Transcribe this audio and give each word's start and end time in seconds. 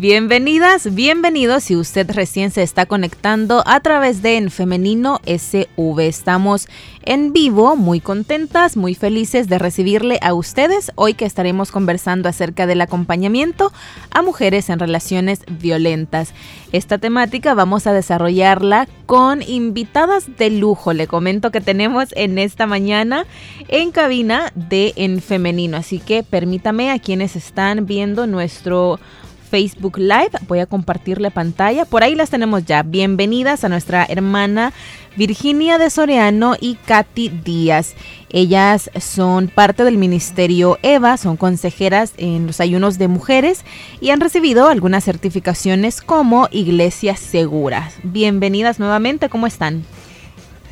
Bienvenidas, 0.00 0.94
bienvenidos 0.94 1.64
si 1.64 1.74
usted 1.74 2.08
recién 2.12 2.52
se 2.52 2.62
está 2.62 2.86
conectando 2.86 3.64
a 3.66 3.80
través 3.80 4.22
de 4.22 4.36
En 4.36 4.48
Femenino 4.48 5.18
SV. 5.26 5.98
Estamos 6.06 6.68
en 7.02 7.32
vivo, 7.32 7.74
muy 7.74 7.98
contentas, 7.98 8.76
muy 8.76 8.94
felices 8.94 9.48
de 9.48 9.58
recibirle 9.58 10.20
a 10.22 10.34
ustedes 10.34 10.92
hoy 10.94 11.14
que 11.14 11.24
estaremos 11.24 11.72
conversando 11.72 12.28
acerca 12.28 12.68
del 12.68 12.80
acompañamiento 12.80 13.72
a 14.12 14.22
mujeres 14.22 14.70
en 14.70 14.78
relaciones 14.78 15.40
violentas. 15.50 16.32
Esta 16.70 16.98
temática 16.98 17.54
vamos 17.54 17.88
a 17.88 17.92
desarrollarla 17.92 18.86
con 19.06 19.42
invitadas 19.42 20.26
de 20.36 20.50
lujo. 20.50 20.92
Le 20.92 21.08
comento 21.08 21.50
que 21.50 21.60
tenemos 21.60 22.10
en 22.14 22.38
esta 22.38 22.68
mañana 22.68 23.26
en 23.66 23.90
cabina 23.90 24.52
de 24.54 24.92
En 24.94 25.20
Femenino, 25.20 25.76
así 25.76 25.98
que 25.98 26.22
permítame 26.22 26.92
a 26.92 27.00
quienes 27.00 27.34
están 27.34 27.84
viendo 27.84 28.28
nuestro 28.28 29.00
Facebook 29.48 29.98
Live. 29.98 30.30
Voy 30.46 30.60
a 30.60 30.66
compartirle 30.66 31.30
pantalla. 31.30 31.84
Por 31.84 32.02
ahí 32.02 32.14
las 32.14 32.30
tenemos 32.30 32.64
ya. 32.64 32.82
Bienvenidas 32.82 33.64
a 33.64 33.68
nuestra 33.68 34.04
hermana 34.04 34.72
Virginia 35.16 35.78
de 35.78 35.90
Soriano 35.90 36.54
y 36.60 36.76
Katy 36.76 37.30
Díaz. 37.30 37.94
Ellas 38.30 38.90
son 39.00 39.48
parte 39.48 39.84
del 39.84 39.96
Ministerio 39.96 40.78
EVA, 40.82 41.16
son 41.16 41.36
consejeras 41.36 42.12
en 42.18 42.46
los 42.46 42.60
ayunos 42.60 42.98
de 42.98 43.08
mujeres 43.08 43.64
y 44.00 44.10
han 44.10 44.20
recibido 44.20 44.68
algunas 44.68 45.04
certificaciones 45.04 46.02
como 46.02 46.48
iglesias 46.52 47.18
seguras. 47.18 47.94
Bienvenidas 48.02 48.78
nuevamente, 48.78 49.28
¿cómo 49.28 49.46
están? 49.46 49.84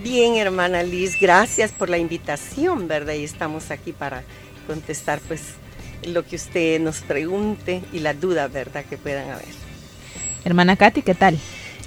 Bien, 0.03 0.37
hermana 0.37 0.83
Liz, 0.83 1.19
gracias 1.19 1.73
por 1.73 1.89
la 1.89 1.99
invitación, 1.99 2.87
¿verdad? 2.87 3.15
Y 3.15 3.25
estamos 3.25 3.71
aquí 3.71 3.93
para 3.93 4.23
contestar 4.67 5.21
pues 5.27 5.55
lo 6.07 6.25
que 6.25 6.37
usted 6.37 6.81
nos 6.81 7.01
pregunte 7.01 7.83
y 7.93 8.01
las 8.01 8.21
dudas, 8.21 8.53
¿verdad?, 8.53 8.85
que 8.85 8.97
puedan 8.97 9.31
haber. 9.31 9.47
Hermana 10.45 10.77
Katy, 10.77 11.03
¿qué 11.03 11.15
tal? 11.15 11.39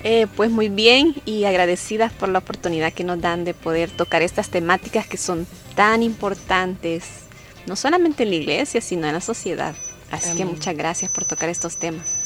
Eh, 0.04 0.28
pues 0.36 0.50
muy 0.50 0.70
bien 0.70 1.16
y 1.26 1.44
agradecidas 1.44 2.14
por 2.14 2.30
la 2.30 2.40
oportunidad 2.40 2.94
que 2.94 3.04
nos 3.04 3.20
dan 3.20 3.44
de 3.44 3.54
poder 3.54 3.90
tocar 3.90 4.22
estas 4.22 4.50
temáticas 4.50 5.06
que 5.08 5.18
son 5.18 5.46
tan 5.76 6.04
importantes, 6.04 7.04
no 7.66 7.76
solamente 7.76 8.24
en 8.24 8.30
la 8.30 8.36
iglesia, 8.36 8.82
sino 8.82 9.08
en 9.08 9.14
la 9.14 9.22
sociedad. 9.22 9.76
Así 10.12 10.36
que 10.36 10.46
muchas 10.46 10.76
gracias 10.76 11.12
por 11.12 11.26
tocar 11.26 11.50
estos 11.50 11.78
temas. 11.78 12.19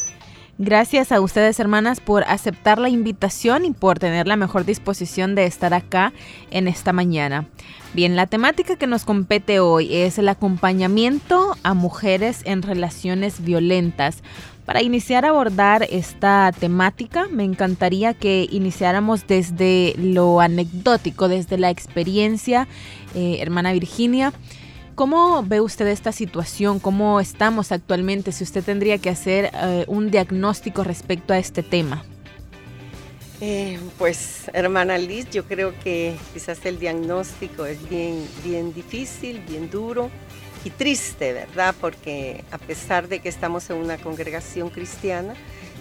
Gracias 0.60 1.12
a 1.12 1.20
ustedes, 1.20 1.60
hermanas, 1.60 2.00
por 2.00 2.24
aceptar 2.26 2.78
la 2.78 2.90
invitación 2.90 3.66
y 3.66 3.72
por 3.72 3.98
tener 3.98 4.28
la 4.28 4.36
mejor 4.36 4.66
disposición 4.66 5.34
de 5.34 5.46
estar 5.46 5.74
acá 5.74 6.14
en 6.52 6.68
esta 6.68 6.94
mañana. 6.94 7.48
Bien, 7.96 8.16
la 8.16 8.28
temática 8.28 8.76
que 8.76 8.86
nos 8.86 9.04
compete 9.04 9.60
hoy 9.60 9.96
es 9.96 10.20
el 10.20 10.30
acompañamiento 10.30 11.58
a 11.64 11.74
mujeres 11.74 12.42
en 12.46 12.62
relaciones 12.62 13.44
violentas. 13.44 14.22
Para 14.66 14.84
iniciar 14.84 15.26
a 15.26 15.30
abordar 15.30 15.88
esta 15.90 16.52
temática, 16.58 17.28
me 17.32 17.44
encantaría 17.44 18.14
que 18.14 18.48
iniciáramos 18.50 19.26
desde 19.26 19.96
lo 19.98 20.40
anecdótico, 20.40 21.30
desde 21.30 21.58
la 21.58 21.72
experiencia, 21.72 22.68
eh, 23.16 23.38
hermana 23.42 23.74
Virginia. 23.74 24.32
¿Cómo 24.96 25.42
ve 25.44 25.60
usted 25.60 25.88
esta 25.88 26.12
situación? 26.12 26.80
¿Cómo 26.80 27.20
estamos 27.20 27.72
actualmente? 27.72 28.32
Si 28.32 28.44
usted 28.44 28.64
tendría 28.64 29.00
que 29.00 29.10
hacer 29.10 29.50
eh, 29.54 29.86
un 29.88 30.12
diagnóstico 30.12 30.84
respecto 30.84 31.34
a 31.34 31.40
este 31.40 31.64
tema. 31.64 32.06
Eh, 33.42 33.80
pues, 33.98 34.52
hermana 34.54 34.98
Liz, 34.98 35.30
yo 35.32 35.46
creo 35.46 35.74
que 35.84 36.16
quizás 36.34 36.64
el 36.66 36.80
diagnóstico 36.80 37.66
es 37.66 37.90
bien, 37.90 38.26
bien 38.44 38.74
difícil, 38.74 39.40
bien 39.48 39.70
duro 39.70 40.12
y 40.64 40.70
triste, 40.70 41.34
¿verdad? 41.34 41.74
Porque 41.82 42.44
a 42.52 42.60
pesar 42.60 43.08
de 43.08 43.20
que 43.20 43.30
estamos 43.30 43.70
en 43.72 43.78
una 43.78 43.98
congregación 43.98 44.70
cristiana, 44.70 45.34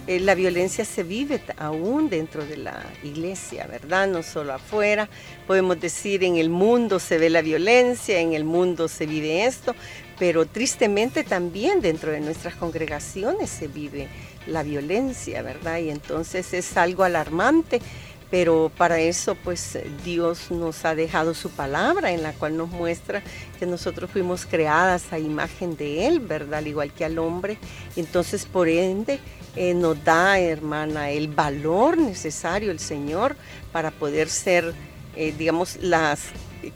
eh, 0.09 0.19
la 0.19 0.35
violencia 0.35 0.85
se 0.85 1.05
vive 1.05 1.41
aún 1.57 2.09
dentro 2.09 2.45
de 2.45 2.57
la 2.57 2.83
iglesia, 3.05 3.67
¿verdad? 3.69 4.09
No 4.09 4.25
solo 4.25 4.53
afuera. 4.55 5.09
Podemos 5.47 5.81
decir, 5.81 6.25
en 6.25 6.37
el 6.37 6.51
mundo 6.51 6.99
se 6.99 7.19
ve 7.19 7.31
la 7.31 7.41
violencia, 7.41 8.19
en 8.19 8.33
el 8.33 8.45
mundo 8.45 8.89
se 8.89 9.07
vive 9.07 9.45
esto, 9.45 9.77
pero 10.19 10.45
tristemente 10.47 11.23
también 11.23 11.81
dentro 11.81 12.11
de 12.11 12.21
nuestras 12.21 12.57
congregaciones 12.57 13.49
se 13.49 13.69
vive 13.69 14.09
la 14.49 14.65
violencia, 14.65 15.41
¿verdad? 15.43 15.79
Y 15.79 15.91
entonces 15.91 16.53
es 16.53 16.77
algo 16.77 17.05
alarmante, 17.05 17.81
pero 18.29 18.73
para 18.77 18.99
eso 18.99 19.37
pues 19.37 19.79
Dios 20.05 20.51
nos 20.51 20.85
ha 20.85 20.97
dejado 20.97 21.33
su 21.35 21.51
palabra 21.51 22.11
en 22.11 22.25
la 22.25 22.33
cual 22.33 22.57
nos 22.57 22.71
muestra 22.71 23.23
que 23.61 23.67
nosotros 23.67 24.11
fuimos 24.11 24.47
creadas 24.47 25.13
a 25.13 25.21
imagen 25.21 25.77
de 25.77 26.09
Él, 26.09 26.19
¿verdad? 26.19 26.59
Al 26.59 26.67
igual 26.67 26.93
que 26.93 27.05
al 27.05 27.19
hombre. 27.19 27.59
Entonces 27.95 28.47
por 28.47 28.69
ende 28.69 29.21
eh, 29.57 29.75
nos 29.75 30.03
da, 30.03 30.39
hermana, 30.39 31.11
el 31.11 31.29
valor 31.29 31.99
necesario 31.99 32.71
el 32.71 32.79
Señor 32.79 33.37
para 33.71 33.91
poder 33.91 34.29
ser, 34.29 34.73
eh, 35.17 35.35
digamos, 35.37 35.77
las 35.81 36.21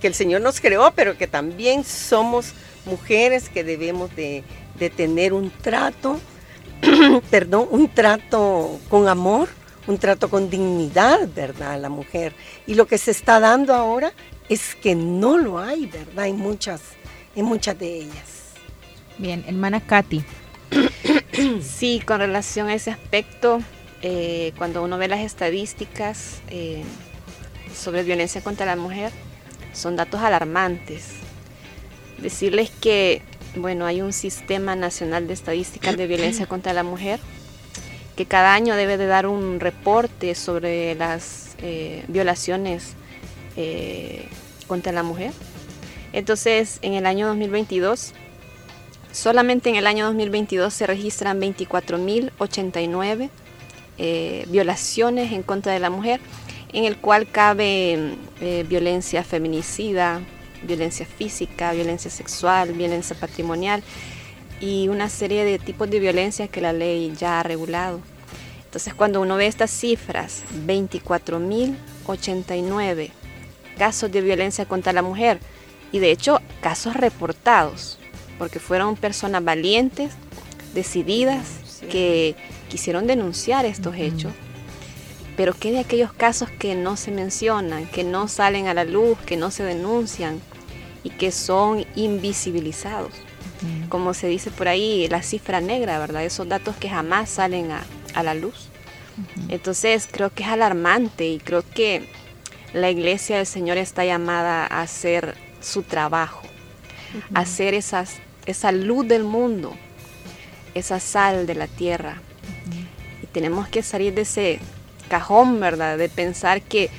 que 0.00 0.06
el 0.06 0.14
Señor 0.14 0.40
nos 0.40 0.60
creó, 0.60 0.92
pero 0.94 1.16
que 1.16 1.26
también 1.26 1.84
somos 1.84 2.52
mujeres 2.84 3.48
que 3.48 3.64
debemos 3.64 4.14
de, 4.16 4.44
tener 4.96 5.32
un 5.32 5.50
trato, 5.50 6.20
perdón, 7.30 7.68
un 7.70 7.88
trato 7.88 8.78
con 8.88 9.08
amor, 9.08 9.48
un 9.86 9.98
trato 9.98 10.28
con 10.28 10.50
dignidad, 10.50 11.28
¿verdad? 11.34 11.80
La 11.80 11.88
mujer. 11.88 12.34
Y 12.66 12.74
lo 12.74 12.86
que 12.86 12.98
se 12.98 13.10
está 13.10 13.40
dando 13.40 13.74
ahora 13.74 14.12
es 14.48 14.74
que 14.74 14.94
no 14.94 15.38
lo 15.38 15.58
hay, 15.58 15.86
¿verdad? 15.86 16.26
En 16.26 16.36
muchas, 16.36 16.80
en 17.34 17.46
muchas 17.46 17.78
de 17.78 18.00
ellas. 18.00 18.36
Bien, 19.18 19.44
hermana 19.46 19.80
Katy, 19.80 20.24
Sí, 21.62 22.00
con 22.04 22.20
relación 22.20 22.68
a 22.68 22.74
ese 22.74 22.90
aspecto, 22.90 23.60
eh, 24.02 24.52
cuando 24.56 24.82
uno 24.82 24.98
ve 24.98 25.08
las 25.08 25.20
estadísticas 25.20 26.40
eh, 26.48 26.82
sobre 27.74 28.02
violencia 28.02 28.40
contra 28.40 28.66
la 28.66 28.76
mujer, 28.76 29.12
son 29.72 29.96
datos 29.96 30.20
alarmantes. 30.20 31.08
Decirles 32.18 32.70
que, 32.70 33.22
bueno, 33.54 33.84
hay 33.86 34.00
un 34.00 34.12
sistema 34.12 34.76
nacional 34.76 35.26
de 35.26 35.34
estadísticas 35.34 35.96
de 35.96 36.06
violencia 36.06 36.46
contra 36.48 36.72
la 36.72 36.82
mujer 36.82 37.20
que 38.16 38.24
cada 38.24 38.54
año 38.54 38.76
debe 38.76 38.96
de 38.96 39.06
dar 39.06 39.26
un 39.26 39.60
reporte 39.60 40.34
sobre 40.34 40.94
las 40.94 41.54
eh, 41.58 42.02
violaciones 42.08 42.94
contra 44.66 44.92
la 44.92 45.02
mujer. 45.02 45.32
Entonces, 46.12 46.78
en 46.82 46.92
el 46.92 47.06
año 47.06 47.26
2022 47.28 48.12
Solamente 49.16 49.70
en 49.70 49.76
el 49.76 49.86
año 49.86 50.04
2022 50.08 50.74
se 50.74 50.86
registran 50.86 51.40
24.089 51.40 53.30
eh, 53.96 54.44
violaciones 54.50 55.32
en 55.32 55.42
contra 55.42 55.72
de 55.72 55.80
la 55.80 55.88
mujer, 55.88 56.20
en 56.74 56.84
el 56.84 56.98
cual 56.98 57.26
cabe 57.26 58.14
eh, 58.42 58.66
violencia 58.68 59.24
feminicida, 59.24 60.20
violencia 60.64 61.06
física, 61.06 61.72
violencia 61.72 62.10
sexual, 62.10 62.74
violencia 62.74 63.16
patrimonial 63.18 63.82
y 64.60 64.88
una 64.88 65.08
serie 65.08 65.46
de 65.46 65.58
tipos 65.58 65.88
de 65.88 65.98
violencia 65.98 66.48
que 66.48 66.60
la 66.60 66.74
ley 66.74 67.14
ya 67.18 67.40
ha 67.40 67.42
regulado. 67.42 68.02
Entonces 68.66 68.92
cuando 68.92 69.22
uno 69.22 69.36
ve 69.36 69.46
estas 69.46 69.70
cifras, 69.70 70.42
24.089 70.66 73.10
casos 73.78 74.12
de 74.12 74.20
violencia 74.20 74.66
contra 74.66 74.92
la 74.92 75.00
mujer 75.00 75.38
y 75.90 76.00
de 76.00 76.10
hecho 76.10 76.42
casos 76.60 76.94
reportados, 76.94 77.98
porque 78.38 78.58
fueron 78.58 78.96
personas 78.96 79.42
valientes, 79.44 80.12
decididas, 80.74 81.80
que 81.90 82.34
quisieron 82.68 83.06
denunciar 83.06 83.64
estos 83.64 83.96
hechos. 83.96 84.32
Pero 85.36 85.54
¿qué 85.54 85.70
de 85.70 85.80
aquellos 85.80 86.12
casos 86.12 86.50
que 86.50 86.74
no 86.74 86.96
se 86.96 87.10
mencionan, 87.10 87.86
que 87.86 88.04
no 88.04 88.26
salen 88.26 88.68
a 88.68 88.74
la 88.74 88.84
luz, 88.84 89.18
que 89.26 89.36
no 89.36 89.50
se 89.50 89.62
denuncian 89.62 90.40
y 91.04 91.10
que 91.10 91.30
son 91.30 91.84
invisibilizados? 91.94 93.12
Como 93.88 94.14
se 94.14 94.28
dice 94.28 94.50
por 94.50 94.68
ahí, 94.68 95.08
la 95.08 95.22
cifra 95.22 95.60
negra, 95.60 95.98
¿verdad? 95.98 96.24
Esos 96.24 96.48
datos 96.48 96.76
que 96.76 96.88
jamás 96.88 97.30
salen 97.30 97.70
a, 97.70 98.22
la 98.22 98.34
luz. 98.34 98.68
Entonces 99.48 100.08
creo 100.10 100.30
que 100.30 100.42
es 100.42 100.48
alarmante 100.48 101.26
y 101.26 101.38
creo 101.38 101.62
que 101.62 102.08
la 102.72 102.90
iglesia 102.90 103.36
del 103.36 103.46
Señor 103.46 103.76
está 103.76 104.04
llamada 104.04 104.66
a 104.66 104.82
hacer 104.82 105.34
su 105.60 105.82
trabajo, 105.82 106.42
a 107.34 107.40
hacer 107.40 107.74
esas 107.74 108.16
esa 108.46 108.72
luz 108.72 109.06
del 109.06 109.24
mundo, 109.24 109.74
esa 110.74 111.00
sal 111.00 111.46
de 111.46 111.54
la 111.54 111.66
tierra. 111.66 112.20
Y 113.22 113.26
tenemos 113.26 113.68
que 113.68 113.82
salir 113.82 114.14
de 114.14 114.22
ese 114.22 114.60
cajón, 115.08 115.60
¿verdad? 115.60 115.98
De 115.98 116.08
pensar 116.08 116.62
que 116.62 116.90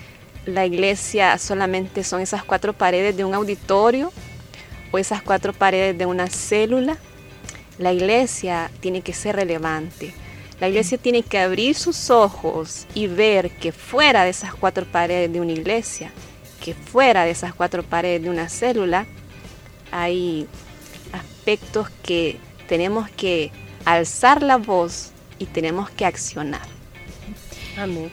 la 0.45 0.65
iglesia 0.65 1.37
solamente 1.37 2.03
son 2.03 2.21
esas 2.21 2.43
cuatro 2.43 2.73
paredes 2.73 3.17
de 3.17 3.25
un 3.25 3.33
auditorio 3.33 4.11
o 4.91 4.97
esas 4.97 5.21
cuatro 5.21 5.53
paredes 5.53 5.97
de 5.97 6.05
una 6.05 6.27
célula, 6.27 6.97
la 7.77 7.93
iglesia 7.93 8.71
tiene 8.79 9.01
que 9.01 9.13
ser 9.13 9.35
relevante. 9.35 10.13
La 10.59 10.69
iglesia 10.69 10.97
tiene 10.97 11.21
que 11.21 11.37
abrir 11.37 11.75
sus 11.75 12.09
ojos 12.09 12.87
y 12.95 13.07
ver 13.07 13.51
que 13.51 13.71
fuera 13.71 14.23
de 14.23 14.31
esas 14.31 14.55
cuatro 14.55 14.85
paredes 14.85 15.31
de 15.31 15.39
una 15.39 15.51
iglesia, 15.51 16.11
que 16.63 16.73
fuera 16.73 17.25
de 17.25 17.31
esas 17.31 17.53
cuatro 17.53 17.83
paredes 17.83 18.23
de 18.23 18.29
una 18.29 18.49
célula, 18.49 19.05
hay 19.91 20.47
aspectos 21.47 21.87
que 22.03 22.37
tenemos 22.67 23.09
que 23.09 23.51
alzar 23.85 24.43
la 24.43 24.57
voz 24.57 25.11
y 25.39 25.45
tenemos 25.45 25.89
que 25.89 26.05
accionar. 26.05 26.67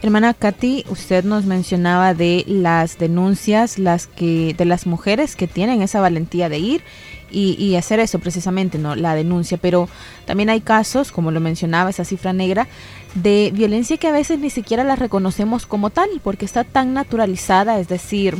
Hermana 0.02 0.34
Katy, 0.34 0.84
usted 0.88 1.24
nos 1.24 1.44
mencionaba 1.44 2.14
de 2.14 2.44
las 2.46 2.96
denuncias, 2.96 3.76
las 3.76 4.06
que 4.06 4.54
de 4.56 4.64
las 4.66 4.86
mujeres 4.86 5.34
que 5.34 5.48
tienen 5.48 5.82
esa 5.82 6.00
valentía 6.00 6.48
de 6.48 6.58
ir 6.58 6.84
y, 7.28 7.74
hacer 7.74 7.98
eso 7.98 8.20
precisamente, 8.20 8.78
no, 8.78 8.94
la 8.94 9.16
denuncia. 9.16 9.58
Pero 9.58 9.88
también 10.26 10.48
hay 10.48 10.60
casos, 10.60 11.10
como 11.10 11.32
lo 11.32 11.40
mencionaba 11.40 11.90
esa 11.90 12.04
cifra 12.04 12.32
negra, 12.32 12.68
de 13.14 13.50
violencia 13.52 13.96
que 13.96 14.06
a 14.06 14.12
veces 14.12 14.38
ni 14.38 14.50
siquiera 14.50 14.84
la 14.84 14.94
reconocemos 14.94 15.66
como 15.66 15.90
tal, 15.90 16.08
porque 16.22 16.44
está 16.44 16.62
tan 16.62 16.94
naturalizada, 16.94 17.80
es 17.80 17.88
decir, 17.88 18.36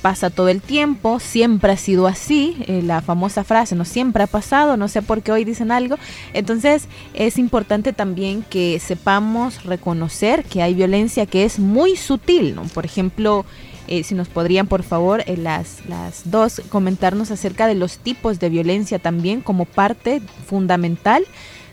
pasa 0.00 0.30
todo 0.30 0.48
el 0.48 0.60
tiempo, 0.60 1.20
siempre 1.20 1.72
ha 1.72 1.76
sido 1.76 2.06
así, 2.06 2.56
eh, 2.66 2.82
la 2.82 3.00
famosa 3.00 3.44
frase, 3.44 3.74
no 3.74 3.84
siempre 3.84 4.22
ha 4.22 4.26
pasado, 4.26 4.76
no 4.76 4.88
sé 4.88 5.02
por 5.02 5.22
qué 5.22 5.32
hoy 5.32 5.44
dicen 5.44 5.70
algo. 5.70 5.96
Entonces 6.32 6.88
es 7.14 7.38
importante 7.38 7.92
también 7.92 8.42
que 8.48 8.78
sepamos 8.80 9.64
reconocer 9.64 10.44
que 10.44 10.62
hay 10.62 10.74
violencia 10.74 11.26
que 11.26 11.44
es 11.44 11.58
muy 11.58 11.96
sutil, 11.96 12.54
¿no? 12.54 12.62
Por 12.62 12.84
ejemplo, 12.84 13.44
eh, 13.88 14.04
si 14.04 14.14
nos 14.14 14.28
podrían 14.28 14.66
por 14.66 14.82
favor 14.82 15.22
eh, 15.26 15.36
las, 15.36 15.86
las 15.88 16.30
dos 16.30 16.62
comentarnos 16.68 17.30
acerca 17.30 17.66
de 17.66 17.74
los 17.74 17.98
tipos 17.98 18.38
de 18.38 18.48
violencia 18.48 18.98
también 18.98 19.40
como 19.40 19.64
parte 19.64 20.22
fundamental 20.46 21.24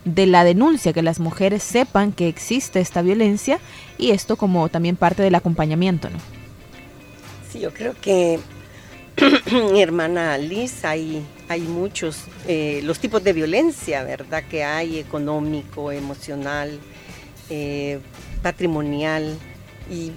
de 0.05 0.25
la 0.25 0.43
denuncia, 0.43 0.93
que 0.93 1.01
las 1.01 1.19
mujeres 1.19 1.63
sepan 1.63 2.11
que 2.11 2.27
existe 2.27 2.79
esta 2.79 3.01
violencia 3.01 3.59
y 3.97 4.11
esto 4.11 4.37
como 4.37 4.69
también 4.69 4.95
parte 4.95 5.21
del 5.21 5.35
acompañamiento, 5.35 6.09
¿no? 6.09 6.36
Sí, 7.51 7.59
yo 7.59 7.73
creo 7.73 7.95
que, 7.99 8.39
hermana 9.75 10.37
Liz, 10.37 10.83
hay, 10.83 11.25
hay 11.47 11.61
muchos, 11.61 12.25
eh, 12.47 12.81
los 12.83 12.99
tipos 12.99 13.23
de 13.23 13.33
violencia, 13.33 14.03
¿verdad? 14.03 14.43
Que 14.49 14.63
hay, 14.63 14.99
económico, 14.99 15.91
emocional, 15.91 16.79
eh, 17.49 17.99
patrimonial 18.41 19.37
y 19.89 20.11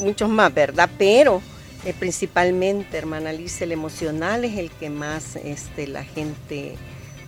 muchos 0.00 0.28
más, 0.28 0.52
¿verdad? 0.52 0.90
Pero 0.98 1.40
eh, 1.84 1.94
principalmente, 1.98 2.98
hermana 2.98 3.32
Liz, 3.32 3.60
el 3.62 3.72
emocional 3.72 4.44
es 4.44 4.58
el 4.58 4.70
que 4.70 4.90
más 4.90 5.36
este, 5.36 5.86
la 5.86 6.04
gente 6.04 6.76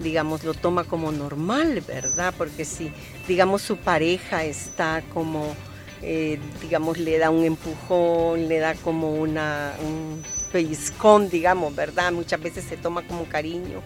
digamos, 0.00 0.44
lo 0.44 0.54
toma 0.54 0.84
como 0.84 1.10
normal, 1.10 1.82
¿verdad? 1.86 2.32
Porque 2.36 2.64
si, 2.64 2.92
digamos, 3.26 3.62
su 3.62 3.76
pareja 3.78 4.44
está 4.44 5.02
como 5.12 5.54
eh, 6.02 6.38
digamos, 6.62 6.98
le 6.98 7.18
da 7.18 7.30
un 7.30 7.44
empujón, 7.44 8.48
le 8.48 8.58
da 8.58 8.74
como 8.74 9.14
una, 9.14 9.74
un 9.84 10.22
pellizcón, 10.52 11.28
digamos, 11.28 11.74
¿verdad? 11.74 12.12
Muchas 12.12 12.40
veces 12.40 12.64
se 12.64 12.76
toma 12.76 13.02
como 13.06 13.24
cariño. 13.24 13.82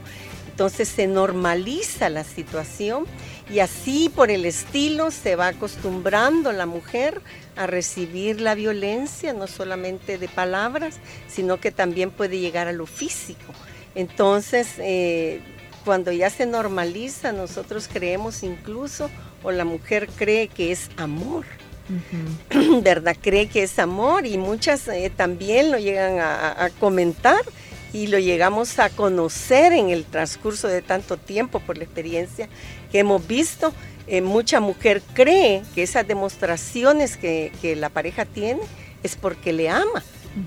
Entonces 0.50 0.88
se 0.88 1.06
normaliza 1.06 2.10
la 2.10 2.24
situación 2.24 3.06
y 3.50 3.60
así 3.60 4.10
por 4.14 4.30
el 4.30 4.44
estilo 4.44 5.10
se 5.10 5.34
va 5.34 5.48
acostumbrando 5.48 6.52
la 6.52 6.66
mujer 6.66 7.22
a 7.56 7.66
recibir 7.66 8.40
la 8.40 8.54
violencia, 8.54 9.32
no 9.32 9.46
solamente 9.46 10.18
de 10.18 10.28
palabras, 10.28 10.98
sino 11.26 11.58
que 11.58 11.70
también 11.70 12.10
puede 12.10 12.38
llegar 12.38 12.68
a 12.68 12.72
lo 12.72 12.84
físico. 12.84 13.54
Entonces, 13.94 14.68
eh, 14.78 15.40
cuando 15.86 16.12
ya 16.12 16.28
se 16.28 16.44
normaliza, 16.44 17.32
nosotros 17.32 17.88
creemos 17.90 18.42
incluso, 18.42 19.10
o 19.42 19.52
la 19.52 19.64
mujer 19.64 20.08
cree 20.16 20.48
que 20.48 20.70
es 20.70 20.90
amor 20.98 21.46
¿verdad? 22.82 23.16
Cree 23.20 23.48
que 23.48 23.62
es 23.62 23.78
amor 23.78 24.26
y 24.26 24.38
muchas 24.38 24.88
eh, 24.88 25.10
también 25.14 25.70
lo 25.70 25.78
llegan 25.78 26.18
a, 26.20 26.70
comentar 26.80 27.40
y 27.92 28.06
lo 28.06 28.18
llegamos 28.18 28.78
a 28.78 28.88
conocer 28.90 29.72
en 29.72 29.90
el 29.90 30.04
transcurso 30.04 30.68
de 30.68 30.82
tanto 30.82 31.16
tiempo 31.16 31.60
por 31.60 31.76
la 31.76 31.84
experiencia 31.84 32.48
que 32.90 33.00
hemos 33.00 33.26
visto. 33.26 33.72
Eh, 34.06 34.20
mucha 34.20 34.60
mujer 34.60 35.02
cree 35.14 35.62
que 35.74 35.82
esas 35.82 36.06
demostraciones 36.06 37.16
que, 37.16 37.52
la 37.76 37.88
pareja 37.88 38.24
tiene 38.24 38.60
es 39.02 39.16
porque 39.16 39.52
le 39.52 39.68
ama. 39.68 40.02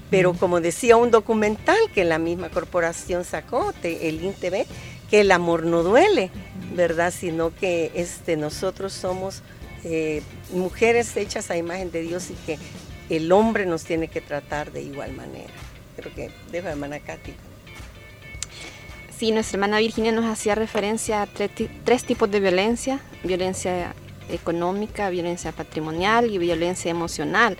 Pero 0.09 0.33
como 0.33 0.61
decía 0.61 0.97
un 0.97 1.11
documental 1.11 1.77
que 1.93 2.05
la 2.05 2.17
misma 2.17 2.49
corporación 2.49 3.23
sacó, 3.23 3.71
el 3.83 4.23
INTV, 4.23 4.65
que 5.11 5.21
el 5.21 5.31
amor 5.31 5.63
no 5.63 5.83
duele, 5.83 6.31
¿verdad? 6.73 7.13
Sino 7.15 7.53
que 7.53 7.91
este, 7.93 8.35
nosotros 8.35 8.93
somos 8.93 9.43
eh, 9.87 10.23
mujeres 10.51 11.15
hechas 11.15 11.51
a 11.51 11.57
imagen 11.57 11.91
de 11.91 12.01
Dios 12.01 12.31
y 12.31 12.33
que 12.33 12.57
el 13.09 13.31
hombre 13.31 13.67
nos 13.67 13.83
tiene 13.83 14.07
que 14.07 14.19
tratar 14.19 14.71
de 14.71 14.81
igual 14.81 15.13
manera. 15.13 15.53
Creo 15.95 16.11
que 16.13 16.31
dejo 16.51 16.67
a 16.67 16.71
hermana 16.71 16.99
Katy. 16.99 17.33
Sí, 19.15 19.31
nuestra 19.31 19.57
hermana 19.57 19.77
Virginia 19.77 20.11
nos 20.11 20.25
hacía 20.25 20.55
referencia 20.55 21.21
a 21.21 21.27
tres, 21.27 22.03
tipos 22.03 22.31
de 22.31 22.39
violencia, 22.39 22.99
violencia 23.23 23.93
económica, 24.27 25.11
violencia 25.11 25.51
patrimonial 25.51 26.31
y 26.31 26.39
violencia 26.39 26.89
emocional. 26.89 27.55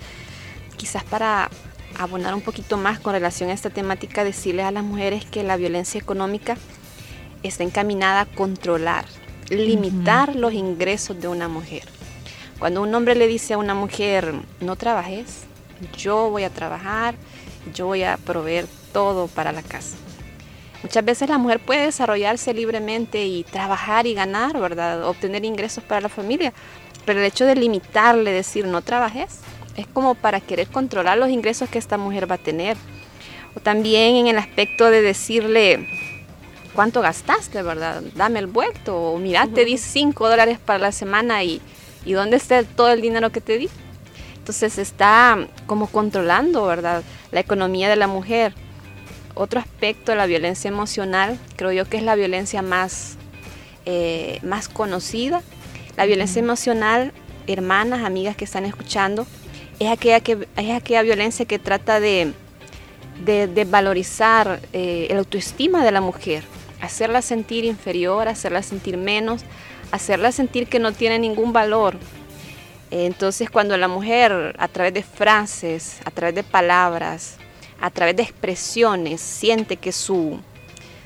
Quizás 0.77 1.04
para 1.04 1.51
abonar 1.95 2.33
un 2.33 2.42
poquito 2.42 2.75
más 2.75 3.00
con 3.00 3.13
relación 3.13 3.51
a 3.51 3.54
esta 3.54 3.69
temática, 3.69 4.24
decirles 4.24 4.66
a 4.66 4.72
las 4.72 4.83
mujeres 4.83 5.25
que 5.25 5.44
la 5.44 5.57
violencia 5.57 6.01
económica 6.01 6.57
está 7.44 7.63
encaminada 7.63 8.22
a 8.22 8.25
controlar, 8.25 9.06
limitar 9.50 10.36
los 10.36 10.54
ingresos 10.54 11.22
de 11.22 11.27
una 11.27 11.48
mujer. 11.48 11.83
Cuando 12.59 12.81
un 12.81 12.93
hombre 12.95 13.15
le 13.15 13.27
dice 13.27 13.53
a 13.53 13.57
una 13.57 13.73
mujer, 13.73 14.33
no 14.61 14.75
trabajes, 14.75 15.43
yo 15.97 16.29
voy 16.29 16.43
a 16.43 16.49
trabajar, 16.49 17.15
yo 17.73 17.87
voy 17.87 18.03
a 18.03 18.17
proveer 18.17 18.65
todo 18.93 19.27
para 19.27 19.51
la 19.51 19.61
casa. 19.61 19.97
Muchas 20.81 21.03
veces 21.03 21.29
la 21.29 21.37
mujer 21.37 21.59
puede 21.59 21.85
desarrollarse 21.85 22.53
libremente 22.53 23.25
y 23.25 23.43
trabajar 23.43 24.07
y 24.07 24.13
ganar, 24.13 24.59
¿verdad? 24.59 25.03
Obtener 25.05 25.43
ingresos 25.43 25.83
para 25.83 25.99
la 25.99 26.09
familia. 26.09 26.53
Pero 27.05 27.19
el 27.19 27.25
hecho 27.25 27.45
de 27.45 27.55
limitarle, 27.55 28.31
decir 28.31 28.65
no 28.67 28.81
trabajes, 28.81 29.39
es 29.75 29.87
como 29.87 30.15
para 30.15 30.39
querer 30.39 30.67
controlar 30.67 31.17
los 31.17 31.29
ingresos 31.29 31.69
que 31.69 31.79
esta 31.79 31.97
mujer 31.97 32.29
va 32.29 32.35
a 32.35 32.39
tener. 32.39 32.77
O 33.55 33.59
también 33.59 34.15
en 34.15 34.27
el 34.27 34.37
aspecto 34.37 34.89
de 34.89 35.01
decirle, 35.01 35.89
¿cuánto 36.73 37.01
gastaste, 37.01 37.62
verdad? 37.63 38.01
Dame 38.15 38.39
el 38.39 38.47
vuelto. 38.47 38.95
O 38.95 39.17
mira, 39.17 39.47
te 39.47 39.65
di 39.65 39.77
5 39.77 40.29
dólares 40.29 40.59
para 40.63 40.79
la 40.79 40.91
semana 40.91 41.43
y 41.43 41.62
¿Y 42.05 42.13
dónde 42.13 42.38
está 42.38 42.63
todo 42.63 42.91
el 42.91 43.01
dinero 43.01 43.31
que 43.31 43.41
te 43.41 43.57
di? 43.57 43.69
Entonces 44.38 44.77
está 44.77 45.47
como 45.65 45.88
controlando, 45.88 46.65
¿verdad? 46.67 47.03
La 47.31 47.39
economía 47.39 47.89
de 47.89 47.95
la 47.95 48.07
mujer. 48.07 48.53
Otro 49.33 49.59
aspecto 49.59 50.12
de 50.12 50.17
la 50.17 50.27
violencia 50.27 50.67
emocional, 50.67 51.39
creo 51.55 51.71
yo 51.71 51.85
que 51.85 51.97
es 51.97 52.03
la 52.03 52.15
violencia 52.15 52.62
más, 52.62 53.17
eh, 53.85 54.39
más 54.43 54.69
conocida. 54.69 55.41
La 55.97 56.05
violencia 56.05 56.39
emocional, 56.39 57.12
hermanas, 57.47 58.03
amigas 58.03 58.35
que 58.35 58.45
están 58.45 58.65
escuchando, 58.65 59.25
es 59.79 59.89
aquella, 59.89 60.19
que, 60.19 60.47
es 60.55 60.71
aquella 60.71 61.01
violencia 61.01 61.45
que 61.45 61.59
trata 61.59 62.00
de, 62.00 62.33
de, 63.24 63.65
valorizar 63.65 64.59
eh, 64.74 65.07
el 65.09 65.17
autoestima 65.17 65.83
de 65.83 65.91
la 65.91 66.01
mujer, 66.01 66.43
hacerla 66.81 67.21
sentir 67.21 67.65
inferior, 67.65 68.27
hacerla 68.27 68.62
sentir 68.62 68.97
menos, 68.97 69.41
hacerla 69.92 70.32
sentir 70.32 70.68
que 70.68 70.80
no 70.80 70.92
tiene 70.92 71.20
ningún 71.20 71.54
valor. 71.54 71.98
Entonces 72.92 73.50
cuando 73.50 73.77
la 73.77 73.88
mujer 73.88 74.56
a 74.58 74.68
través 74.68 74.94
de 74.94 75.04
frases, 75.04 76.00
a 76.06 76.12
través 76.12 76.36
de 76.36 76.44
palabras, 76.44 77.38
a 77.82 77.89
través 77.89 78.15
de 78.15 78.24
expresiones 78.24 79.22
siente 79.22 79.77
que 79.77 79.92
su, 79.92 80.39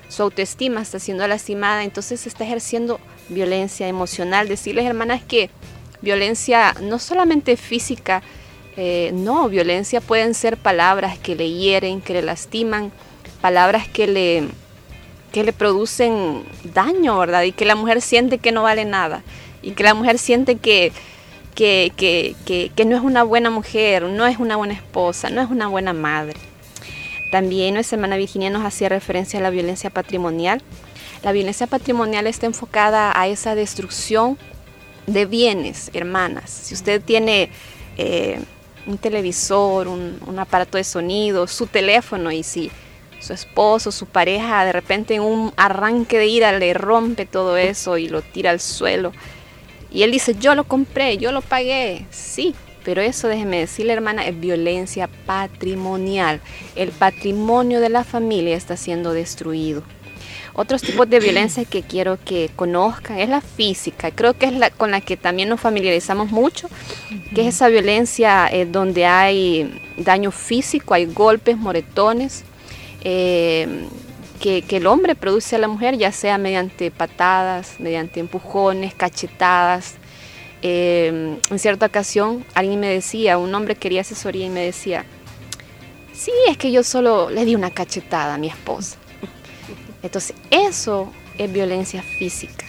su 0.07 0.23
autoestima 0.23 0.81
está 0.81 0.99
siendo 0.99 1.27
lastimada, 1.27 1.83
entonces 1.83 2.27
está 2.27 2.43
ejerciendo 2.43 2.99
violencia 3.29 3.87
emocional. 3.87 4.47
Decirles, 4.47 4.85
hermanas, 4.85 5.21
que 5.23 5.49
violencia 6.01 6.75
no 6.81 6.99
solamente 6.99 7.57
física, 7.57 8.21
eh, 8.77 9.11
no, 9.13 9.49
violencia 9.49 9.99
pueden 9.99 10.33
ser 10.33 10.57
palabras 10.57 11.17
que 11.17 11.35
le 11.35 11.51
hieren, 11.51 12.01
que 12.01 12.13
le 12.13 12.21
lastiman, 12.21 12.91
palabras 13.41 13.87
que 13.87 14.07
le 14.07 14.47
que 15.31 15.43
le 15.43 15.53
producen 15.53 16.43
daño, 16.73 17.17
¿verdad? 17.17 17.43
Y 17.43 17.51
que 17.51 17.65
la 17.65 17.75
mujer 17.75 18.01
siente 18.01 18.37
que 18.37 18.51
no 18.51 18.63
vale 18.63 18.85
nada. 18.85 19.23
Y 19.61 19.71
que 19.71 19.83
la 19.83 19.93
mujer 19.93 20.17
siente 20.17 20.55
que, 20.55 20.91
que, 21.55 21.91
que, 21.95 22.71
que, 22.75 22.85
no 22.85 22.95
es 22.95 23.03
una 23.03 23.23
buena 23.23 23.49
mujer, 23.49 24.03
no 24.03 24.25
es 24.25 24.39
una 24.39 24.55
buena 24.55 24.73
esposa, 24.73 25.29
no 25.29 25.41
es 25.41 25.49
una 25.49 25.67
buena 25.67 25.93
madre. 25.93 26.39
También 27.31 27.75
nuestra 27.75 27.95
hermana 27.95 28.17
Virginia 28.17 28.49
nos 28.49 28.65
hacía 28.65 28.89
referencia 28.89 29.39
a 29.39 29.43
la 29.43 29.49
violencia 29.49 29.89
patrimonial. 29.89 30.61
La 31.21 31.31
violencia 31.31 31.67
patrimonial 31.67 32.27
está 32.27 32.45
enfocada 32.45 33.11
a 33.13 33.27
esa 33.27 33.53
destrucción 33.55 34.37
de 35.05 35.25
bienes, 35.25 35.91
hermanas. 35.93 36.49
Si 36.49 36.73
usted 36.73 37.01
tiene 37.01 37.49
eh, 37.97 38.39
un 38.87 38.97
televisor, 38.97 39.87
un, 39.87 40.17
un 40.25 40.39
aparato 40.39 40.77
de 40.77 40.83
sonido, 40.83 41.45
su 41.47 41.67
teléfono 41.67 42.31
y 42.31 42.43
si 42.43 42.71
su 43.19 43.33
esposo, 43.33 43.91
su 43.91 44.05
pareja, 44.05 44.65
de 44.65 44.71
repente 44.71 45.15
en 45.15 45.21
un 45.21 45.53
arranque 45.57 46.17
de 46.17 46.27
ira 46.27 46.57
le 46.57 46.73
rompe 46.73 47.25
todo 47.25 47.57
eso 47.57 47.97
y 47.97 48.07
lo 48.07 48.21
tira 48.21 48.51
al 48.51 48.59
suelo. 48.59 49.11
Y 49.91 50.03
él 50.03 50.11
dice, 50.11 50.35
yo 50.39 50.55
lo 50.55 50.63
compré, 50.63 51.17
yo 51.17 51.31
lo 51.31 51.41
pagué. 51.41 52.05
Sí, 52.11 52.55
pero 52.83 53.01
eso 53.01 53.27
déjeme 53.27 53.59
decirle 53.59 53.93
hermana, 53.93 54.25
es 54.25 54.39
violencia 54.39 55.09
patrimonial. 55.25 56.41
El 56.75 56.91
patrimonio 56.91 57.79
de 57.79 57.89
la 57.89 58.03
familia 58.03 58.55
está 58.55 58.77
siendo 58.77 59.13
destruido. 59.13 59.83
Otros 60.53 60.81
tipos 60.81 61.09
de 61.09 61.19
violencia 61.19 61.63
que 61.65 61.83
quiero 61.83 62.17
que 62.23 62.49
conozcan 62.55 63.19
es 63.19 63.29
la 63.29 63.41
física. 63.41 64.11
Creo 64.11 64.33
que 64.33 64.47
es 64.47 64.53
la 64.53 64.69
con 64.69 64.91
la 64.91 64.99
que 65.01 65.15
también 65.15 65.49
nos 65.49 65.61
familiarizamos 65.61 66.31
mucho, 66.31 66.67
que 67.33 67.41
es 67.41 67.55
esa 67.55 67.69
violencia 67.69 68.47
eh, 68.51 68.65
donde 68.65 69.05
hay 69.05 69.81
daño 69.97 70.31
físico, 70.31 70.93
hay 70.93 71.05
golpes, 71.05 71.57
moretones, 71.57 72.43
eh, 73.01 73.87
que, 74.39 74.63
el 74.69 74.87
hombre 74.87 75.15
produce 75.15 75.55
a 75.55 75.59
la 75.59 75.67
mujer, 75.67 75.97
ya 75.97 76.11
sea 76.11 76.37
mediante 76.37 76.91
patadas, 76.91 77.75
mediante 77.79 78.19
empujones, 78.19 78.93
cachetadas. 78.93 79.95
Eh, 80.61 81.37
en 81.49 81.59
cierta 81.59 81.85
ocasión 81.85 82.45
alguien 82.53 82.79
me 82.79 82.87
decía, 82.87 83.37
un 83.37 83.53
hombre 83.53 83.75
quería 83.75 84.01
asesoría 84.01 84.45
y 84.45 84.49
me 84.49 84.61
decía, 84.61 85.05
sí, 86.13 86.31
es 86.49 86.57
que 86.57 86.71
yo 86.71 86.83
solo 86.83 87.29
le 87.29 87.45
di 87.45 87.55
una 87.55 87.71
cachetada 87.71 88.35
a 88.35 88.37
mi 88.37 88.47
esposa. 88.47 88.97
Entonces, 90.01 90.35
eso 90.49 91.11
es 91.37 91.51
violencia 91.51 92.01
física. 92.01 92.65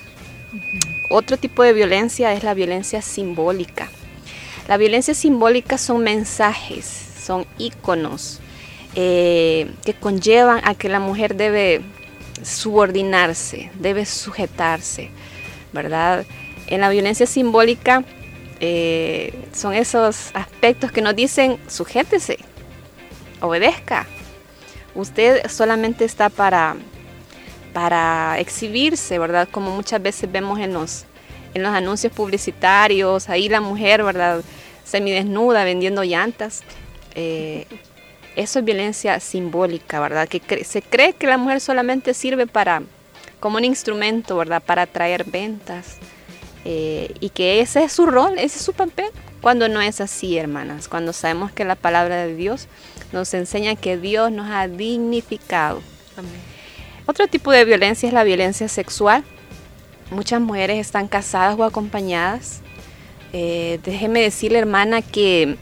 Otro 1.10 1.36
tipo 1.36 1.62
de 1.62 1.72
violencia 1.72 2.32
es 2.32 2.42
la 2.42 2.54
violencia 2.54 3.02
simbólica. 3.02 3.88
La 4.68 4.76
violencia 4.76 5.14
simbólica 5.14 5.78
son 5.78 6.02
mensajes, 6.02 6.84
son 7.24 7.46
iconos 7.58 8.40
eh, 8.94 9.72
que 9.84 9.94
conllevan 9.94 10.60
a 10.64 10.74
que 10.74 10.88
la 10.88 11.00
mujer 11.00 11.36
debe 11.36 11.82
subordinarse, 12.42 13.70
debe 13.74 14.06
sujetarse, 14.06 15.10
¿verdad? 15.72 16.24
En 16.66 16.80
la 16.80 16.88
violencia 16.88 17.26
simbólica 17.26 18.04
eh, 18.60 19.32
son 19.52 19.74
esos 19.74 20.30
aspectos 20.34 20.92
que 20.92 21.02
nos 21.02 21.14
dicen, 21.16 21.58
sujétese, 21.66 22.38
obedezca. 23.40 24.06
Usted 24.94 25.48
solamente 25.48 26.04
está 26.04 26.28
para 26.28 26.76
para 27.72 28.38
exhibirse, 28.38 29.18
¿verdad? 29.18 29.48
Como 29.50 29.70
muchas 29.70 30.02
veces 30.02 30.30
vemos 30.30 30.58
en 30.58 30.72
los, 30.72 31.04
en 31.54 31.62
los 31.62 31.72
anuncios 31.72 32.12
publicitarios, 32.12 33.28
ahí 33.28 33.48
la 33.48 33.60
mujer, 33.60 34.02
¿verdad? 34.02 34.42
Semidesnuda 34.84 35.64
vendiendo 35.64 36.02
llantas. 36.02 36.62
Eh, 37.14 37.66
eso 38.36 38.58
es 38.58 38.64
violencia 38.64 39.18
simbólica, 39.20 40.00
¿verdad? 40.00 40.28
Que 40.28 40.64
se 40.64 40.82
cree 40.82 41.12
que 41.12 41.26
la 41.26 41.38
mujer 41.38 41.60
solamente 41.60 42.14
sirve 42.14 42.46
para, 42.46 42.82
como 43.40 43.56
un 43.56 43.64
instrumento, 43.64 44.36
¿verdad? 44.36 44.62
Para 44.62 44.82
atraer 44.82 45.24
ventas. 45.24 45.98
Eh, 46.64 47.14
y 47.20 47.30
que 47.30 47.60
ese 47.60 47.84
es 47.84 47.92
su 47.92 48.06
rol, 48.06 48.32
ese 48.34 48.58
es 48.58 48.64
su 48.64 48.72
papel. 48.72 49.10
Cuando 49.40 49.68
no 49.68 49.80
es 49.80 50.00
así, 50.00 50.36
hermanas, 50.36 50.88
cuando 50.88 51.12
sabemos 51.12 51.50
que 51.50 51.64
la 51.64 51.74
palabra 51.74 52.26
de 52.26 52.34
Dios 52.34 52.68
nos 53.12 53.32
enseña 53.32 53.74
que 53.74 53.96
Dios 53.96 54.30
nos 54.30 54.50
ha 54.50 54.68
dignificado. 54.68 55.80
Amén 56.16 56.50
otro 57.10 57.26
tipo 57.26 57.50
de 57.50 57.64
violencia 57.64 58.06
es 58.06 58.12
la 58.12 58.24
violencia 58.24 58.68
sexual. 58.68 59.24
Muchas 60.10 60.40
mujeres 60.40 60.78
están 60.78 61.08
casadas 61.08 61.58
o 61.58 61.64
acompañadas. 61.64 62.60
Eh, 63.32 63.80
déjeme 63.84 64.20
decirle, 64.20 64.58
hermana, 64.58 65.02
que 65.02 65.56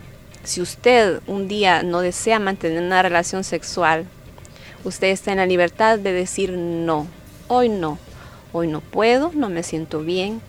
si 0.49 0.63
usted 0.63 1.21
un 1.27 1.47
día 1.47 1.83
no 1.83 2.01
desea 2.01 2.39
mantener 2.39 2.83
una 2.83 3.03
relación 3.03 3.45
sexual, 3.45 4.07
usted 4.83 5.09
está 5.09 5.33
en 5.33 5.39
la 5.39 5.47
libertad 5.47 5.99
de 5.99 6.13
decir 6.13 6.53
no. 6.53 7.07
Hoy 7.49 7.69
no. 7.69 7.99
Hoy 8.53 8.67
no 8.67 8.81
puedo, 8.81 9.31
no 9.35 9.51
me 9.51 9.63
siento 9.63 10.01
bien. 10.01 10.41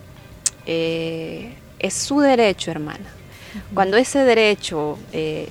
Eh, 0.66 1.54
es 1.80 1.96
su 1.96 2.22
derecho, 2.22 2.72
hermana. 2.72 3.14
Cuando 3.74 3.98
ese 3.98 4.20
derecho 4.20 4.98
eh, 5.12 5.50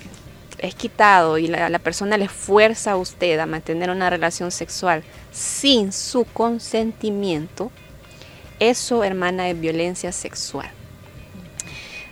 es 0.57 0.75
quitado 0.75 1.37
y 1.37 1.49
la, 1.49 1.79
persona 1.79 2.17
le 2.17 2.29
fuerza 2.29 2.93
a 2.93 2.97
usted 2.97 3.39
a 3.39 3.45
mantener 3.45 3.91
una 3.91 4.09
relación 4.09 4.51
sexual 4.51 5.03
sin 5.31 5.93
su 5.93 6.25
consentimiento, 6.25 7.71
eso, 8.61 9.05
hermana, 9.05 9.51
es 9.51 9.61
violencia 9.61 10.11
sexual. 10.11 10.71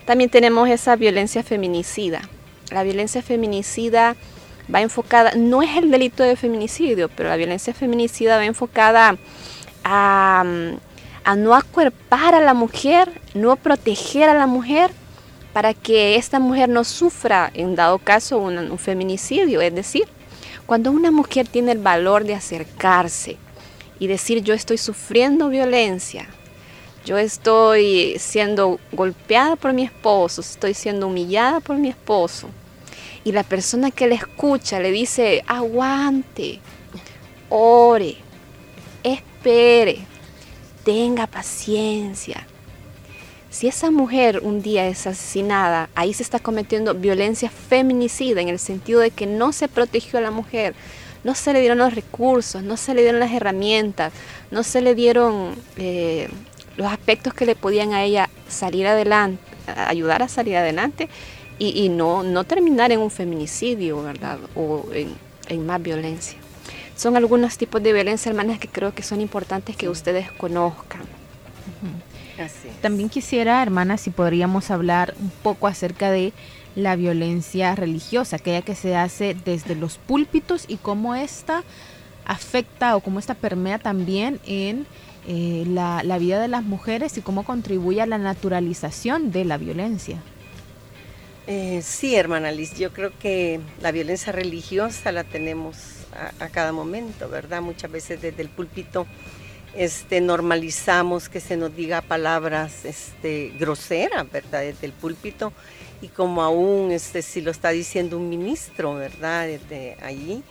También 0.06 0.30
tenemos 0.30 0.68
esa 0.68 0.96
violencia 0.96 1.42
feminicida. 1.42 2.22
La 2.70 2.84
violencia 2.84 3.22
feminicida 3.22 4.16
va 4.72 4.80
enfocada, 4.80 5.32
no 5.36 5.62
es 5.62 5.76
el 5.76 5.90
delito 5.90 6.22
de 6.22 6.36
feminicidio, 6.36 7.08
pero 7.08 7.28
la 7.28 7.36
violencia 7.36 7.74
feminicida 7.74 8.36
va 8.36 8.44
enfocada 8.44 9.16
a, 9.84 10.44
no 11.36 11.54
acuerpar 11.54 12.34
a 12.34 12.40
la 12.40 12.54
mujer, 12.54 13.20
no 13.34 13.56
proteger 13.56 14.28
a 14.28 14.34
la 14.34 14.46
mujer 14.46 14.90
para 15.52 15.74
que 15.74 16.16
esta 16.16 16.38
mujer 16.38 16.68
no 16.68 16.84
sufra, 16.84 17.50
en 17.52 17.74
dado 17.74 17.98
caso, 17.98 18.38
un, 18.38 18.78
feminicidio. 18.78 19.60
Es 19.60 19.74
decir, 19.74 20.04
cuando 20.66 20.92
una 20.92 21.10
mujer 21.10 21.48
tiene 21.48 21.72
el 21.72 21.78
valor 21.78 22.24
de 22.24 22.34
acercarse 22.34 23.38
y 23.98 24.06
decir 24.06 24.42
yo 24.42 24.54
estoy 24.54 24.78
sufriendo 24.78 25.48
violencia, 25.48 26.28
yo 27.06 27.16
estoy 27.16 28.16
siendo 28.18 28.80
golpeada 28.90 29.54
por 29.54 29.72
mi 29.72 29.84
esposo, 29.84 30.40
estoy 30.40 30.74
siendo 30.74 31.06
humillada 31.06 31.60
por 31.60 31.78
mi 31.78 31.88
esposo, 31.88 32.48
y 33.22 33.30
la 33.30 33.44
persona 33.44 33.92
que 33.92 34.08
le 34.08 34.16
escucha 34.16 34.80
le 34.80 34.90
dice, 34.90 35.44
aguante, 35.46 36.58
ore, 37.48 38.16
espere, 39.04 40.00
tenga 40.84 41.28
paciencia, 41.28 42.44
si 43.50 43.68
esa 43.68 43.90
mujer 43.90 44.40
un 44.42 44.60
día 44.60 44.86
es 44.88 45.06
asesinada, 45.06 45.88
ahí 45.94 46.12
se 46.12 46.24
está 46.24 46.40
cometiendo 46.40 46.92
violencia 46.92 47.48
feminicida 47.48 48.42
en 48.42 48.48
el 48.48 48.58
sentido 48.58 49.00
de 49.00 49.12
que 49.12 49.26
no 49.26 49.52
se 49.52 49.68
protegió 49.68 50.18
a 50.18 50.22
la 50.22 50.32
mujer, 50.32 50.74
no 51.24 51.34
se 51.34 51.52
le 51.52 51.60
dieron 51.60 51.78
los 51.78 51.94
recursos, 51.94 52.62
no 52.62 52.76
se 52.76 52.94
le 52.94 53.02
dieron 53.02 53.18
las 53.18 53.32
herramientas, 53.32 54.12
no 54.50 54.62
se 54.62 54.80
le 54.80 54.94
dieron 54.94 55.54
eh, 55.76 56.28
los 56.76 56.92
aspectos 56.92 57.34
que 57.34 57.46
le 57.46 57.54
podían 57.54 57.92
a 57.92 58.02
ella 58.02 58.28
salir 58.48 58.86
adelante, 58.86 59.42
ayudar 59.66 60.22
a 60.22 60.28
salir 60.28 60.56
adelante 60.56 61.08
y, 61.58 61.88
no, 61.88 62.22
no 62.22 62.44
terminar 62.44 62.92
en 62.92 63.00
un 63.00 63.10
feminicidio, 63.10 64.02
¿verdad? 64.02 64.38
O 64.54 64.84
en, 64.92 65.66
más 65.66 65.82
violencia. 65.82 66.38
Son 66.96 67.16
algunos 67.16 67.56
tipos 67.56 67.82
de 67.82 67.92
violencia, 67.92 68.28
hermanas, 68.30 68.58
que 68.58 68.68
creo 68.68 68.94
que 68.94 69.02
son 69.02 69.20
importantes 69.20 69.76
que 69.76 69.88
ustedes 69.88 70.30
conozcan. 70.32 71.02
También 72.82 73.08
quisiera, 73.08 73.62
hermana, 73.62 73.96
si 73.96 74.10
podríamos 74.10 74.70
hablar 74.70 75.14
un 75.18 75.30
poco 75.42 75.66
acerca 75.66 76.10
de 76.10 76.34
la 76.74 76.94
violencia 76.94 77.74
religiosa, 77.74 78.36
aquella 78.36 78.60
que 78.60 78.74
se 78.74 78.94
hace 78.94 79.34
desde 79.44 79.74
los 79.74 79.96
púlpitos 79.96 80.66
y 80.68 80.76
cómo 80.76 81.14
esta 81.14 81.64
afecta 82.26 82.96
o 82.96 83.00
cómo 83.00 83.18
esta 83.18 83.34
permea 83.34 83.78
también 83.78 84.40
en 84.46 84.86
eh, 85.26 85.64
la, 85.66 86.18
vida 86.18 86.40
de 86.40 86.48
las 86.48 86.64
mujeres 86.64 87.16
y 87.18 87.22
cómo 87.22 87.44
contribuye 87.44 88.00
a 88.00 88.06
la 88.06 88.18
naturalización 88.18 89.30
de 89.30 89.44
la 89.44 89.58
violencia. 89.58 90.18
Eh, 91.46 91.80
sí, 91.82 92.16
hermana 92.16 92.50
Liz, 92.50 92.74
yo 92.76 92.92
creo 92.92 93.12
que 93.18 93.60
la 93.80 93.92
violencia 93.92 94.32
religiosa 94.32 95.12
la 95.12 95.24
tenemos 95.24 95.76
a, 96.12 96.44
a 96.44 96.48
cada 96.48 96.72
momento, 96.72 97.28
¿verdad? 97.28 97.62
Muchas 97.62 97.90
veces 97.90 98.20
desde 98.20 98.42
el 98.42 98.48
púlpito 98.48 99.06
este, 99.76 100.20
normalizamos 100.20 101.28
que 101.28 101.40
se 101.40 101.56
nos 101.56 101.74
diga 101.76 102.00
palabras 102.00 102.84
este, 102.84 103.52
groseras, 103.58 104.30
¿verdad? 104.30 104.62
Desde 104.62 104.86
el 104.86 104.92
púlpito 104.92 105.52
y 106.00 106.08
como 106.08 106.42
aún 106.42 106.92
este, 106.92 107.22
si 107.22 107.40
lo 107.40 107.50
está 107.50 107.70
diciendo 107.70 108.16
un 108.16 108.28
ministro, 108.28 108.94
¿verdad? 108.94 109.46
Desde 109.46 109.96
allí, 110.02 110.42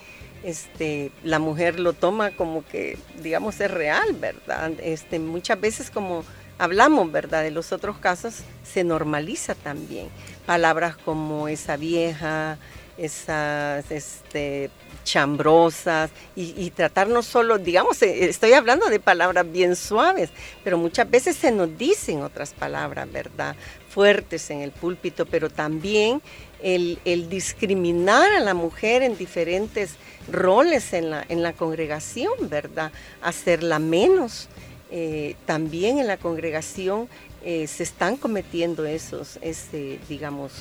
este, 0.46 1.12
la 1.24 1.40
mujer 1.40 1.80
lo 1.80 1.94
toma 1.94 2.32
como 2.32 2.64
que, 2.64 3.00
digamos, 3.22 3.60
es 3.60 3.72
real, 3.72 4.14
¿verdad? 4.14 4.72
Este, 4.80 5.18
muchas 5.18 5.60
veces 5.60 5.90
como 5.90 6.24
hablamos, 6.60 7.12
¿verdad? 7.12 7.42
De 7.42 7.50
los 7.50 7.72
otros 7.72 7.98
casos, 7.98 8.36
se 8.64 8.84
normaliza 8.84 9.56
también. 9.56 10.08
Palabras 10.46 10.98
como 10.98 11.48
esa 11.48 11.78
vieja, 11.78 12.60
esas 12.96 13.90
este, 13.92 14.70
chambrosas 15.04 16.12
y, 16.36 16.70
tratar 16.72 17.08
no 17.08 17.24
solo, 17.24 17.58
digamos, 17.58 18.02
eh, 18.02 18.30
estoy 18.30 18.54
hablando 18.54 18.88
de 18.90 19.00
palabras 19.00 19.52
bien 19.52 19.76
suaves, 19.76 20.30
pero 20.64 20.78
muchas 20.78 21.10
veces 21.10 21.36
se 21.36 21.52
nos 21.52 21.76
dicen 21.78 22.22
otras 22.22 22.54
palabras, 22.54 23.12
¿verdad? 23.12 23.56
Fuertes 23.96 24.50
en 24.50 24.60
el 24.60 24.72
púlpito, 24.72 25.26
pero 25.26 25.50
también 25.50 26.22
el, 26.62 27.00
discriminar 27.30 28.30
a 28.34 28.42
la 28.42 28.54
mujer 28.54 29.04
en 29.04 29.18
diferentes 29.18 29.96
roles 30.30 30.92
en 30.92 31.12
la, 31.12 31.26
en 31.30 31.42
la 31.42 31.54
congregación, 31.54 32.34
¿verdad? 32.50 32.92
Hacerla 33.22 33.80
menos. 33.80 34.50
Eh, 34.92 35.38
también 35.46 36.00
en 36.00 36.08
la 36.08 36.18
congregación 36.18 37.08
eh, 37.46 37.68
se 37.68 37.84
están 37.84 38.18
cometiendo 38.18 38.86
esos, 38.86 39.40
ese, 39.42 39.98
digamos, 40.10 40.52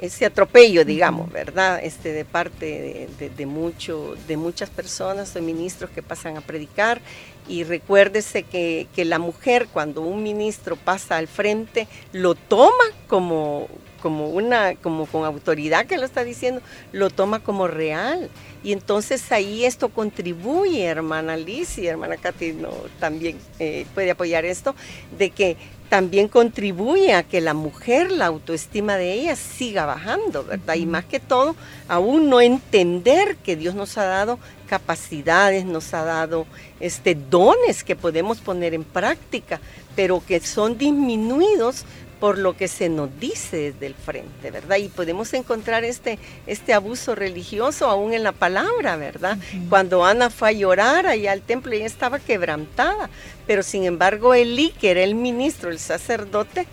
ese 0.00 0.26
atropello, 0.26 0.84
digamos, 0.84 1.30
¿verdad? 1.30 1.80
Este, 1.82 2.12
de 2.12 2.24
parte 2.24 3.08
de, 3.18 3.46
mucho, 3.46 4.16
de 4.26 4.36
muchas 4.36 4.70
personas, 4.70 5.34
de 5.34 5.40
ministros 5.40 5.90
que 5.90 6.02
pasan 6.02 6.36
a 6.36 6.40
predicar. 6.40 7.00
Y 7.46 7.64
recuérdese 7.64 8.42
que, 8.42 8.86
que, 8.94 9.04
la 9.04 9.18
mujer, 9.18 9.68
cuando 9.72 10.00
un 10.00 10.22
ministro 10.22 10.76
pasa 10.76 11.18
al 11.18 11.28
frente, 11.28 11.88
lo 12.12 12.34
toma 12.34 12.84
como, 13.06 13.68
como 14.04 14.28
una, 14.28 14.74
como 14.74 15.06
con 15.06 15.24
autoridad 15.24 15.86
que 15.86 15.96
lo 15.96 16.04
está 16.04 16.24
diciendo, 16.24 16.60
lo 16.92 17.08
toma 17.08 17.38
como 17.38 17.68
real. 17.68 18.28
Y 18.62 18.72
entonces 18.72 19.32
ahí 19.32 19.64
esto 19.64 19.88
contribuye, 19.88 20.84
hermana 20.84 21.38
Liz 21.38 21.78
y 21.78 21.86
hermana 21.86 22.18
Katy 22.18 22.52
no, 22.52 22.68
también 23.00 23.38
eh, 23.58 23.86
puede 23.94 24.10
apoyar 24.10 24.44
esto, 24.44 24.74
de 25.16 25.30
que 25.30 25.56
también 25.88 26.28
contribuye 26.28 27.14
a 27.14 27.22
que 27.22 27.40
la 27.40 27.54
mujer, 27.54 28.10
la 28.10 28.26
autoestima 28.26 28.96
de 28.96 29.14
ella 29.14 29.36
siga 29.36 29.86
bajando, 29.86 30.44
¿verdad? 30.44 30.74
Y 30.74 30.84
más 30.84 31.06
que 31.06 31.18
todo, 31.18 31.56
aún 31.88 32.28
no 32.28 32.42
entender 32.42 33.36
que 33.36 33.56
Dios 33.56 33.74
nos 33.74 33.96
ha 33.96 34.04
dado 34.04 34.38
capacidades, 34.68 35.64
nos 35.64 35.94
ha 35.94 36.04
dado 36.04 36.46
este, 36.78 37.14
dones 37.14 37.84
que 37.84 37.96
podemos 37.96 38.40
poner 38.40 38.74
en 38.74 38.84
práctica, 38.84 39.60
pero 39.96 40.22
que 40.26 40.40
son 40.40 40.76
disminuidos 40.76 41.86
por 42.24 42.38
lo 42.38 42.56
que 42.56 42.68
se 42.68 42.88
nos 42.88 43.10
dice 43.20 43.72
desde 43.72 43.84
el 43.84 43.94
frente, 43.94 44.50
¿verdad? 44.50 44.78
Y 44.78 44.88
podemos 44.88 45.34
encontrar 45.34 45.84
este, 45.84 46.18
este 46.46 46.72
abuso 46.72 47.14
religioso 47.14 47.90
aún 47.90 48.14
en 48.14 48.22
la 48.22 48.32
palabra, 48.32 48.96
¿verdad? 48.96 49.36
Cuando 49.68 50.06
Ana 50.06 50.30
fue 50.30 50.48
a 50.48 50.52
llorar 50.52 51.06
allá 51.06 51.32
al 51.32 51.42
templo, 51.42 51.72
ella 51.72 51.84
estaba 51.84 52.18
quebrantada, 52.18 53.10
pero 53.46 53.62
sin 53.62 53.84
embargo 53.84 54.32
Elí, 54.32 54.70
que 54.70 54.92
era 54.92 55.02
el 55.02 55.14
ministro, 55.14 55.68
el 55.68 55.78
sacerdote, 55.78 56.66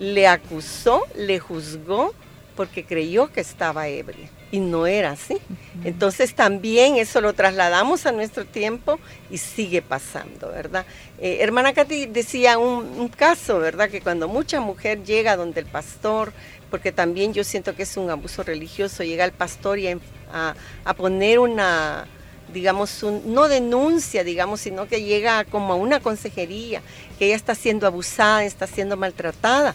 le 0.00 0.26
acusó, 0.26 1.04
le 1.14 1.38
juzgó 1.38 2.12
porque 2.56 2.84
creyó 2.84 3.30
que 3.30 3.42
estaba 3.42 3.86
ebria 3.86 4.28
y 4.50 4.60
no 4.60 4.86
era 4.86 5.12
así. 5.12 5.38
Entonces 5.84 6.34
también 6.34 6.96
eso 6.96 7.20
lo 7.20 7.32
trasladamos 7.32 8.06
a 8.06 8.12
nuestro 8.12 8.44
tiempo 8.44 8.98
y 9.30 9.38
sigue 9.38 9.82
pasando, 9.82 10.48
¿verdad? 10.48 10.86
Eh, 11.18 11.38
hermana 11.40 11.72
Katy 11.72 12.06
decía 12.06 12.58
un, 12.58 13.08
caso, 13.08 13.58
¿verdad? 13.58 13.90
Que 13.90 14.00
cuando 14.00 14.28
mucha 14.28 14.60
mujer 14.60 15.02
llega 15.02 15.36
donde 15.36 15.60
el 15.60 15.66
pastor, 15.66 16.32
porque 16.70 16.92
también 16.92 17.32
yo 17.32 17.44
siento 17.44 17.74
que 17.74 17.82
es 17.82 17.96
un 17.96 18.10
abuso 18.10 18.42
religioso, 18.42 19.02
llega 19.02 19.24
el 19.24 19.32
pastor 19.32 19.78
y 19.78 19.88
a, 19.88 20.54
poner 20.96 21.38
una, 21.38 22.06
digamos, 22.52 23.04
no 23.24 23.48
denuncia, 23.48 24.24
digamos, 24.24 24.60
sino 24.60 24.86
que 24.86 25.02
llega 25.02 25.44
como 25.44 25.72
a 25.72 25.76
una 25.76 26.00
consejería, 26.00 26.82
que 27.18 27.26
ella 27.26 27.36
está 27.36 27.54
siendo 27.54 27.86
abusada, 27.86 28.44
está 28.44 28.66
siendo 28.66 28.96
maltratada, 28.96 29.74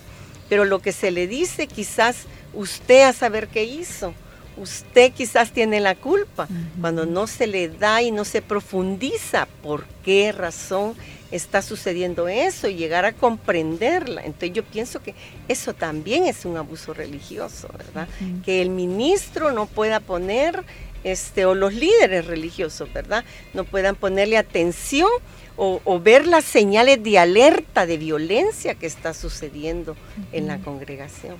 pero 0.50 0.66
lo 0.66 0.80
que 0.80 0.92
se 0.92 1.12
le 1.12 1.28
dice 1.28 1.68
quizás 1.68 2.26
usted 2.54 3.04
a 3.04 3.14
saber 3.14 3.48
qué 3.48 3.64
hizo 3.64 4.14
usted 4.58 5.12
quizás 5.14 5.52
tiene 5.52 5.80
la 5.80 5.96
culpa, 5.96 6.48
cuando 6.80 7.06
no 7.06 7.28
se 7.28 7.48
le 7.48 7.70
da 7.70 8.02
y 8.02 8.12
no 8.12 8.26
se 8.26 8.42
profundiza 8.42 9.48
por 9.64 9.86
qué 10.04 10.32
razón 10.32 10.96
está 11.32 11.62
sucediendo 11.62 12.28
eso 12.28 12.68
y 12.68 12.76
llegar 12.76 13.06
a 13.06 13.14
comprenderla. 13.14 14.22
Entonces 14.24 14.54
yo 14.54 14.64
pienso 14.64 15.02
que 15.02 15.16
eso 15.48 15.74
también 15.74 16.26
es 16.26 16.46
un 16.46 16.58
abuso 16.58 16.94
religioso, 16.94 17.70
¿verdad? 17.78 18.08
Que 18.44 18.62
el 18.62 18.70
ministro 18.70 19.52
no 19.52 19.66
pueda 19.66 20.00
poner, 20.00 20.64
este, 21.04 21.46
o 21.46 21.56
los 21.56 21.74
líderes 21.74 22.26
religiosos, 22.26 22.92
¿verdad? 22.94 23.24
No 23.54 23.64
puedan 23.64 23.96
ponerle 23.96 24.38
atención 24.38 25.10
o, 25.56 25.82
o 25.86 26.00
ver 26.00 26.28
las 26.28 26.44
señales 26.44 27.02
de 27.02 27.18
alerta 27.18 27.86
de 27.86 27.98
violencia 27.98 28.76
que 28.76 28.86
está 28.86 29.14
sucediendo 29.14 29.96
en 30.32 30.48
la 30.48 30.60
congregación. 30.60 31.38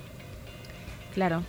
Claro, 1.14 1.44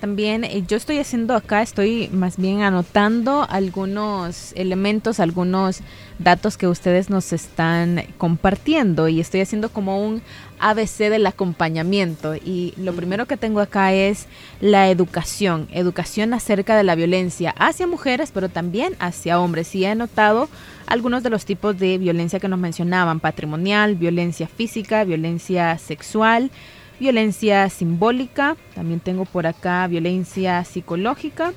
también 0.00 0.44
eh, 0.44 0.64
yo 0.66 0.76
estoy 0.76 0.98
haciendo 0.98 1.34
acá, 1.34 1.62
estoy 1.62 2.08
más 2.12 2.36
bien 2.36 2.62
anotando 2.62 3.46
algunos 3.48 4.52
elementos, 4.54 5.20
algunos 5.20 5.80
datos 6.18 6.56
que 6.56 6.68
ustedes 6.68 7.10
nos 7.10 7.32
están 7.32 8.02
compartiendo 8.18 9.08
y 9.08 9.20
estoy 9.20 9.40
haciendo 9.40 9.70
como 9.70 10.04
un 10.04 10.22
ABC 10.58 11.10
del 11.10 11.26
acompañamiento. 11.26 12.34
Y 12.34 12.74
lo 12.76 12.94
primero 12.94 13.26
que 13.26 13.36
tengo 13.36 13.60
acá 13.60 13.92
es 13.92 14.26
la 14.60 14.90
educación, 14.90 15.68
educación 15.72 16.34
acerca 16.34 16.76
de 16.76 16.84
la 16.84 16.94
violencia 16.94 17.54
hacia 17.58 17.86
mujeres, 17.86 18.30
pero 18.32 18.48
también 18.48 18.96
hacia 18.98 19.40
hombres. 19.40 19.74
Y 19.74 19.84
he 19.84 19.94
notado 19.94 20.48
algunos 20.86 21.22
de 21.22 21.30
los 21.30 21.44
tipos 21.44 21.78
de 21.78 21.98
violencia 21.98 22.40
que 22.40 22.48
nos 22.48 22.58
mencionaban, 22.58 23.20
patrimonial, 23.20 23.94
violencia 23.96 24.46
física, 24.46 25.04
violencia 25.04 25.78
sexual 25.78 26.50
violencia 26.98 27.68
simbólica, 27.68 28.56
también 28.74 29.00
tengo 29.00 29.24
por 29.24 29.46
acá 29.46 29.86
violencia 29.86 30.64
psicológica 30.64 31.52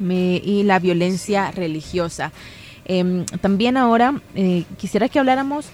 y 0.00 0.62
la 0.64 0.78
violencia 0.78 1.50
religiosa. 1.50 2.32
Em, 2.84 3.24
también 3.40 3.76
ahora 3.76 4.20
eh, 4.34 4.64
quisiera 4.76 5.08
que 5.08 5.18
habláramos 5.18 5.66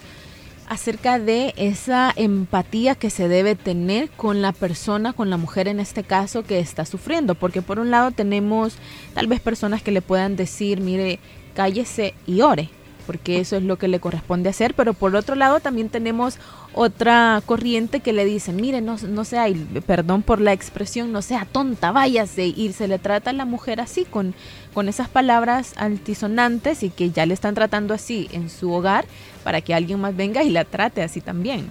acerca 0.68 1.18
de 1.18 1.54
esa 1.56 2.12
empatía 2.14 2.94
que 2.94 3.08
se 3.08 3.28
debe 3.28 3.54
tener 3.54 4.10
con 4.10 4.42
la 4.42 4.52
persona, 4.52 5.14
con 5.14 5.30
la 5.30 5.38
mujer 5.38 5.66
en 5.66 5.80
este 5.80 6.04
caso 6.04 6.42
que 6.42 6.58
está 6.58 6.84
sufriendo, 6.84 7.34
porque 7.34 7.62
por 7.62 7.78
un 7.78 7.90
lado 7.90 8.10
tenemos 8.10 8.76
tal 9.14 9.26
vez 9.26 9.40
personas 9.40 9.82
que 9.82 9.92
le 9.92 10.02
puedan 10.02 10.36
decir, 10.36 10.80
mire, 10.82 11.20
cállese 11.54 12.14
y 12.26 12.42
ore, 12.42 12.68
porque 13.08 13.40
eso 13.40 13.56
es 13.56 13.62
lo 13.62 13.78
que 13.78 13.88
le 13.88 14.00
corresponde 14.00 14.50
hacer, 14.50 14.74
pero 14.74 14.92
por 14.92 15.16
otro 15.16 15.34
lado 15.34 15.60
también 15.60 15.88
tenemos 15.88 16.36
otra 16.74 17.42
corriente 17.46 18.00
que 18.00 18.12
le 18.12 18.26
dice, 18.26 18.52
mire, 18.52 18.82
no, 18.82 18.98
no 18.98 19.24
sea, 19.24 19.46
perdón 19.86 20.22
por 20.22 20.42
la 20.42 20.52
expresión, 20.52 21.10
no 21.10 21.22
sea 21.22 21.46
tonta, 21.50 21.90
váyase, 21.90 22.44
y 22.48 22.70
se 22.74 22.86
le 22.86 22.98
trata 22.98 23.30
a 23.30 23.32
la 23.32 23.46
mujer 23.46 23.80
así, 23.80 24.04
con, 24.04 24.34
con 24.74 24.90
esas 24.90 25.08
palabras 25.08 25.72
altisonantes 25.78 26.82
y 26.82 26.90
que 26.90 27.10
ya 27.10 27.24
le 27.24 27.32
están 27.32 27.54
tratando 27.54 27.94
así 27.94 28.28
en 28.30 28.50
su 28.50 28.70
hogar, 28.70 29.06
para 29.42 29.62
que 29.62 29.72
alguien 29.72 30.00
más 30.00 30.14
venga 30.14 30.42
y 30.42 30.50
la 30.50 30.66
trate 30.66 31.00
así 31.00 31.22
también. 31.22 31.66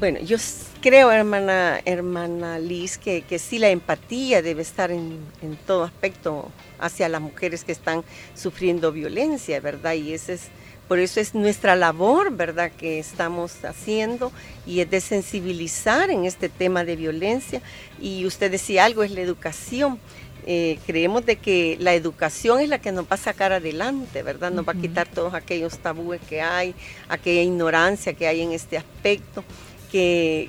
Bueno, 0.00 0.18
yo 0.20 0.38
creo, 0.80 1.12
hermana, 1.12 1.80
hermana 1.84 2.58
Liz, 2.58 2.96
que, 2.96 3.20
que 3.20 3.38
sí 3.38 3.58
la 3.58 3.68
empatía 3.68 4.40
debe 4.40 4.62
estar 4.62 4.90
en, 4.90 5.18
en, 5.42 5.56
todo 5.66 5.84
aspecto 5.84 6.48
hacia 6.78 7.08
las 7.08 7.20
mujeres 7.20 7.64
que 7.64 7.72
están 7.72 8.04
sufriendo 8.34 8.92
violencia, 8.92 9.60
¿verdad? 9.60 9.94
Y 9.94 10.12
ese 10.12 10.34
es, 10.34 10.42
por 10.88 10.98
eso 10.98 11.20
es 11.20 11.34
nuestra 11.34 11.76
labor, 11.76 12.32
¿verdad?, 12.32 12.70
que 12.70 12.98
estamos 12.98 13.64
haciendo 13.64 14.32
y 14.66 14.80
es 14.80 14.90
de 14.90 15.00
sensibilizar 15.00 16.10
en 16.10 16.24
este 16.24 16.48
tema 16.48 16.84
de 16.84 16.96
violencia. 16.96 17.60
Y 18.00 18.24
usted 18.26 18.50
decía 18.50 18.84
algo, 18.84 19.02
es 19.02 19.10
la 19.10 19.20
educación. 19.20 19.98
Eh, 20.46 20.78
creemos 20.86 21.26
de 21.26 21.36
que 21.36 21.76
la 21.78 21.92
educación 21.92 22.60
es 22.60 22.70
la 22.70 22.80
que 22.80 22.90
nos 22.90 23.04
va 23.04 23.16
a 23.16 23.18
sacar 23.18 23.52
adelante, 23.52 24.22
¿verdad? 24.22 24.50
Nos 24.50 24.66
va 24.66 24.72
a 24.72 24.80
quitar 24.80 25.06
todos 25.06 25.34
aquellos 25.34 25.76
tabúes 25.76 26.22
que 26.26 26.40
hay, 26.40 26.74
aquella 27.10 27.42
ignorancia 27.42 28.14
que 28.14 28.26
hay 28.26 28.40
en 28.40 28.52
este 28.52 28.78
aspecto 28.78 29.44
que, 29.92 30.48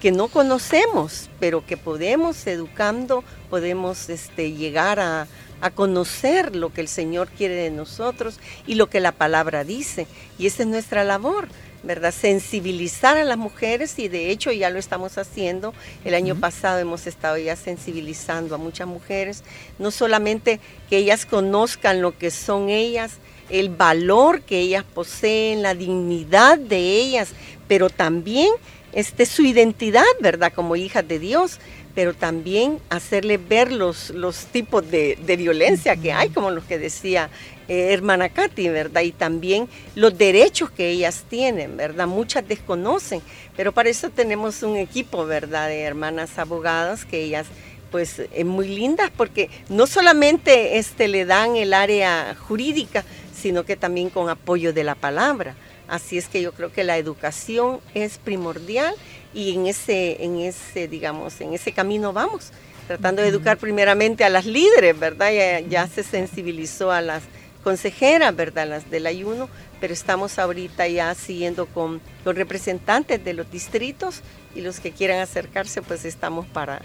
que 0.00 0.12
no 0.12 0.28
conocemos, 0.28 1.30
pero 1.38 1.64
que 1.64 1.78
podemos, 1.78 2.46
educando, 2.46 3.24
podemos 3.48 4.10
este, 4.10 4.52
llegar 4.52 5.00
a, 5.00 5.26
a 5.60 5.70
conocer 5.70 6.56
lo 6.56 6.72
que 6.72 6.80
el 6.80 6.88
Señor 6.88 7.28
quiere 7.28 7.54
de 7.54 7.70
nosotros 7.70 8.38
y 8.66 8.74
lo 8.74 8.88
que 8.88 9.00
la 9.00 9.12
palabra 9.12 9.64
dice. 9.64 10.06
Y 10.38 10.46
esa 10.46 10.62
es 10.62 10.68
nuestra 10.68 11.04
labor, 11.04 11.48
¿verdad? 11.82 12.12
Sensibilizar 12.12 13.16
a 13.16 13.24
las 13.24 13.38
mujeres 13.38 13.98
y 13.98 14.08
de 14.08 14.30
hecho 14.30 14.52
ya 14.52 14.70
lo 14.70 14.78
estamos 14.78 15.18
haciendo. 15.18 15.74
El 16.04 16.14
año 16.14 16.36
pasado 16.36 16.78
hemos 16.78 17.06
estado 17.06 17.38
ya 17.38 17.56
sensibilizando 17.56 18.54
a 18.54 18.58
muchas 18.58 18.86
mujeres, 18.86 19.44
no 19.78 19.90
solamente 19.90 20.60
que 20.88 20.98
ellas 20.98 21.26
conozcan 21.26 22.02
lo 22.02 22.16
que 22.16 22.30
son 22.30 22.68
ellas, 22.68 23.12
el 23.48 23.68
valor 23.68 24.42
que 24.42 24.60
ellas 24.60 24.84
poseen, 24.84 25.62
la 25.62 25.74
dignidad 25.74 26.58
de 26.58 26.78
ellas, 26.78 27.30
pero 27.66 27.90
también 27.90 28.50
este, 28.92 29.26
su 29.26 29.42
identidad, 29.42 30.04
¿verdad? 30.20 30.52
Como 30.54 30.76
hijas 30.76 31.06
de 31.06 31.18
Dios, 31.18 31.58
pero 32.00 32.14
también 32.14 32.78
hacerle 32.88 33.36
ver 33.36 33.70
los, 33.70 34.08
los 34.08 34.46
tipos 34.46 34.90
de, 34.90 35.18
violencia 35.36 35.94
que 35.96 36.14
hay, 36.14 36.30
como 36.30 36.50
los 36.50 36.64
que 36.64 36.78
decía 36.78 37.28
eh, 37.68 37.92
hermana 37.92 38.30
Katy, 38.30 38.70
¿verdad? 38.70 39.02
Y 39.02 39.12
también 39.12 39.68
los 39.94 40.16
derechos 40.16 40.70
que 40.70 40.88
ellas 40.88 41.24
tienen, 41.28 41.76
¿verdad? 41.76 42.06
Muchas 42.06 42.48
desconocen, 42.48 43.20
pero 43.54 43.72
para 43.72 43.90
eso 43.90 44.08
tenemos 44.08 44.62
un 44.62 44.78
equipo, 44.78 45.26
¿verdad? 45.26 45.68
De 45.68 45.82
hermanas 45.82 46.38
abogadas 46.38 47.04
que 47.04 47.22
ellas 47.22 47.48
pues 47.90 48.22
es 48.32 48.46
muy 48.46 48.68
lindas 48.68 49.10
porque 49.14 49.50
no 49.68 49.86
solamente 49.86 50.78
este, 50.78 51.06
le 51.06 51.26
dan 51.26 51.56
el 51.56 51.74
área 51.74 52.34
jurídica, 52.34 53.04
sino 53.34 53.64
que 53.64 53.76
también 53.76 54.08
con 54.08 54.30
apoyo 54.30 54.72
de 54.72 54.84
la 54.84 54.94
palabra. 54.94 55.54
Así 55.86 56.16
es 56.16 56.28
que 56.28 56.40
yo 56.40 56.52
creo 56.52 56.72
que 56.72 56.82
la 56.82 56.96
educación 56.96 57.80
es 57.92 58.16
primordial 58.16 58.94
y 59.34 59.54
en 59.54 59.66
ese, 59.66 60.22
en 60.24 60.38
ese, 60.38 60.88
digamos, 60.88 61.40
en 61.40 61.54
ese 61.54 61.72
camino 61.72 62.12
vamos, 62.12 62.50
tratando 62.86 63.22
de 63.22 63.28
educar 63.28 63.58
primeramente 63.58 64.24
a 64.24 64.28
las 64.28 64.46
líderes, 64.46 64.98
¿verdad? 64.98 65.32
Ya, 65.32 65.60
ya 65.60 65.86
se 65.86 66.02
sensibilizó 66.02 66.90
a 66.90 67.00
las 67.00 67.22
consejeras, 67.62 68.34
¿verdad? 68.34 68.68
Las 68.68 68.90
del 68.90 69.06
ayuno, 69.06 69.48
pero 69.80 69.92
estamos 69.92 70.38
ahorita 70.38 70.88
ya 70.88 71.14
siguiendo 71.14 71.66
con 71.66 72.00
los 72.24 72.34
representantes 72.34 73.24
de 73.24 73.34
los 73.34 73.50
distritos 73.50 74.22
y 74.54 74.62
los 74.62 74.80
que 74.80 74.92
quieran 74.92 75.20
acercarse, 75.20 75.82
pues 75.82 76.04
estamos 76.04 76.46
para, 76.46 76.82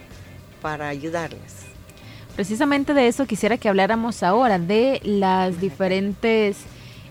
para 0.62 0.88
ayudarles. 0.88 1.66
Precisamente 2.36 2.94
de 2.94 3.08
eso 3.08 3.26
quisiera 3.26 3.58
que 3.58 3.70
habláramos 3.70 4.22
ahora, 4.22 4.60
de 4.60 5.00
las 5.04 5.62
diferentes 5.62 6.58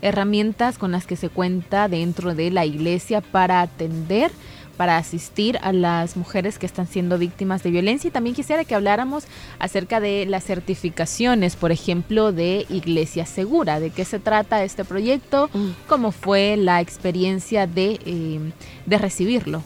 herramientas 0.03 0.77
con 0.77 0.93
las 0.93 1.07
que 1.07 1.17
se 1.17 1.31
cuenta 1.31 1.89
dentro 1.89 2.35
de 2.35 2.51
la 2.51 2.67
iglesia 2.67 3.23
para 3.23 3.63
atender 3.63 4.31
para 4.75 4.97
asistir 4.97 5.59
a 5.63 5.73
las 5.73 6.17
mujeres 6.17 6.59
que 6.59 6.67
están 6.67 6.87
siendo 6.87 7.19
víctimas 7.19 7.63
de 7.63 7.71
violencia 7.71 8.09
y 8.09 8.11
también 8.11 8.35
quisiera 8.35 8.65
que 8.65 8.75
habláramos 8.75 9.25
acerca 9.59 10.01
de 10.01 10.27
las 10.27 10.45
certificaciones, 10.45 11.57
por 11.57 11.73
ejemplo, 11.73 12.33
de 12.33 12.67
Iglesia 12.69 13.27
Segura, 13.27 13.81
de 13.81 13.91
qué 13.91 14.05
se 14.05 14.19
trata 14.19 14.65
este 14.65 14.85
proyecto, 14.85 15.49
mm. 15.53 15.71
cómo 15.89 16.13
fue 16.13 16.57
la 16.57 16.81
experiencia 16.81 17.67
de, 17.67 18.01
eh, 18.05 18.41
de 18.87 18.99
recibirlo. 18.99 19.63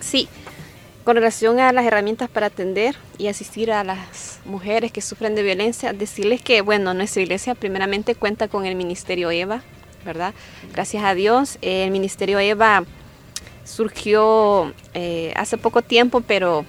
Sí, 0.00 0.28
con 1.08 1.16
relación 1.16 1.58
a 1.58 1.72
las 1.72 1.86
herramientas 1.86 2.28
para 2.28 2.48
atender 2.48 2.94
y 3.16 3.28
asistir 3.28 3.72
a 3.72 3.82
las 3.82 4.40
mujeres 4.44 4.92
que 4.92 5.00
sufren 5.00 5.34
de 5.34 5.42
violencia, 5.42 5.92
decirles 5.92 6.42
que, 6.42 6.60
bueno, 6.60 6.92
nuestra 6.92 7.22
iglesia 7.22 7.54
primeramente 7.54 8.14
cuenta 8.14 8.48
con 8.48 8.66
el 8.66 8.74
Ministerio 8.74 9.30
EVA, 9.30 9.62
¿verdad? 10.04 10.34
Gracias 10.74 11.02
a 11.04 11.14
Dios, 11.14 11.58
el 11.62 11.90
Ministerio 11.90 12.38
EVA 12.38 12.84
surgió 13.68 14.72
eh, 14.94 15.32
hace 15.36 15.58
poco 15.58 15.82
tiempo, 15.82 16.20
pero 16.20 16.64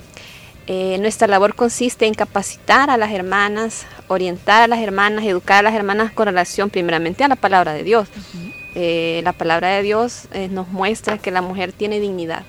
eh, 0.67 0.97
nuestra 0.99 1.27
labor 1.27 1.55
consiste 1.55 2.05
en 2.05 2.13
capacitar 2.13 2.89
a 2.89 2.97
las 2.97 3.11
hermanas, 3.11 3.87
orientar 4.07 4.63
a 4.63 4.67
las 4.67 4.79
hermanas, 4.79 5.25
educar 5.25 5.59
a 5.59 5.61
las 5.63 5.73
hermanas 5.73 6.11
con 6.11 6.25
relación 6.25 6.69
primeramente 6.69 7.23
a 7.23 7.27
la 7.27 7.35
palabra 7.35 7.73
de 7.73 7.83
Dios. 7.83 8.07
Eh, 8.75 9.21
la 9.23 9.33
palabra 9.33 9.69
de 9.69 9.81
Dios 9.81 10.27
nos 10.51 10.67
muestra 10.67 11.17
que 11.17 11.31
la 11.31 11.41
mujer 11.41 11.71
tiene 11.71 11.99
dignidad. 11.99 12.43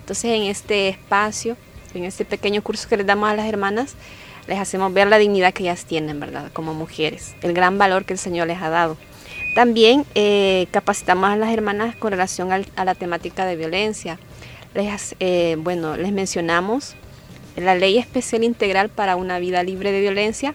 Entonces 0.00 0.32
en 0.32 0.42
este 0.42 0.88
espacio, 0.88 1.56
en 1.94 2.04
este 2.04 2.24
pequeño 2.24 2.62
curso 2.62 2.88
que 2.88 2.96
les 2.96 3.06
damos 3.06 3.30
a 3.30 3.36
las 3.36 3.46
hermanas, 3.46 3.94
les 4.48 4.58
hacemos 4.58 4.92
ver 4.92 5.06
la 5.06 5.18
dignidad 5.18 5.54
que 5.54 5.62
ellas 5.62 5.84
tienen, 5.84 6.18
¿verdad? 6.18 6.50
Como 6.52 6.74
mujeres, 6.74 7.34
el 7.42 7.54
gran 7.54 7.78
valor 7.78 8.04
que 8.04 8.12
el 8.12 8.18
Señor 8.18 8.48
les 8.48 8.60
ha 8.60 8.68
dado. 8.68 8.96
También 9.54 10.06
eh, 10.14 10.66
capacitamos 10.70 11.30
a 11.30 11.36
las 11.36 11.52
hermanas 11.52 11.94
con 11.96 12.10
relación 12.10 12.50
a 12.52 12.84
la 12.84 12.94
temática 12.94 13.44
de 13.44 13.56
violencia. 13.56 14.18
Les, 14.74 15.14
eh, 15.20 15.56
bueno, 15.58 15.96
les 15.96 16.12
mencionamos 16.12 16.94
la 17.56 17.74
ley 17.74 17.98
especial 17.98 18.44
integral 18.44 18.88
para 18.88 19.16
una 19.16 19.38
vida 19.38 19.62
libre 19.62 19.92
de 19.92 20.00
violencia. 20.00 20.54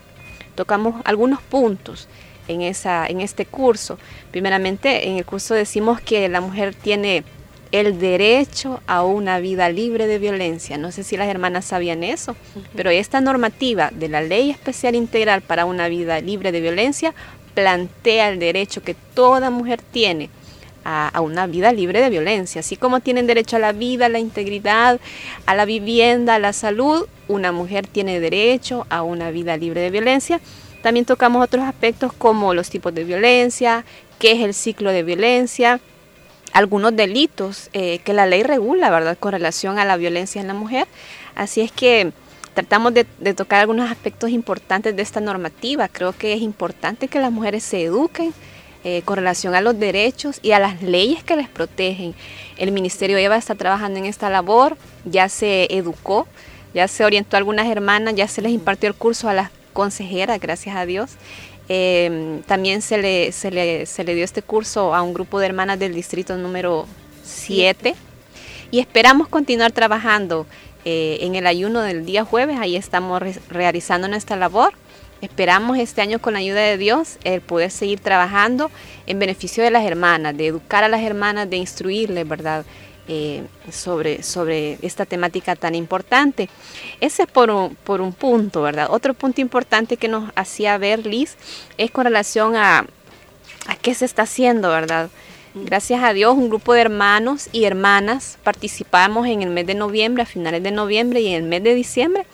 Tocamos 0.55 0.99
algunos 1.05 1.41
puntos 1.43 2.07
en, 2.47 2.61
esa, 2.61 3.05
en 3.05 3.21
este 3.21 3.45
curso. 3.45 3.99
Primeramente, 4.31 5.07
en 5.07 5.17
el 5.17 5.25
curso 5.25 5.53
decimos 5.53 6.01
que 6.01 6.27
la 6.27 6.41
mujer 6.41 6.73
tiene 6.73 7.23
el 7.71 7.99
derecho 7.99 8.81
a 8.87 9.03
una 9.03 9.39
vida 9.39 9.69
libre 9.69 10.07
de 10.07 10.17
violencia. 10.17 10.77
No 10.77 10.91
sé 10.91 11.03
si 11.03 11.17
las 11.17 11.27
hermanas 11.27 11.65
sabían 11.65 12.03
eso, 12.03 12.35
pero 12.75 12.89
esta 12.89 13.21
normativa 13.21 13.91
de 13.93 14.09
la 14.09 14.21
Ley 14.21 14.49
Especial 14.49 14.95
Integral 14.95 15.41
para 15.41 15.65
una 15.65 15.87
vida 15.87 16.19
libre 16.21 16.51
de 16.51 16.61
violencia 16.61 17.13
plantea 17.57 18.29
el 18.29 18.37
derecho 18.37 18.83
que 18.83 18.93
toda 18.93 19.49
mujer 19.49 19.81
tiene 19.81 20.29
a, 20.85 21.19
una 21.21 21.47
vida 21.47 21.73
libre 21.73 22.01
de 22.01 22.11
violencia. 22.11 22.59
Así 22.59 22.77
como 22.77 22.99
tienen 22.99 23.25
derecho 23.25 23.55
a 23.55 23.59
la 23.59 23.71
vida, 23.71 24.05
a 24.05 24.09
la 24.09 24.19
integridad, 24.19 24.99
a 25.47 25.55
la 25.55 25.65
vivienda, 25.65 26.35
a 26.35 26.39
la 26.39 26.53
salud, 26.53 27.07
una 27.27 27.51
mujer 27.51 27.87
tiene 27.87 28.19
derecho 28.19 28.85
a 28.91 29.01
una 29.01 29.31
vida 29.31 29.57
libre 29.57 29.81
de 29.81 29.89
violencia. 29.89 30.39
También 30.83 31.07
tocamos 31.07 31.43
otros 31.43 31.65
aspectos 31.65 32.13
como 32.13 32.53
los 32.53 32.69
tipos 32.69 32.93
de 32.93 33.03
violencia, 33.03 33.83
qué 34.19 34.33
es 34.33 34.41
el 34.41 34.53
ciclo 34.53 34.91
de 34.91 35.01
violencia, 35.01 35.79
algunos 36.53 36.95
delitos 36.95 37.71
eh, 37.73 38.01
que 38.03 38.13
la 38.13 38.27
ley 38.27 38.43
regula, 38.43 38.91
¿verdad?, 38.91 39.17
con 39.19 39.31
relación 39.31 39.79
a 39.79 39.83
la 39.83 39.97
violencia 39.97 40.39
en 40.39 40.47
la 40.47 40.53
mujer. 40.53 40.87
Así 41.33 41.61
es 41.61 41.71
que 41.71 42.11
tratamos 42.57 42.91
de, 42.91 43.05
tocar 43.35 43.59
algunos 43.59 43.91
aspectos 43.91 44.31
importantes 44.31 44.95
de 44.95 45.03
esta 45.03 45.19
normativa. 45.19 45.87
Creo 45.89 46.11
que 46.11 46.33
es 46.33 46.41
importante 46.41 47.07
que 47.07 47.19
las 47.19 47.31
mujeres 47.31 47.61
se 47.61 47.83
eduquen 47.83 48.33
eh, 48.83 49.03
con 49.05 49.17
relación 49.17 49.53
a 49.53 49.61
los 49.61 49.77
derechos 49.77 50.39
y 50.41 50.53
a 50.53 50.59
las 50.59 50.81
leyes 50.81 51.23
que 51.23 51.35
les 51.35 51.49
protegen. 51.49 52.15
El 52.57 52.71
Ministerio 52.71 53.15
EVA 53.19 53.37
está 53.37 53.53
trabajando 53.53 53.99
en 53.99 54.05
esta 54.05 54.31
labor, 54.31 54.75
ya 55.05 55.29
se 55.29 55.67
educó, 55.69 56.27
ya 56.73 56.87
se 56.87 57.05
orientó 57.05 57.35
a 57.35 57.37
algunas 57.37 57.67
hermanas, 57.67 58.15
ya 58.15 58.27
se 58.27 58.41
les 58.41 58.51
impartió 58.51 58.89
el 58.89 58.95
curso 58.95 59.29
a 59.29 59.35
las 59.35 59.51
consejeras, 59.71 60.39
gracias 60.39 60.75
a 60.75 60.87
Dios. 60.87 61.11
Em, 61.69 62.41
también 62.41 62.81
se 62.81 62.97
le, 62.97 63.33
se, 63.33 63.51
le, 63.51 63.85
se 63.85 64.03
le 64.03 64.15
dio 64.15 64.23
este 64.23 64.41
curso 64.41 64.95
a 64.95 65.03
un 65.03 65.13
grupo 65.13 65.39
de 65.39 65.45
hermanas 65.45 65.77
del 65.77 65.93
distrito 65.93 66.35
número 66.37 66.87
7 67.23 67.93
y 68.71 68.79
esperamos 68.79 69.27
continuar 69.27 69.71
trabajando 69.73 70.47
eh, 70.89 71.25
en 71.25 71.35
el 71.35 71.47
ayuno 71.47 71.81
del 71.81 72.05
día 72.05 72.23
jueves. 72.23 72.57
Ahí 72.61 72.77
estamos 72.77 73.21
realizando 73.49 74.07
nuestra 74.07 74.37
labor. 74.37 74.71
Esperamos 75.19 75.77
este 75.77 75.99
año 76.01 76.19
con 76.19 76.31
la 76.31 76.39
ayuda 76.39 76.61
de 76.61 76.77
Dios 76.77 77.17
el 77.25 77.41
poder 77.41 77.71
seguir 77.71 77.99
trabajando 77.99 78.71
en 79.05 79.19
beneficio 79.19 79.65
de 79.65 79.69
las 79.69 79.83
hermanas, 79.83 80.37
de 80.37 80.47
educar 80.47 80.85
a 80.85 80.87
las 80.87 81.01
hermanas, 81.01 81.49
de 81.49 81.57
instruirles, 81.57 82.25
¿verdad? 82.25 82.63
Eh, 83.09 83.43
sobre, 83.69 84.23
sobre 84.23 84.77
esta 84.81 85.05
temática 85.05 85.57
tan 85.57 85.75
importante. 85.75 86.47
Ese 87.01 87.23
es 87.23 87.29
por 87.29 87.51
un, 87.51 87.75
por 87.75 87.99
un 87.99 88.13
punto, 88.13 88.61
¿verdad? 88.61 88.87
Otro 88.89 89.13
punto 89.13 89.41
importante 89.41 89.97
que 89.97 90.07
nos 90.07 90.31
hacía 90.35 90.77
ver 90.77 91.05
Liz 91.05 91.35
es 91.77 91.91
con 91.91 92.05
relación 92.05 92.55
a, 92.55 92.85
a 93.67 93.75
qué 93.81 93.93
se 93.93 94.05
está 94.05 94.21
haciendo, 94.21 94.69
¿verdad? 94.69 95.09
Gracias 95.65 96.03
a 96.03 96.13
Dios, 96.13 96.35
un 96.35 96.49
grupo 96.49 96.73
de 96.73 96.81
hermanos 96.81 97.49
y 97.51 97.65
hermanas 97.65 98.37
participamos 98.43 99.27
en 99.27 99.41
el 99.41 99.49
mes 99.49 99.65
de 99.65 99.73
noviembre, 99.73 100.23
a 100.23 100.25
finales 100.25 100.61
de 100.61 100.71
noviembre 100.71 101.21
y 101.21 101.27
en 101.27 101.43
el 101.43 101.49
mes 101.49 101.63
de 101.63 101.73
diciembre, 101.73 102.25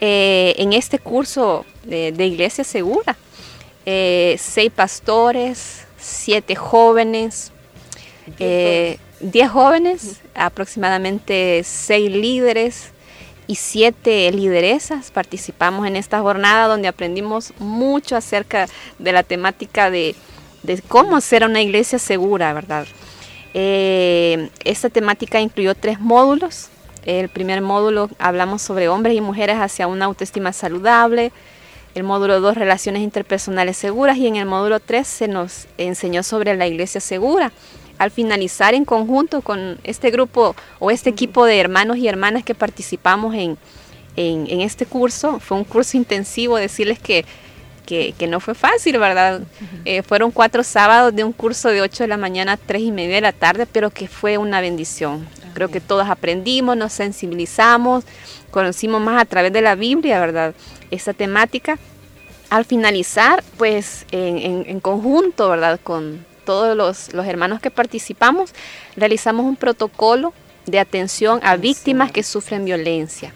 eh, 0.00 0.54
en 0.58 0.72
este 0.72 0.98
curso 0.98 1.64
de, 1.84 2.08
Iglesia 2.18 2.64
Segura. 2.64 3.16
Eh, 3.86 4.36
seis 4.38 4.70
pastores, 4.70 5.86
siete 5.96 6.54
jóvenes, 6.54 7.52
eh, 8.38 8.98
diez 9.20 9.50
jóvenes, 9.50 10.20
aproximadamente 10.34 11.62
seis 11.64 12.10
líderes 12.10 12.90
y 13.46 13.54
siete 13.54 14.30
lideresas 14.32 15.12
participamos 15.12 15.86
en 15.86 15.96
esta 15.96 16.20
jornada 16.20 16.66
donde 16.66 16.88
aprendimos 16.88 17.52
mucho 17.58 18.16
acerca 18.16 18.66
de 18.98 19.12
la 19.12 19.22
temática 19.22 19.90
de 19.90 20.16
de 20.66 20.82
cómo 20.82 21.20
ser 21.20 21.44
una 21.44 21.62
iglesia 21.62 21.98
segura, 21.98 22.52
¿verdad? 22.52 22.86
Eh, 23.54 24.50
esta 24.64 24.90
temática 24.90 25.40
incluyó 25.40 25.74
tres 25.74 26.00
módulos. 26.00 26.68
El 27.06 27.28
primer 27.28 27.62
módulo 27.62 28.10
hablamos 28.18 28.62
sobre 28.62 28.88
hombres 28.88 29.16
y 29.16 29.20
mujeres 29.20 29.56
hacia 29.58 29.86
una 29.86 30.06
autoestima 30.06 30.52
saludable. 30.52 31.32
El 31.94 32.02
módulo 32.02 32.40
2, 32.40 32.56
relaciones 32.56 33.02
interpersonales 33.02 33.76
seguras. 33.76 34.18
Y 34.18 34.26
en 34.26 34.36
el 34.36 34.46
módulo 34.46 34.80
3 34.80 35.06
se 35.06 35.28
nos 35.28 35.68
enseñó 35.78 36.22
sobre 36.22 36.56
la 36.56 36.66
iglesia 36.66 37.00
segura. 37.00 37.52
Al 37.98 38.10
finalizar 38.10 38.74
en 38.74 38.84
conjunto 38.84 39.40
con 39.40 39.78
este 39.84 40.10
grupo 40.10 40.54
o 40.80 40.90
este 40.90 41.08
equipo 41.08 41.46
de 41.46 41.58
hermanos 41.58 41.96
y 41.96 42.08
hermanas 42.08 42.44
que 42.44 42.54
participamos 42.54 43.34
en, 43.34 43.56
en 44.16 44.60
este 44.60 44.84
curso, 44.84 45.40
fue 45.40 45.56
un 45.56 45.64
curso 45.64 45.96
intensivo, 45.96 46.56
decirles 46.56 46.98
que 47.86 48.12
que, 48.12 48.26
no 48.26 48.40
fue 48.40 48.54
fácil, 48.54 48.98
¿verdad? 48.98 49.40
Eh, 49.84 50.02
fueron 50.02 50.30
cuatro 50.30 50.62
sábados 50.62 51.14
de 51.14 51.24
un 51.24 51.32
curso 51.32 51.68
de 51.68 51.80
8 51.80 52.04
de 52.04 52.08
la 52.08 52.16
mañana 52.16 52.52
a 52.52 52.56
3 52.56 52.82
y 52.82 52.92
media 52.92 53.14
de 53.14 53.20
la 53.22 53.32
tarde, 53.32 53.66
pero 53.66 53.90
que 53.90 54.08
fue 54.08 54.36
una 54.36 54.60
bendición. 54.60 55.26
Creo 55.54 55.68
que 55.68 55.80
todos 55.80 56.08
aprendimos, 56.10 56.76
nos 56.76 56.92
sensibilizamos, 56.92 58.04
conocimos 58.50 59.00
más 59.00 59.22
a 59.22 59.24
través 59.24 59.52
de 59.52 59.62
la 59.62 59.74
Biblia, 59.74 60.20
¿verdad? 60.20 60.54
Esa 60.90 61.14
temática. 61.14 61.78
Al 62.50 62.64
finalizar, 62.64 63.42
pues 63.56 64.04
en, 64.12 64.80
conjunto, 64.80 65.48
¿verdad? 65.48 65.80
Con 65.82 66.24
todos 66.44 66.76
los, 66.76 67.26
hermanos 67.26 67.60
que 67.60 67.70
participamos, 67.70 68.52
realizamos 68.96 69.46
un 69.46 69.56
protocolo 69.56 70.32
de 70.66 70.78
atención 70.78 71.40
a 71.42 71.56
víctimas 71.56 72.12
que 72.12 72.22
sufren 72.22 72.64
violencia. 72.64 73.32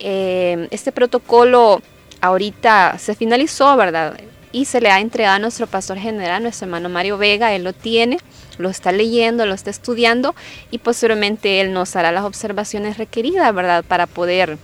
Eh, 0.00 0.68
este 0.70 0.92
protocolo 0.92 1.80
ahorita 2.26 2.98
se 2.98 3.14
finalizó, 3.14 3.76
¿verdad? 3.76 4.18
Y 4.52 4.64
se 4.64 4.80
le 4.80 4.90
ha 4.90 5.00
entregado 5.00 5.36
a 5.36 5.38
nuestro 5.38 5.66
pastor 5.66 5.98
general, 5.98 6.42
nuestro 6.42 6.66
hermano 6.66 6.88
Mario 6.88 7.18
Vega, 7.18 7.54
él 7.54 7.64
lo 7.64 7.72
tiene, 7.72 8.18
lo 8.58 8.70
está 8.70 8.92
leyendo, 8.92 9.44
lo 9.46 9.54
está 9.54 9.70
estudiando 9.70 10.34
y 10.70 10.78
posteriormente 10.78 11.60
él 11.60 11.72
nos 11.72 11.94
hará 11.96 12.12
las 12.12 12.24
observaciones 12.24 12.98
requeridas, 12.98 13.54
¿verdad? 13.54 13.84
Para 13.84 14.06
poder, 14.06 14.58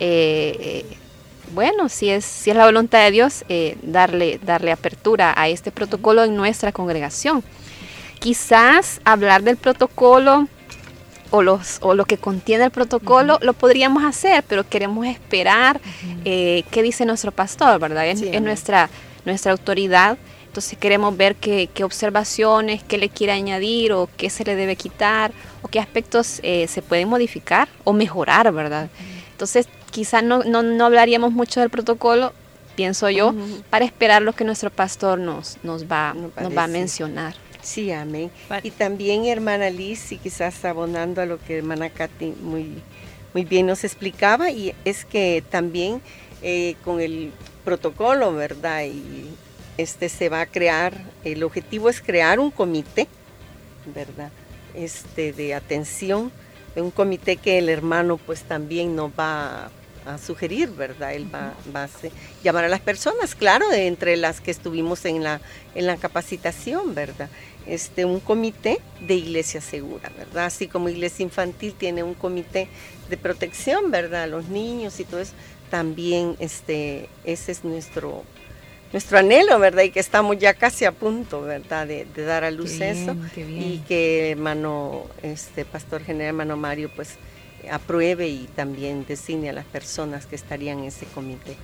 eh, 0.00 0.84
bueno, 1.52 1.88
si 1.88 2.10
es, 2.10 2.24
si 2.24 2.50
es 2.50 2.56
la 2.56 2.64
voluntad 2.64 3.04
de 3.04 3.10
Dios, 3.10 3.44
eh, 3.48 3.76
darle, 3.82 4.40
darle 4.42 4.72
apertura 4.72 5.34
a 5.36 5.48
este 5.48 5.70
protocolo 5.70 6.24
en 6.24 6.36
nuestra 6.36 6.72
congregación. 6.72 7.44
Quizás 8.18 9.00
hablar 9.04 9.42
del 9.42 9.58
protocolo 9.58 10.48
o, 11.34 11.42
los, 11.42 11.78
o 11.80 11.94
lo 11.94 12.04
que 12.04 12.16
contiene 12.16 12.64
el 12.64 12.70
protocolo, 12.70 13.40
lo 13.42 13.54
podríamos 13.54 14.04
hacer, 14.04 14.44
pero 14.46 14.68
queremos 14.68 15.04
esperar 15.04 15.80
eh, 16.24 16.62
qué 16.70 16.80
dice 16.80 17.04
nuestro 17.04 17.32
pastor, 17.32 17.80
¿verdad? 17.80 18.06
Es, 18.06 18.22
nuestra, 18.40 18.88
nuestra 19.24 19.50
autoridad. 19.50 20.16
Entonces 20.46 20.78
queremos 20.78 21.16
ver 21.16 21.34
qué, 21.34 21.68
observaciones, 21.82 22.84
qué 22.84 22.98
le 22.98 23.08
quiere 23.08 23.32
añadir 23.32 23.92
o 23.92 24.08
qué 24.16 24.30
se 24.30 24.44
le 24.44 24.54
debe 24.54 24.76
quitar 24.76 25.32
o 25.62 25.66
qué 25.66 25.80
aspectos 25.80 26.38
eh, 26.44 26.68
se 26.68 26.82
pueden 26.82 27.08
modificar 27.08 27.68
o 27.82 27.92
mejorar, 27.92 28.52
¿verdad? 28.52 28.88
Entonces 29.32 29.66
quizás 29.90 30.22
no, 30.22 30.44
no, 30.44 30.84
hablaríamos 30.84 31.32
mucho 31.32 31.58
del 31.58 31.70
protocolo, 31.70 32.32
pienso 32.76 33.10
yo, 33.10 33.34
para 33.70 33.84
esperar 33.84 34.22
lo 34.22 34.34
que 34.34 34.44
nuestro 34.44 34.70
pastor 34.70 35.18
nos, 35.18 35.58
nos, 35.64 35.86
va, 35.90 36.14
nos 36.14 36.56
va 36.56 36.62
a 36.62 36.68
mencionar. 36.68 37.34
Sí, 37.64 37.90
amén. 37.90 38.30
Y 38.62 38.70
también, 38.70 39.24
hermana 39.24 39.70
Liz, 39.70 40.12
y 40.12 40.18
quizás 40.18 40.64
abonando 40.66 41.22
a 41.22 41.26
lo 41.26 41.38
que 41.42 41.56
hermana 41.56 41.88
Katy 41.88 42.34
muy, 42.42 42.74
muy 43.32 43.44
bien 43.44 43.66
nos 43.66 43.84
explicaba, 43.84 44.50
y 44.50 44.74
es 44.84 45.06
que 45.06 45.42
también 45.50 46.02
eh, 46.42 46.76
con 46.84 47.00
el 47.00 47.32
protocolo, 47.64 48.34
¿verdad? 48.34 48.84
Y 48.84 49.30
este 49.78 50.10
se 50.10 50.28
va 50.28 50.42
a 50.42 50.46
crear, 50.46 50.92
el 51.24 51.42
objetivo 51.42 51.88
es 51.88 52.02
crear 52.02 52.38
un 52.38 52.50
comité, 52.50 53.08
¿verdad? 53.94 54.30
Este 54.74 55.32
de 55.32 55.54
atención, 55.54 56.30
un 56.76 56.90
comité 56.90 57.36
que 57.38 57.56
el 57.56 57.70
hermano 57.70 58.18
pues 58.18 58.42
también 58.42 58.94
nos 58.94 59.10
va 59.18 59.70
a 60.06 60.18
sugerir, 60.18 60.70
¿verdad? 60.70 61.14
Él 61.14 61.26
va, 61.34 61.54
a 61.74 61.88
llamar 62.42 62.64
a 62.64 62.68
las 62.68 62.80
personas, 62.80 63.34
claro, 63.34 63.68
de 63.70 63.86
entre 63.86 64.16
las 64.16 64.40
que 64.40 64.50
estuvimos 64.50 65.04
en 65.04 65.22
la, 65.22 65.40
en 65.74 65.86
la 65.86 65.96
capacitación, 65.96 66.94
¿verdad? 66.94 67.28
Este, 67.66 68.04
un 68.04 68.20
comité 68.20 68.78
de 69.00 69.14
iglesia 69.14 69.60
segura, 69.60 70.10
¿verdad? 70.18 70.46
Así 70.46 70.68
como 70.68 70.88
iglesia 70.88 71.22
infantil 71.22 71.72
tiene 71.72 72.02
un 72.02 72.14
comité 72.14 72.68
de 73.08 73.16
protección, 73.16 73.90
¿verdad? 73.90 74.24
A 74.24 74.26
los 74.26 74.48
niños 74.48 75.00
y 75.00 75.04
todo 75.04 75.20
eso, 75.20 75.32
también 75.70 76.36
este, 76.40 77.08
ese 77.24 77.52
es 77.52 77.64
nuestro, 77.64 78.22
nuestro 78.92 79.18
anhelo, 79.18 79.58
¿verdad? 79.58 79.84
Y 79.84 79.90
que 79.90 80.00
estamos 80.00 80.38
ya 80.38 80.52
casi 80.54 80.84
a 80.84 80.92
punto, 80.92 81.40
¿verdad? 81.40 81.86
De, 81.86 82.06
dar 82.14 82.44
a 82.44 82.50
luz 82.50 82.80
eso. 82.80 83.16
Y 83.36 83.78
que 83.88 84.32
hermano, 84.32 85.06
este, 85.22 85.64
Pastor 85.64 86.02
General 86.04 86.28
hermano 86.28 86.56
Mario, 86.58 86.90
pues 86.94 87.16
apruebe 87.70 88.28
y 88.28 88.48
también 88.54 89.06
designe 89.06 89.50
a 89.50 89.52
las 89.52 89.64
personas 89.64 90.26
que 90.26 90.36
estarían 90.36 90.80
en 90.80 90.84
ese 90.86 91.06
comité. 91.06 91.56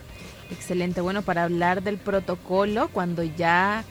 Excelente. 0.51 1.01
Bueno, 1.01 1.23
para 1.23 1.45
hablar 1.45 1.83
del 1.83 1.99
protocolo, 1.99 2.89
cuando 2.89 3.23
ya 3.23 3.85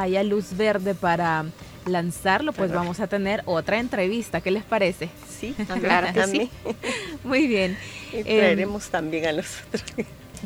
haya 0.00 0.22
luz 0.22 0.56
verde 0.56 0.94
para 0.94 1.46
lanzarlo, 1.86 2.52
pues 2.52 2.72
vamos 2.72 3.00
a 3.00 3.06
tener 3.06 3.42
otra 3.46 3.78
entrevista. 3.78 4.40
¿Qué 4.40 4.50
les 4.50 4.64
parece? 4.64 5.08
Sí, 5.28 5.54
claro 5.80 6.12
que 6.12 6.26
sí. 6.26 6.50
Muy 7.24 7.46
bien. 7.46 7.76
Y 8.12 8.22
traeremos 8.22 8.86
em, 8.86 8.90
también 8.90 9.26
a 9.26 9.32
los 9.32 9.46
otros. 9.68 9.84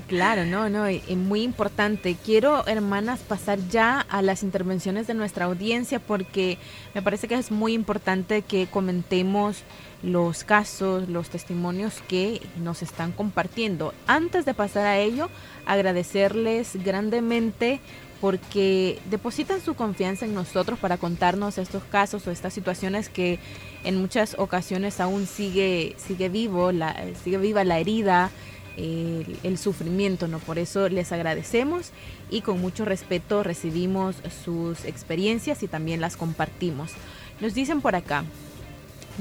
Claro, 0.09 0.45
no, 0.45 0.69
no, 0.69 0.89
y, 0.91 1.01
muy 1.17 1.43
importante. 1.43 2.17
Quiero, 2.25 2.67
hermanas, 2.67 3.21
pasar 3.21 3.59
ya 3.69 4.01
a 4.01 4.23
las 4.23 4.43
intervenciones 4.43 5.07
de 5.07 5.15
nuestra 5.15 5.47
audiencia 5.47 5.99
porque 5.99 6.59
me 6.95 7.03
parece 7.03 7.29
que 7.29 7.35
es 7.35 7.51
muy 7.51 7.75
importante 7.75 8.43
que 8.43 8.67
comentemos 8.67 9.63
los 10.03 10.45
casos, 10.45 11.09
los 11.09 11.29
testimonios 11.29 12.01
que 12.09 12.41
nos 12.57 12.83
están 12.83 13.13
compartiendo. 13.13 13.93
Antes 14.07 14.45
de 14.45 14.55
pasar 14.55 14.87
a 14.87 14.99
ello, 14.99 15.29
agradecerles 15.67 16.77
grandemente 16.83 17.81
porque 18.21 18.99
depositan 19.09 19.61
su 19.61 19.75
confianza 19.75 20.27
en 20.27 20.35
nosotros 20.35 20.79
para 20.79 20.99
contarnos 20.99 21.57
estos 21.57 21.83
casos 21.85 22.27
o 22.27 22.31
estas 22.31 22.53
situaciones 22.53 23.09
que 23.09 23.39
en 23.83 23.97
muchas 23.97 24.37
ocasiones 24.39 25.01
aún 25.01 25.27
sigue 25.27 25.97
sigue 25.97 26.29
vivo, 26.29 26.71
la, 26.71 26.95
sigue 27.25 27.39
viva 27.39 27.65
la 27.65 27.79
herida, 27.79 28.31
el, 28.77 29.59
sufrimiento, 29.59 30.29
¿no? 30.29 30.39
Por 30.39 30.59
eso 30.59 30.89
les 30.89 31.13
agradecemos 31.13 31.91
y 32.31 32.41
con 32.43 32.61
mucho 32.61 32.85
respeto 32.85 33.43
recibimos 33.43 34.17
sus 34.45 34.85
experiencias 34.85 35.63
y 35.63 35.69
también 35.69 36.01
las 36.01 36.17
compartimos. 36.17 36.93
Nos 37.41 37.55
dicen 37.55 37.81
por 37.81 37.95
acá, 37.95 38.25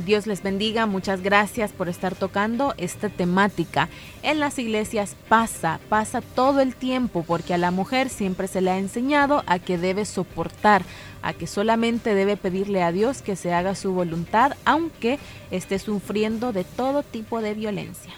Dios 0.06 0.28
les 0.28 0.44
bendiga, 0.44 0.86
muchas 0.86 1.22
gracias 1.22 1.72
por 1.72 1.90
estar 1.90 2.16
tocando 2.16 2.74
esta 2.78 3.10
temática. 3.10 3.90
En 4.24 4.40
las 4.40 4.58
iglesias 4.60 5.16
pasa, 5.28 5.80
pasa 5.90 6.22
todo 6.22 6.62
el 6.62 6.76
tiempo 6.76 7.24
porque 7.28 7.54
a 7.54 7.58
la 7.58 7.72
mujer 7.72 8.10
siempre 8.10 8.48
se 8.48 8.62
le 8.62 8.72
ha 8.72 8.78
enseñado 8.78 9.44
a 9.46 9.60
que 9.60 9.78
debe 9.78 10.06
soportar, 10.06 10.84
a 11.22 11.34
que 11.34 11.48
solamente 11.48 12.14
debe 12.16 12.38
pedirle 12.38 12.82
a 12.82 12.92
Dios 12.92 13.22
que 13.22 13.36
se 13.36 13.54
haga 13.54 13.76
su 13.76 13.92
voluntad 13.92 14.54
aunque 14.64 15.20
esté 15.52 15.80
sufriendo 15.80 16.54
de 16.54 16.64
todo 16.64 17.04
tipo 17.04 17.42
de 17.42 17.54
violencia. 17.54 18.14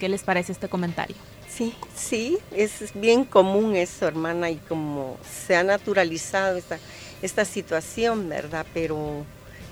¿Qué 0.00 0.08
les 0.08 0.22
parece 0.22 0.52
este 0.52 0.70
comentario? 0.70 1.14
Sí, 1.46 1.74
sí, 1.94 2.38
es 2.56 2.90
bien 2.94 3.26
común 3.26 3.76
eso, 3.76 4.08
hermana, 4.08 4.48
y 4.48 4.56
como 4.56 5.18
se 5.46 5.54
ha 5.56 5.62
naturalizado 5.62 6.58
esta, 7.20 7.44
situación, 7.44 8.26
¿verdad? 8.30 8.64
Pero 8.72 9.26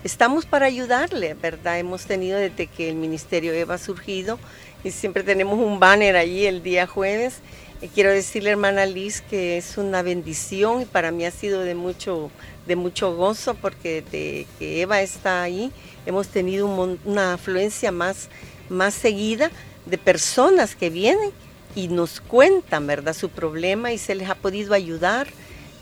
estamos 0.04 0.44
para 0.44 0.66
ayudarle, 0.66 1.32
¿verdad? 1.32 1.78
Hemos 1.78 2.04
tenido 2.04 2.38
desde 2.38 2.66
que 2.66 2.90
el 2.90 2.96
Ministerio 2.96 3.54
EVA 3.54 3.76
ha 3.76 3.78
surgido 3.78 4.38
y 4.84 4.90
siempre 4.90 5.22
tenemos 5.22 5.58
un 5.58 5.80
banner 5.80 6.16
allí 6.16 6.44
el 6.44 6.62
día 6.62 6.86
jueves. 6.86 7.38
Y 7.80 7.88
quiero 7.88 8.10
decirle, 8.10 8.50
hermana 8.50 8.84
Liz, 8.84 9.22
que 9.22 9.56
es 9.56 9.78
una 9.78 10.02
bendición 10.02 10.82
y 10.82 10.84
para 10.84 11.10
mí 11.10 11.24
ha 11.24 11.30
sido 11.30 11.62
de 11.62 11.74
mucho, 11.74 12.30
de 12.66 12.76
mucho 12.76 13.16
gozo 13.16 13.54
porque 13.54 14.02
desde 14.02 14.46
que 14.58 14.82
Eva 14.82 15.00
está 15.00 15.42
ahí 15.42 15.72
hemos 16.04 16.28
tenido 16.28 16.66
una 16.66 17.34
afluencia 17.34 17.92
más, 17.92 18.28
más 18.68 18.92
seguida 18.92 19.50
de 19.88 19.98
personas 19.98 20.74
que 20.74 20.90
vienen 20.90 21.30
y 21.74 21.88
nos 21.88 22.20
cuentan, 22.20 22.86
¿verdad?, 22.86 23.14
su 23.14 23.28
problema 23.28 23.92
y 23.92 23.98
se 23.98 24.14
les 24.14 24.28
ha 24.28 24.34
podido 24.34 24.74
ayudar 24.74 25.28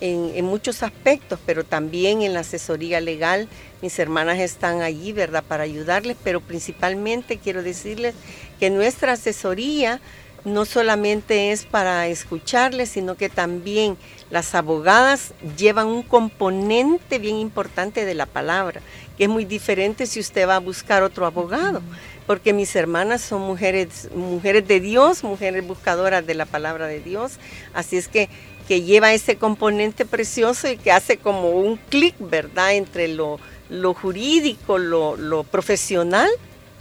en, 0.00 0.44
muchos 0.44 0.82
aspectos, 0.82 1.38
pero 1.46 1.64
también 1.64 2.22
en 2.22 2.34
la 2.34 2.40
asesoría 2.40 3.00
legal. 3.00 3.48
Mis 3.80 3.98
hermanas 3.98 4.38
están 4.38 4.82
allí, 4.82 5.12
¿verdad?, 5.12 5.42
para 5.46 5.64
ayudarles, 5.64 6.16
pero 6.22 6.40
principalmente 6.40 7.38
quiero 7.38 7.62
decirles 7.62 8.14
que 8.60 8.70
nuestra 8.70 9.12
asesoría 9.12 10.00
no 10.44 10.64
solamente 10.64 11.50
es 11.50 11.64
para 11.64 12.06
escucharles, 12.06 12.90
sino 12.90 13.16
que 13.16 13.28
también 13.28 13.96
las 14.30 14.54
abogadas 14.54 15.32
llevan 15.56 15.88
un 15.88 16.02
componente 16.02 17.18
bien 17.18 17.36
importante 17.36 18.04
de 18.04 18.14
la 18.14 18.26
palabra, 18.26 18.80
que 19.18 19.24
es 19.24 19.30
muy 19.30 19.44
diferente 19.44 20.06
si 20.06 20.20
usted 20.20 20.46
va 20.46 20.56
a 20.56 20.60
buscar 20.60 21.02
otro 21.02 21.26
abogado, 21.26 21.82
porque 22.26 22.52
mis 22.52 22.74
hermanas 22.74 23.22
son 23.22 23.42
mujeres, 23.42 24.08
mujeres 24.14 24.66
de 24.66 24.80
Dios, 24.80 25.24
mujeres 25.24 25.66
buscadoras 25.66 26.26
de 26.26 26.34
la 26.34 26.46
palabra 26.46 26.86
de 26.86 27.00
Dios, 27.00 27.38
así 27.74 27.96
es 27.96 28.08
que 28.08 28.28
que 28.66 28.82
lleva 28.82 29.14
ese 29.14 29.36
componente 29.36 30.04
precioso 30.04 30.68
y 30.68 30.76
que 30.76 30.92
hace 30.92 31.16
como 31.16 31.50
un 31.50 31.76
clic, 31.76 32.14
¿verdad?, 32.18 32.74
entre 32.74 33.08
lo, 33.08 33.38
jurídico, 33.94 34.78
lo, 34.78 35.44
profesional 35.44 36.28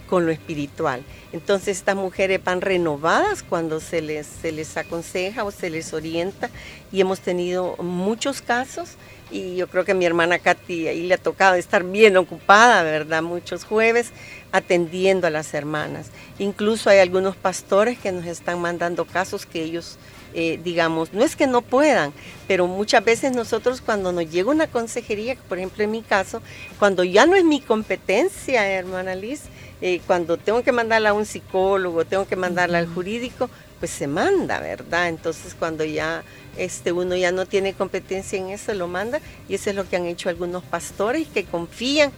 con 0.08 0.26
lo 0.26 0.32
espiritual. 0.32 1.04
Entonces 1.32 1.78
estas 1.78 1.96
mujeres 1.96 2.42
van 2.42 2.60
renovadas 2.60 3.42
cuando 3.42 3.80
se 3.80 4.00
les, 4.00 4.26
se 4.26 4.52
les 4.52 4.76
aconseja 4.76 5.44
o 5.44 5.50
se 5.50 5.70
les 5.70 5.92
orienta 5.92 6.48
y 6.92 7.00
hemos 7.00 7.20
tenido 7.20 7.76
muchos 7.78 8.40
casos 8.40 8.90
y 9.30 9.56
yo 9.56 9.66
creo 9.68 9.84
que 9.84 9.94
mi 9.94 10.04
hermana 10.04 10.38
Katy 10.38 10.88
ahí 10.88 11.06
le 11.06 11.14
ha 11.14 11.18
tocado 11.18 11.56
estar 11.56 11.82
bien 11.84 12.16
ocupada, 12.16 12.82
¿verdad? 12.82 13.22
Muchos 13.22 13.64
jueves 13.64 14.12
atendiendo 14.52 15.26
a 15.26 15.30
las 15.30 15.52
hermanas. 15.54 16.10
Incluso 16.38 16.90
hay 16.90 16.98
algunos 16.98 17.36
pastores 17.36 17.98
que 17.98 18.12
nos 18.12 18.26
están 18.26 18.60
mandando 18.60 19.04
casos 19.04 19.46
que 19.46 19.62
ellos 19.62 19.98
eh, 20.38 20.60
digamos, 20.62 21.14
no 21.14 21.24
es 21.24 21.34
que 21.34 21.46
no 21.46 21.62
puedan, 21.62 22.12
pero 22.46 22.66
muchas 22.66 23.02
veces 23.02 23.32
nosotros 23.32 23.80
cuando 23.80 24.12
nos 24.12 24.30
llega 24.30 24.50
una 24.50 24.66
consejería, 24.66 25.34
por 25.48 25.56
ejemplo 25.56 25.82
en 25.82 25.90
mi 25.90 26.02
caso, 26.02 26.42
cuando 26.78 27.04
ya 27.04 27.24
no 27.24 27.36
es 27.36 27.44
mi 27.44 27.62
competencia, 27.62 28.68
hermana 28.68 29.14
Liz, 29.14 29.44
eh, 29.80 30.02
cuando 30.06 30.36
tengo 30.36 30.62
que 30.62 30.72
mandarla 30.72 31.10
a 31.10 31.12
un 31.14 31.24
psicólogo, 31.24 32.04
tengo 32.04 32.26
que 32.26 32.36
mandarla 32.36 32.76
al 32.76 32.86
jurídico, 32.86 33.48
pues 33.78 33.90
se 33.90 34.06
manda, 34.06 34.60
¿verdad? 34.60 35.08
Entonces 35.08 35.54
cuando 35.54 35.84
ya 35.84 36.24
este, 36.56 36.92
uno 36.92 37.16
ya 37.16 37.32
no 37.32 37.46
tiene 37.46 37.74
competencia 37.74 38.38
en 38.38 38.48
eso, 38.48 38.72
lo 38.74 38.88
manda 38.88 39.20
y 39.48 39.54
eso 39.54 39.70
es 39.70 39.76
lo 39.76 39.88
que 39.88 39.96
han 39.96 40.06
hecho 40.06 40.28
algunos 40.28 40.62
pastores 40.64 41.28
que 41.28 41.44
confían 41.44 42.12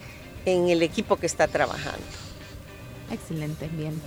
en 0.44 0.68
el 0.68 0.82
equipo 0.82 1.16
que 1.16 1.26
está 1.26 1.48
trabajando. 1.48 2.04
Excelente, 3.10 3.68
bien. 3.72 4.00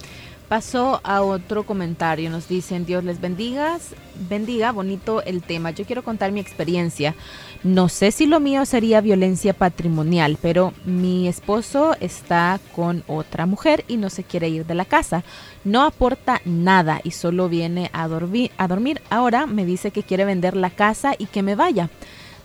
Pasó 0.51 0.99
a 1.05 1.21
otro 1.21 1.63
comentario, 1.63 2.29
nos 2.29 2.49
dicen, 2.49 2.85
Dios 2.85 3.05
les 3.05 3.21
bendiga, 3.21 3.79
bendiga, 4.27 4.73
bonito 4.73 5.23
el 5.23 5.43
tema. 5.43 5.71
Yo 5.71 5.85
quiero 5.85 6.03
contar 6.03 6.33
mi 6.33 6.41
experiencia. 6.41 7.15
No 7.63 7.87
sé 7.87 8.11
si 8.11 8.25
lo 8.25 8.41
mío 8.41 8.65
sería 8.65 8.99
violencia 8.99 9.53
patrimonial, 9.53 10.37
pero 10.41 10.73
mi 10.83 11.29
esposo 11.29 11.95
está 12.01 12.59
con 12.75 13.05
otra 13.07 13.45
mujer 13.45 13.85
y 13.87 13.95
no 13.95 14.09
se 14.09 14.25
quiere 14.25 14.49
ir 14.49 14.65
de 14.65 14.75
la 14.75 14.83
casa. 14.83 15.23
No 15.63 15.83
aporta 15.83 16.41
nada 16.43 16.99
y 17.01 17.11
solo 17.11 17.47
viene 17.47 17.89
a 17.93 18.09
dormir. 18.09 18.51
A 18.57 18.67
dormir. 18.67 19.01
Ahora 19.09 19.45
me 19.45 19.63
dice 19.63 19.91
que 19.91 20.03
quiere 20.03 20.25
vender 20.25 20.57
la 20.57 20.69
casa 20.69 21.13
y 21.17 21.27
que 21.27 21.43
me 21.43 21.55
vaya. 21.55 21.89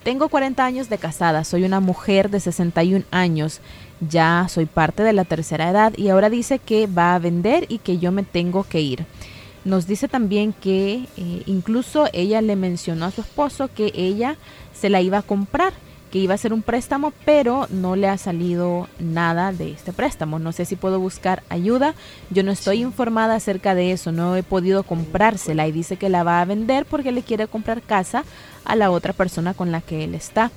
Tengo 0.06 0.28
40 0.28 0.64
años 0.64 0.88
de 0.88 0.98
casada, 0.98 1.42
soy 1.42 1.64
una 1.64 1.80
mujer 1.80 2.30
de 2.30 2.38
61 2.38 3.04
años 3.10 3.60
ya 4.00 4.46
soy 4.48 4.66
parte 4.66 5.02
de 5.02 5.12
la 5.12 5.24
tercera 5.24 5.70
edad 5.70 5.92
y 5.96 6.08
ahora 6.08 6.30
dice 6.30 6.58
que 6.58 6.86
va 6.86 7.14
a 7.14 7.18
vender 7.18 7.66
y 7.68 7.78
que 7.78 7.98
yo 7.98 8.12
me 8.12 8.22
tengo 8.22 8.64
que 8.64 8.80
ir. 8.80 9.06
Nos 9.64 9.86
dice 9.86 10.06
también 10.06 10.52
que 10.52 11.08
eh, 11.16 11.42
incluso 11.46 12.06
ella 12.12 12.40
le 12.40 12.54
mencionó 12.54 13.06
a 13.06 13.10
su 13.10 13.22
esposo 13.22 13.68
que 13.74 13.92
ella 13.96 14.36
se 14.72 14.90
la 14.90 15.00
iba 15.00 15.18
a 15.18 15.22
comprar, 15.22 15.72
que 16.12 16.20
iba 16.20 16.34
a 16.34 16.36
hacer 16.36 16.52
un 16.52 16.62
préstamo, 16.62 17.12
pero 17.24 17.66
no 17.70 17.96
le 17.96 18.06
ha 18.06 18.16
salido 18.16 18.86
nada 19.00 19.52
de 19.52 19.72
este 19.72 19.92
préstamo. 19.92 20.38
No 20.38 20.52
sé 20.52 20.66
si 20.66 20.76
puedo 20.76 21.00
buscar 21.00 21.42
ayuda. 21.48 21.94
Yo 22.30 22.44
no 22.44 22.52
estoy 22.52 22.80
informada 22.80 23.34
acerca 23.34 23.74
de 23.74 23.90
eso, 23.90 24.12
no 24.12 24.36
he 24.36 24.44
podido 24.44 24.84
comprársela 24.84 25.66
y 25.66 25.72
dice 25.72 25.96
que 25.96 26.10
la 26.10 26.22
va 26.22 26.40
a 26.40 26.44
vender 26.44 26.86
porque 26.86 27.10
le 27.10 27.22
quiere 27.22 27.48
comprar 27.48 27.82
casa 27.82 28.24
a 28.64 28.76
la 28.76 28.92
otra 28.92 29.14
persona 29.14 29.52
con 29.52 29.72
la 29.72 29.80
que 29.80 30.04
él 30.04 30.14
está. 30.14 30.52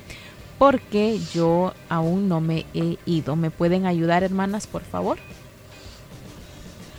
Porque 0.59 1.19
yo 1.33 1.73
aún 1.87 2.29
no 2.29 2.41
me 2.41 2.65
he 2.75 2.97
ido. 3.07 3.35
¿Me 3.35 3.49
pueden 3.49 3.87
ayudar, 3.87 4.23
hermanas, 4.23 4.67
por 4.67 4.83
favor? 4.83 5.17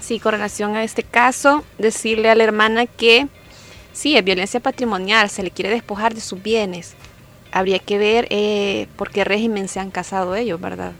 Sí, 0.00 0.18
con 0.18 0.32
relación 0.32 0.74
a 0.74 0.82
este 0.82 1.04
caso, 1.04 1.62
decirle 1.78 2.30
a 2.30 2.34
la 2.34 2.42
hermana 2.42 2.86
que 2.86 3.28
sí, 3.92 4.16
es 4.16 4.24
violencia 4.24 4.58
patrimonial, 4.58 5.30
se 5.30 5.44
le 5.44 5.52
quiere 5.52 5.70
despojar 5.70 6.14
de 6.14 6.20
sus 6.20 6.42
bienes 6.42 6.96
habría 7.52 7.78
que 7.78 7.98
ver 7.98 8.26
eh, 8.30 8.86
por 8.96 9.10
qué 9.10 9.24
régimen 9.24 9.68
se 9.68 9.80
han 9.80 9.90
casado 9.90 10.34
ellos, 10.34 10.60
¿verdad? 10.60 10.92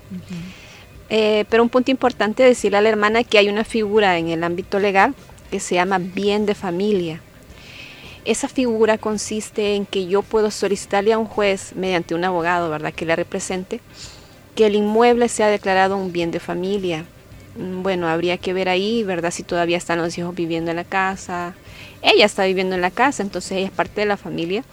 Eh, 1.09 1.45
pero 1.49 1.63
un 1.63 1.69
punto 1.69 1.91
importante 1.91 2.45
es 2.45 2.51
decirle 2.51 2.79
a 2.79 2.81
la 2.81 2.89
hermana 2.89 3.25
que 3.25 3.39
hay 3.39 3.49
una 3.49 3.65
figura 3.65 4.19
en 4.19 4.29
el 4.29 4.45
ámbito 4.45 4.79
legal 4.79 5.15
que 5.51 5.61
se 5.61 5.77
llama 5.77 5.99
bien 5.99 6.47
de 6.47 6.55
familia. 6.55 7.21
Esa 8.25 8.49
figura 8.49 8.99
consiste 8.99 9.75
en 9.75 9.87
que 9.87 10.07
yo 10.07 10.23
puedo 10.23 10.51
solicitarle 10.51 11.13
a 11.13 11.19
un 11.19 11.27
juez 11.27 11.73
mediante 11.75 12.15
un 12.15 12.25
abogado, 12.25 12.71
¿verdad?, 12.71 12.93
que 12.93 13.07
le 13.07 13.17
represente, 13.17 13.81
que 14.55 14.67
el 14.67 14.75
inmueble 14.75 15.29
sea 15.29 15.49
declarado 15.49 15.97
un 15.97 16.13
bien 16.13 16.31
de 16.31 16.41
familia. 16.41 17.05
Mm, 17.57 17.83
bueno, 17.83 18.09
habría 18.09 18.39
que 18.39 18.53
ver 18.53 18.69
ahí, 18.69 19.05
¿verdad?, 19.05 19.31
si 19.31 19.43
todavía 19.43 19.77
están 19.77 19.99
los 19.99 20.17
hijos 20.19 20.35
viviendo 20.35 20.71
en 20.71 20.77
la 20.77 20.85
casa. 20.85 21.55
Ella 22.03 22.27
está 22.27 22.45
viviendo 22.45 22.75
en 22.75 22.83
la 22.83 22.91
casa, 22.91 23.23
entonces 23.23 23.53
ella 23.53 23.67
es 23.67 23.73
parte 23.73 24.03
de 24.03 24.07
la 24.07 24.17
familia 24.17 24.65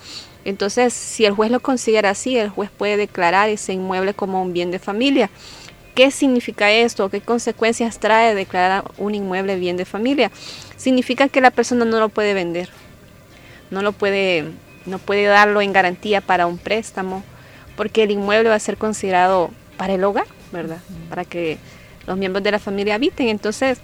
entonces, 0.47 0.93
si 0.93 1.25
el 1.25 1.33
juez 1.33 1.51
lo 1.51 1.59
considera 1.59 2.11
así, 2.11 2.37
el 2.37 2.47
juez 2.47 2.69
puede 2.69 2.95
declarar 2.95 3.49
ese 3.49 3.73
inmueble 3.73 4.13
como 4.13 4.41
un 4.41 4.53
bien 4.53 4.71
de 4.71 4.79
familia. 4.79 5.29
¿Qué 5.93 6.09
significa 6.09 6.71
esto? 6.71 7.09
¿Qué 7.09 7.19
consecuencias 7.19 7.99
trae 7.99 8.33
declarar 8.33 8.85
un 8.97 9.13
inmueble 9.13 9.57
bien 9.57 9.75
de 9.75 9.83
familia? 9.83 10.31
Significa 10.77 11.27
que 11.27 11.41
la 11.41 11.51
persona 11.51 11.83
no 11.83 11.99
lo 11.99 12.07
puede 12.07 12.33
vender, 12.33 12.69
no 13.71 13.81
lo 13.81 13.91
puede, 13.91 14.45
no 14.85 14.99
puede 14.99 15.23
darlo 15.25 15.61
en 15.61 15.73
garantía 15.73 16.21
para 16.21 16.47
un 16.47 16.57
préstamo, 16.57 17.23
porque 17.75 18.03
el 18.03 18.11
inmueble 18.11 18.49
va 18.49 18.55
a 18.55 18.59
ser 18.59 18.77
considerado 18.77 19.51
para 19.77 19.93
el 19.93 20.03
hogar, 20.03 20.27
¿verdad? 20.51 20.79
Para 21.09 21.25
que 21.25 21.57
los 22.05 22.17
miembros 22.17 22.43
de 22.43 22.51
la 22.51 22.59
familia 22.59 22.95
habiten. 22.95 23.27
Entonces, 23.27 23.79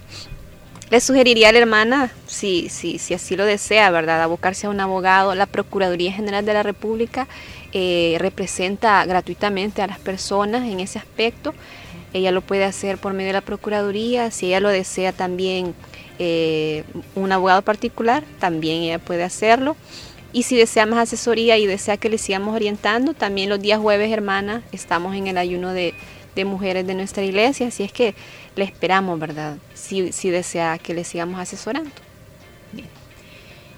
le 0.90 1.00
sugeriría 1.00 1.48
a 1.48 1.52
la 1.52 1.58
hermana, 1.58 2.12
si, 2.26 2.68
si, 2.68 2.98
si 2.98 3.14
así 3.14 3.36
lo 3.36 3.44
desea, 3.44 3.90
¿verdad?, 3.90 4.22
abocarse 4.22 4.66
a 4.66 4.70
un 4.70 4.80
abogado. 4.80 5.34
La 5.34 5.46
Procuraduría 5.46 6.12
General 6.12 6.44
de 6.44 6.52
la 6.52 6.62
República 6.62 7.26
eh, 7.72 8.16
representa 8.18 9.04
gratuitamente 9.04 9.82
a 9.82 9.86
las 9.86 9.98
personas 9.98 10.68
en 10.68 10.80
ese 10.80 10.98
aspecto. 10.98 11.54
Ella 12.12 12.30
lo 12.30 12.42
puede 12.42 12.64
hacer 12.64 12.98
por 12.98 13.12
medio 13.12 13.28
de 13.28 13.32
la 13.34 13.40
Procuraduría. 13.40 14.30
Si 14.30 14.46
ella 14.46 14.60
lo 14.60 14.68
desea 14.68 15.12
también 15.12 15.74
eh, 16.18 16.84
un 17.14 17.32
abogado 17.32 17.62
particular, 17.62 18.24
también 18.38 18.82
ella 18.82 18.98
puede 18.98 19.22
hacerlo. 19.22 19.76
Y 20.32 20.42
si 20.42 20.56
desea 20.56 20.84
más 20.86 20.98
asesoría 20.98 21.58
y 21.58 21.66
desea 21.66 21.96
que 21.96 22.08
le 22.08 22.18
sigamos 22.18 22.54
orientando, 22.54 23.14
también 23.14 23.48
los 23.48 23.60
días 23.60 23.78
jueves, 23.80 24.10
hermana, 24.10 24.62
estamos 24.72 25.14
en 25.14 25.28
el 25.28 25.38
ayuno 25.38 25.72
de, 25.72 25.94
de 26.34 26.44
mujeres 26.44 26.86
de 26.86 26.94
nuestra 26.94 27.22
iglesia. 27.22 27.68
Así 27.68 27.84
es 27.84 27.92
que 27.92 28.14
le 28.56 28.64
esperamos, 28.64 29.18
¿verdad? 29.20 29.58
Si, 29.74 30.12
si 30.12 30.30
desea 30.30 30.78
que 30.78 30.94
le 30.94 31.04
sigamos 31.04 31.38
asesorando. 31.38 31.90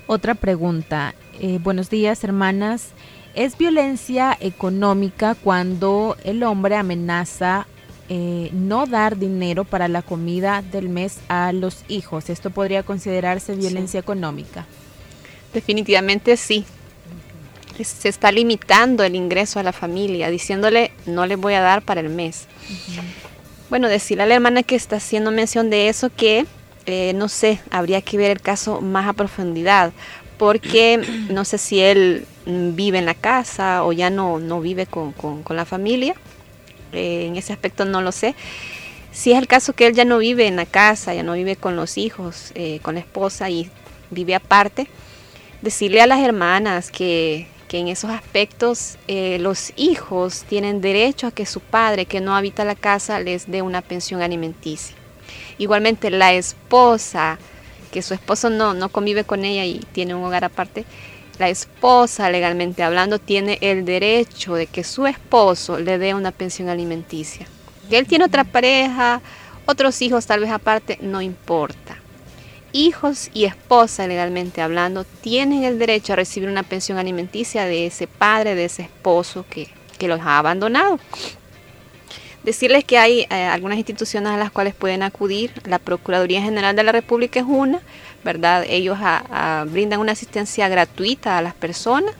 Otra 0.07 0.35
pregunta. 0.35 1.15
Eh, 1.41 1.59
buenos 1.63 1.91
días, 1.91 2.25
hermanas. 2.25 2.91
¿Es 3.35 3.59
violencia 3.59 4.37
económica 4.41 5.35
cuando 5.35 6.17
el 6.25 6.43
hombre 6.43 6.77
amenaza 6.77 7.67
eh, 8.09 8.51
no 8.53 8.87
dar 8.87 9.17
dinero 9.19 9.65
para 9.65 9.89
la 9.89 10.03
comida 10.03 10.63
del 10.63 10.89
mes 10.89 11.19
a 11.29 11.53
los 11.53 11.85
hijos? 11.89 12.31
¿Esto 12.31 12.51
podría 12.51 12.83
considerarse 12.83 13.55
violencia 13.55 14.01
económica? 14.01 14.67
Definitivamente 15.53 16.37
sí. 16.37 16.65
Se 17.83 18.09
está 18.09 18.33
limitando 18.33 19.05
el 19.05 19.15
ingreso 19.15 19.61
a 19.61 19.63
la 19.63 19.73
familia, 19.73 20.31
diciéndole 20.31 20.93
no 21.05 21.27
le 21.27 21.37
voy 21.37 21.55
a 21.55 21.61
dar 21.61 21.83
para 21.83 22.01
el 22.01 22.09
mes. 22.09 22.47
Bueno, 23.69 23.89
decirle 23.89 24.23
a 24.23 24.27
la 24.27 24.35
hermana 24.35 24.63
que 24.63 24.77
está 24.77 24.97
haciendo 24.97 25.31
mención 25.31 25.71
de 25.71 25.89
eso 25.89 26.11
que, 26.15 26.47
eh, 26.87 27.13
no 27.15 27.29
sé, 27.29 27.61
habría 27.71 28.01
que 28.01 28.17
ver 28.17 28.31
el 28.31 28.41
caso 28.41 28.81
más 28.81 29.07
a 29.09 29.13
profundidad, 29.13 29.93
porque 30.39 31.01
no 31.31 31.45
sé 31.45 31.59
si 31.59 31.81
él 31.81 32.27
vive 32.47 32.99
en 32.99 33.07
la 33.07 33.15
casa 33.15 33.85
o 33.85 33.93
ya 33.93 34.11
no, 34.11 34.39
no 34.39 34.61
vive 34.61 34.87
con, 34.87 35.15
la 35.51 35.65
familia. 35.65 36.15
Eh, 36.93 37.27
en 37.27 37.37
ese 37.37 37.53
aspecto 37.53 37.85
no 37.85 38.03
lo 38.03 38.13
sé. 38.13 38.35
Si 39.13 39.33
es 39.33 39.39
el 39.39 39.47
caso 39.47 39.73
que 39.73 39.87
él 39.87 39.95
ya 39.95 40.05
no 40.05 40.19
vive 40.19 40.47
en 40.47 40.57
la 40.57 40.67
casa, 40.67 41.15
ya 41.15 41.23
no 41.23 41.33
vive 41.33 41.57
con 41.57 41.77
los 41.77 41.97
hijos, 41.97 42.53
eh, 42.55 42.81
con 42.83 42.95
la 42.95 43.01
esposa 43.01 43.49
y 43.51 43.71
vive 44.11 44.35
aparte, 44.35 44.89
decirle 45.63 46.03
a 46.03 46.07
las 46.07 46.21
hermanas 46.21 46.91
que 46.91 47.49
que 47.67 47.79
en 47.79 47.89
esos 47.89 48.11
aspectos 48.11 48.97
eh, 49.09 49.39
los 49.41 49.73
hijos 49.77 50.45
tienen 50.49 50.81
derecho 50.81 51.27
a 51.27 51.31
que 51.33 51.47
su 51.47 51.61
padre 51.61 52.07
que 52.07 52.21
no 52.21 52.37
habita 52.37 52.65
la 52.65 52.75
casa 52.75 53.19
les 53.21 53.51
dé 53.51 53.63
una 53.63 53.83
pensión 53.83 54.23
alimenticia. 54.23 54.95
Igualmente 55.59 56.11
la 56.11 56.33
esposa, 56.33 57.39
que 57.91 58.03
su 58.03 58.15
esposo 58.15 58.51
no, 58.51 58.75
no 58.75 58.89
convive 58.89 59.25
con 59.25 59.45
ella 59.45 59.65
y 59.65 59.81
tiene 59.93 60.15
un 60.15 60.25
hogar 60.25 60.45
aparte, 60.45 60.85
la 61.39 61.49
esposa 61.49 62.31
legalmente 62.31 62.83
hablando 62.83 63.19
tiene 63.19 63.59
el 63.61 63.85
derecho 63.85 64.55
de 64.55 64.67
que 64.67 64.85
su 64.85 65.07
esposo 65.07 65.79
le 65.79 65.99
dé 65.99 66.15
una 66.15 66.33
pensión 66.33 66.69
alimenticia. 66.69 67.47
Que 67.89 67.99
él 67.99 68.07
tiene 68.07 68.25
otra 68.25 68.45
pareja, 68.45 69.21
otros 69.67 70.01
hijos 70.03 70.27
tal 70.27 70.41
vez 70.41 70.51
aparte, 70.51 70.99
no 71.03 71.23
importa 71.23 71.99
hijos 72.77 73.31
y 73.33 73.45
esposa 73.45 74.07
legalmente 74.07 74.61
hablando 74.61 75.05
tienen 75.05 75.65
el 75.65 75.79
derecho 75.79 76.13
a 76.13 76.17
recibir 76.17 76.49
una 76.49 76.63
pensión 76.63 76.99
alimenticia 76.99 77.65
de 77.65 77.87
ese 77.87 78.07
padre, 78.07 78.55
de 78.55 78.67
ese 78.67 78.83
esposo 78.83 79.45
que, 79.49 79.69
los 80.07 80.21
ha 80.21 80.39
abandonado. 80.39 81.01
Decirles 82.45 82.85
que 82.85 82.99
hay 82.99 83.27
eh, 83.31 83.47
algunas 83.47 83.79
instituciones 83.79 84.31
a 84.31 84.37
las 84.37 84.53
cuales 84.53 84.75
pueden 84.75 85.03
acudir. 85.03 85.51
La 85.65 85.79
Procuraduría 85.79 86.43
General 86.43 86.77
de 86.77 86.85
la 86.85 86.93
República 86.93 87.41
es 87.41 87.47
una, 87.49 87.81
¿verdad? 88.27 88.67
Ellos 88.69 88.99
brindan 89.69 90.01
una 90.01 90.13
asistencia 90.13 90.69
gratuita 90.69 91.39
a 91.39 91.43
las 91.43 91.55
personas. 91.55 92.13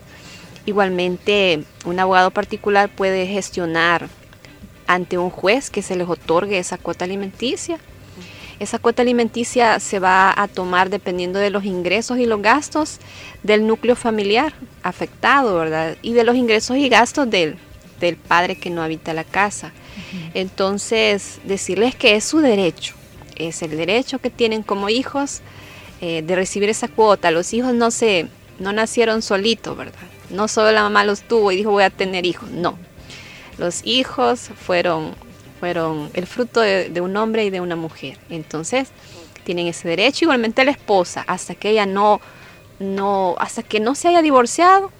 Igualmente, 0.65 1.63
un 1.85 1.99
abogado 1.99 2.31
particular 2.31 2.89
puede 2.89 3.27
gestionar 3.27 4.07
ante 4.87 5.19
un 5.19 5.29
juez 5.29 5.69
que 5.69 5.83
se 5.83 5.95
les 5.95 6.07
otorgue 6.09 6.57
esa 6.57 6.77
cuota 6.77 7.05
alimenticia 7.05 7.77
esa 8.59 8.79
cuota 8.79 9.03
alimenticia 9.03 9.79
se 9.79 9.99
va 9.99 10.33
a 10.35 10.47
tomar 10.47 10.89
dependiendo 10.89 11.37
de 11.37 11.51
los 11.51 11.63
ingresos 11.63 12.17
y 12.17 12.25
los 12.25 12.41
gastos 12.41 12.97
del 13.43 13.67
núcleo 13.67 13.95
familiar 13.95 14.53
afectado, 14.81 15.57
¿verdad? 15.59 15.95
Y 16.01 16.13
de 16.13 16.23
los 16.23 16.35
ingresos 16.35 16.77
y 16.77 16.89
gastos 16.89 17.29
del, 17.29 17.57
padre 18.27 18.55
que 18.55 18.69
no 18.69 18.81
habita 18.81 19.13
la 19.13 19.23
casa. 19.23 19.73
Entonces, 20.33 21.39
decirles 21.43 21.95
que 21.95 22.15
es 22.15 22.23
su 22.23 22.39
derecho, 22.39 22.95
es 23.35 23.61
el 23.61 23.77
derecho 23.77 24.19
que 24.19 24.29
tienen 24.29 24.63
como 24.63 24.89
hijos 24.89 25.41
eh, 26.01 26.21
de 26.21 26.35
recibir 26.35 26.69
esa 26.69 26.87
cuota. 26.87 27.31
Los 27.31 27.53
hijos 27.53 27.73
no 27.73 27.91
se, 27.91 28.27
no 28.59 28.73
nacieron 28.73 29.21
solitos, 29.21 29.77
¿verdad? 29.77 29.99
No 30.29 30.47
solo 30.47 30.71
la 30.71 30.83
mamá 30.83 31.03
los 31.03 31.21
tuvo 31.21 31.51
y 31.51 31.55
dijo 31.57 31.71
voy 31.71 31.83
a 31.83 31.89
tener 31.89 32.25
hijos, 32.25 32.49
no. 32.49 32.77
Los 33.57 33.81
hijos 33.85 34.49
fueron 34.65 35.15
fueron 35.59 36.09
el 36.13 36.27
fruto 36.27 36.61
de, 36.61 37.01
un 37.01 37.15
hombre 37.17 37.45
y 37.45 37.49
de 37.49 37.61
una 37.61 37.75
mujer. 37.75 38.17
Entonces, 38.29 38.89
tienen 39.43 39.67
ese 39.67 39.87
derecho. 39.87 40.25
Igualmente 40.25 40.63
la 40.63 40.71
esposa, 40.71 41.23
hasta 41.27 41.55
que 41.55 41.71
ella 41.71 41.85
no, 41.85 42.21
no, 42.79 43.35
hasta 43.39 43.63
que 43.63 43.79
no 43.79 43.95
se 43.95 44.09
haya 44.09 44.21
divorciado, 44.21 44.91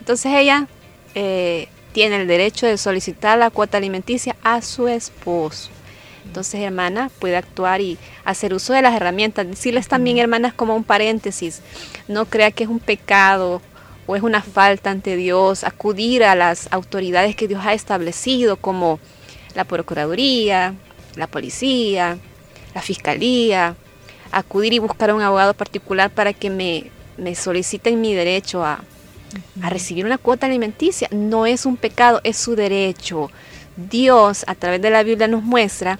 entonces 0.00 0.32
ella 0.34 0.68
eh, 1.14 1.68
tiene 1.92 2.16
el 2.16 2.28
derecho 2.28 2.66
de 2.66 2.76
solicitar 2.76 3.38
la 3.38 3.50
cuota 3.50 3.78
alimenticia 3.78 4.36
a 4.42 4.62
su 4.62 4.88
esposo. 4.88 5.70
Entonces, 6.24 6.60
hermana, 6.60 7.10
puede 7.18 7.36
actuar 7.36 7.80
y 7.80 7.98
hacer 8.24 8.54
uso 8.54 8.72
de 8.72 8.82
las 8.82 8.94
herramientas. 8.94 9.46
Decirles 9.46 9.88
también, 9.88 10.18
hermanas, 10.18 10.54
como 10.54 10.74
un 10.74 10.84
paréntesis, 10.84 11.62
no 12.08 12.26
crea 12.26 12.50
que 12.50 12.64
es 12.64 12.70
un 12.70 12.80
pecado 12.80 13.62
o 14.06 14.16
es 14.16 14.22
una 14.22 14.42
falta 14.42 14.90
ante 14.90 15.16
Dios 15.16 15.64
acudir 15.64 16.24
a 16.24 16.34
las 16.34 16.68
autoridades 16.72 17.36
que 17.36 17.48
Dios 17.48 17.62
ha 17.64 17.72
establecido 17.72 18.56
como 18.56 18.98
la 19.54 19.64
Procuraduría, 19.64 20.74
la 21.16 21.26
Policía, 21.26 22.18
la 22.74 22.82
Fiscalía, 22.82 23.76
acudir 24.32 24.72
y 24.72 24.78
buscar 24.78 25.10
a 25.10 25.14
un 25.14 25.22
abogado 25.22 25.54
particular 25.54 26.10
para 26.10 26.32
que 26.32 26.50
me, 26.50 26.90
me 27.16 27.34
soliciten 27.34 28.00
mi 28.00 28.14
derecho 28.14 28.64
a, 28.64 28.80
a 29.62 29.70
recibir 29.70 30.04
una 30.04 30.18
cuota 30.18 30.46
alimenticia. 30.46 31.08
No 31.12 31.46
es 31.46 31.64
un 31.64 31.76
pecado, 31.76 32.20
es 32.24 32.36
su 32.36 32.56
derecho. 32.56 33.30
Dios 33.76 34.44
a 34.46 34.54
través 34.54 34.82
de 34.82 34.90
la 34.90 35.02
Biblia 35.02 35.28
nos 35.28 35.42
muestra 35.42 35.98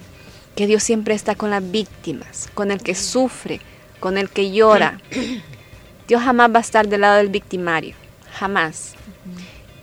que 0.55 0.67
Dios 0.67 0.83
siempre 0.83 1.13
está 1.13 1.35
con 1.35 1.49
las 1.49 1.71
víctimas, 1.71 2.49
con 2.53 2.71
el 2.71 2.81
que 2.81 2.95
sufre, 2.95 3.59
con 3.99 4.17
el 4.17 4.29
que 4.29 4.51
llora, 4.51 4.99
Dios 6.07 6.21
jamás 6.21 6.51
va 6.53 6.57
a 6.59 6.61
estar 6.61 6.87
del 6.87 7.01
lado 7.01 7.17
del 7.17 7.29
victimario, 7.29 7.95
jamás. 8.31 8.93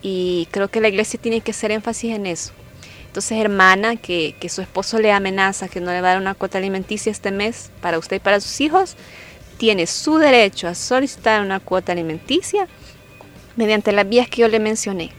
Y 0.01 0.47
creo 0.51 0.69
que 0.69 0.81
la 0.81 0.87
iglesia 0.87 1.19
tiene 1.19 1.41
que 1.41 1.51
hacer 1.51 1.71
énfasis 1.71 2.15
en 2.15 2.25
eso. 2.25 2.53
Entonces, 3.07 3.37
hermana, 3.37 3.95
que, 3.95 4.35
que, 4.39 4.49
su 4.49 4.61
esposo 4.61 4.97
le 4.99 5.11
amenaza 5.11 5.67
que 5.67 5.79
no 5.79 5.91
le 5.91 6.01
va 6.01 6.09
a 6.09 6.11
dar 6.13 6.21
una 6.21 6.33
cuota 6.33 6.57
alimenticia 6.57 7.11
este 7.11 7.31
mes 7.31 7.71
para 7.81 7.99
usted 7.99 8.17
y 8.17 8.19
para 8.19 8.39
sus 8.39 8.59
hijos, 8.59 8.95
tiene 9.57 9.85
su 9.85 10.17
derecho 10.17 10.67
a 10.67 10.75
solicitar 10.75 11.41
una 11.41 11.59
cuota 11.59 11.91
alimenticia 11.91 12.67
mediante 13.55 13.91
las 13.91 14.09
vías 14.09 14.27
que 14.27 14.41
yo 14.41 14.47
le 14.47 14.59
mencioné. 14.59 15.11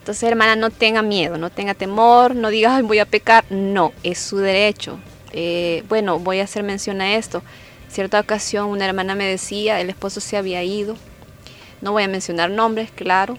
Entonces, 0.00 0.22
hermana, 0.24 0.56
no 0.56 0.70
tenga 0.70 1.02
miedo, 1.02 1.36
no 1.36 1.50
tenga 1.50 1.74
temor, 1.74 2.34
no 2.34 2.48
diga, 2.48 2.76
Ay, 2.76 2.82
voy 2.82 2.98
a 2.98 3.04
pecar. 3.04 3.44
No, 3.50 3.92
es 4.02 4.18
su 4.18 4.38
derecho. 4.38 4.98
Eh, 5.32 5.84
bueno, 5.88 6.18
voy 6.18 6.40
a 6.40 6.44
hacer 6.44 6.62
mención 6.62 7.00
a 7.00 7.16
esto. 7.16 7.42
Cierta 7.88 8.18
ocasión 8.18 8.68
una 8.68 8.86
hermana 8.86 9.14
me 9.14 9.24
decía, 9.24 9.80
el 9.80 9.90
esposo 9.90 10.20
se 10.20 10.36
había 10.36 10.64
ido. 10.64 10.96
No 11.82 11.92
voy 11.92 12.04
a 12.04 12.08
mencionar 12.08 12.50
nombres, 12.50 12.90
claro. 12.90 13.36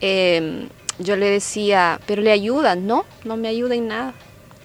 Em, 0.00 0.68
yo 0.98 1.16
le 1.16 1.30
decía, 1.30 2.00
pero 2.06 2.20
le 2.20 2.32
ayuda. 2.32 2.76
No, 2.76 3.06
no 3.24 3.36
me 3.36 3.48
ayuda 3.48 3.74
en 3.74 3.88
nada. 3.88 4.14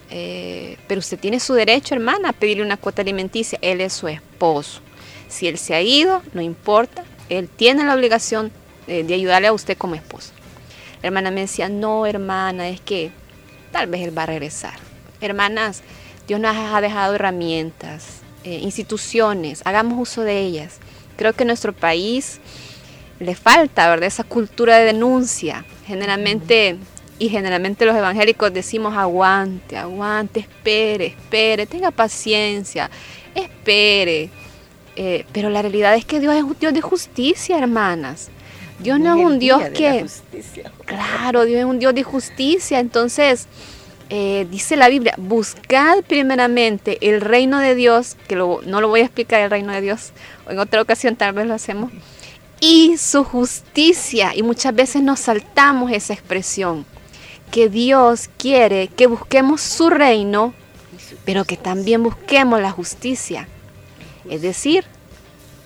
Eh, 0.10 0.78
pero 0.88 1.00
usted 1.00 1.20
tiene 1.20 1.40
su 1.40 1.54
derecho, 1.54 1.96
hermana, 1.96 2.30
a 2.30 2.34
pedirle 2.34 2.64
una 2.64 2.78
cuota 2.78 3.02
alimenticia. 3.02 3.58
Él 3.62 3.80
es 3.80 3.94
su 3.94 4.10
esposo. 4.10 4.82
Si 5.30 5.48
él 5.48 5.58
se 5.58 5.74
ha 5.74 5.82
ido, 5.82 6.22
no 6.34 6.42
importa. 6.42 7.06
Él 7.30 7.48
tiene 7.48 7.86
la 7.86 7.96
obligación 7.96 8.52
eh, 8.88 9.04
de 9.04 9.14
ayudarle 9.14 9.48
a 9.48 9.54
usted 9.54 9.78
como 9.78 9.96
esposo. 9.96 10.34
Hermana 11.02 11.32
me 11.32 11.42
decía, 11.42 11.70
no, 11.70 12.06
hermana, 12.06 12.70
es 12.70 12.82
que 12.82 13.12
tal 13.72 13.88
vez 13.88 14.02
él 14.02 14.18
va 14.18 14.24
a 14.24 14.28
regresar. 14.28 14.74
Hermanas, 15.22 15.82
Dios 16.28 16.40
nos 16.40 16.56
ha 16.56 16.82
dejado 16.82 17.16
herramientas, 17.16 18.22
eh, 18.44 18.60
instituciones, 18.62 19.62
hagamos 19.66 20.00
uso 20.00 20.22
de 20.22 20.40
ellas. 20.40 20.78
Creo 21.18 21.34
que 21.34 21.46
nuestro 21.46 21.74
país 21.74 22.40
le 23.20 23.36
falta, 23.36 23.90
¿verdad? 23.90 24.08
Esa 24.08 24.24
cultura 24.24 24.78
de 24.78 24.86
denuncia. 24.86 25.66
Generalmente, 25.86 26.78
y 27.18 27.30
generalmente 27.30 27.86
los 27.86 27.96
evangélicos 27.96 28.54
decimos 28.54 28.96
aguante, 28.96 29.78
aguante, 29.78 30.40
espere, 30.42 31.08
espere, 31.08 31.66
tenga 31.66 31.92
paciencia, 31.92 32.90
espere. 33.36 34.30
Eh, 34.96 35.26
pero 35.32 35.50
la 35.50 35.62
realidad 35.62 35.96
es 35.96 36.06
que 36.06 36.20
Dios 36.20 36.36
es 36.36 36.44
un 36.44 36.58
Dios 36.60 36.74
de 36.74 36.82
justicia, 36.82 37.58
hermanas. 37.58 38.30
Dios 38.80 39.00
no 39.00 39.18
es 39.18 39.26
un 39.26 39.40
Dios 39.40 39.62
que... 39.76 40.06
Claro, 40.86 41.46
Dios 41.46 41.60
es 41.60 41.66
un 41.66 41.80
Dios 41.80 41.94
de 41.94 42.04
justicia. 42.04 42.80
Entonces, 42.80 43.48
eh, 44.10 44.48
dice 44.50 44.76
la 44.76 44.90
Biblia, 44.90 45.14
buscad 45.18 46.00
primeramente 46.08 46.98
el 47.02 47.22
reino 47.22 47.60
de 47.60 47.76
Dios, 47.76 48.18
que 48.28 48.36
no 48.36 48.62
lo 48.64 48.88
voy 48.88 49.02
a 49.02 49.04
explicar 49.04 49.42
el 49.42 49.52
reino 49.52 49.72
de 49.72 49.82
Dios, 49.82 50.14
en 50.48 50.58
otra 50.58 50.82
ocasión 50.82 51.16
tal 51.16 51.34
vez 51.34 51.46
lo 51.46 51.54
hacemos, 51.54 51.92
y 52.60 52.98
su 52.98 53.24
justicia. 53.24 54.32
Y 54.36 54.42
muchas 54.42 54.74
veces 54.74 55.04
nos 55.04 55.20
saltamos 55.20 55.92
esa 55.92 56.14
expresión, 56.14 56.86
que 57.52 57.70
Dios 57.70 58.30
quiere 58.38 58.88
que 58.88 59.06
busquemos 59.06 59.62
su 59.62 59.92
reino, 59.92 60.56
pero 61.24 61.46
que 61.46 61.58
también 61.58 62.02
busquemos 62.02 62.60
la 62.62 62.72
justicia. 62.72 63.48
Es 64.28 64.42
decir, 64.42 64.86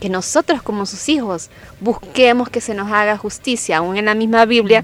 que 0.03 0.09
nosotros 0.09 0.61
como 0.61 0.85
sus 0.85 1.07
hijos 1.07 1.49
busquemos 1.79 2.49
que 2.49 2.59
se 2.59 2.73
nos 2.73 2.91
haga 2.91 3.17
justicia. 3.17 3.77
Aún 3.77 3.95
en 3.95 4.03
la 4.03 4.15
misma 4.15 4.43
Biblia, 4.43 4.83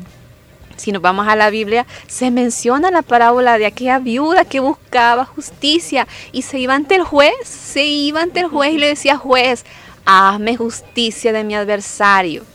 si 0.78 0.94
nos 0.94 1.02
vamos 1.02 1.28
a 1.28 1.36
la 1.36 1.50
Biblia, 1.50 1.86
se 2.08 2.32
menciona 2.32 2.90
la 2.90 3.02
parábola 3.02 3.58
de 3.58 3.66
aquella 3.66 4.00
viuda 4.00 4.46
que 4.46 4.62
buscaba 4.62 5.26
justicia 5.26 6.08
y 6.32 6.44
se 6.44 6.60
iba 6.60 6.74
ante 6.74 6.96
el 6.96 7.04
juez, 7.04 7.34
se 7.44 7.84
iba 7.86 8.22
ante 8.22 8.40
el 8.40 8.48
juez 8.48 8.72
y 8.72 8.78
le 8.78 8.88
decía, 8.88 9.18
juez, 9.18 9.66
hazme 10.06 10.56
justicia 10.56 11.34
de 11.34 11.44
mi 11.44 11.54
adversario. 11.54 12.46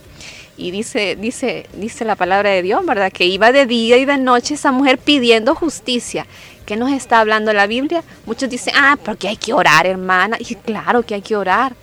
Y 0.57 0.71
dice, 0.71 1.15
dice, 1.17 1.69
dice 1.73 2.03
la 2.03 2.15
palabra 2.15 2.49
de 2.49 2.63
Dios, 2.63 2.83
¿verdad? 2.83 3.11
Que 3.11 3.25
iba 3.25 3.51
de 3.51 3.67
día 3.67 3.97
y 3.97 4.05
de 4.05 4.17
noche 4.17 4.55
esa 4.55 4.71
mujer 4.71 4.97
pidiendo 4.97 5.53
justicia. 5.53 6.25
¿Qué 6.65 6.77
nos 6.77 6.91
está 6.91 7.19
hablando 7.19 7.53
la 7.53 7.67
Biblia? 7.67 8.03
Muchos 8.25 8.49
dicen, 8.49 8.73
ah, 8.75 8.97
porque 9.05 9.27
hay 9.27 9.37
que 9.37 9.53
orar, 9.53 9.85
hermana. 9.85 10.37
Y 10.39 10.55
claro 10.55 11.03
que 11.03 11.13
hay 11.13 11.21
que 11.21 11.35
orar. 11.35 11.75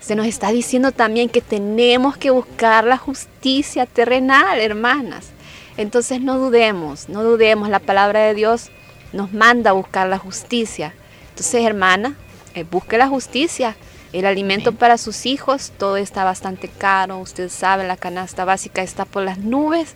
Se 0.00 0.14
nos 0.14 0.26
está 0.26 0.52
diciendo 0.52 0.92
también 0.92 1.28
que 1.28 1.40
tenemos 1.40 2.16
que 2.16 2.30
buscar 2.30 2.84
la 2.84 2.96
justicia 2.96 3.86
terrenal, 3.86 4.60
hermanas. 4.60 5.30
Entonces 5.76 6.20
no 6.20 6.38
dudemos, 6.38 7.08
no 7.08 7.22
dudemos. 7.22 7.68
La 7.68 7.80
palabra 7.80 8.20
de 8.20 8.34
Dios 8.34 8.70
nos 9.12 9.32
manda 9.32 9.70
a 9.70 9.74
buscar 9.74 10.06
la 10.08 10.18
justicia. 10.18 10.94
Entonces, 11.30 11.64
hermana, 11.64 12.16
eh, 12.54 12.64
busque 12.64 12.98
la 12.98 13.08
justicia. 13.08 13.76
El 14.12 14.24
alimento 14.24 14.72
para 14.72 14.96
sus 14.96 15.26
hijos, 15.26 15.72
todo 15.76 15.96
está 15.96 16.24
bastante 16.24 16.68
caro. 16.68 17.18
Usted 17.18 17.48
sabe, 17.48 17.86
la 17.86 17.96
canasta 17.96 18.44
básica 18.44 18.82
está 18.82 19.04
por 19.04 19.24
las 19.24 19.38
nubes. 19.38 19.94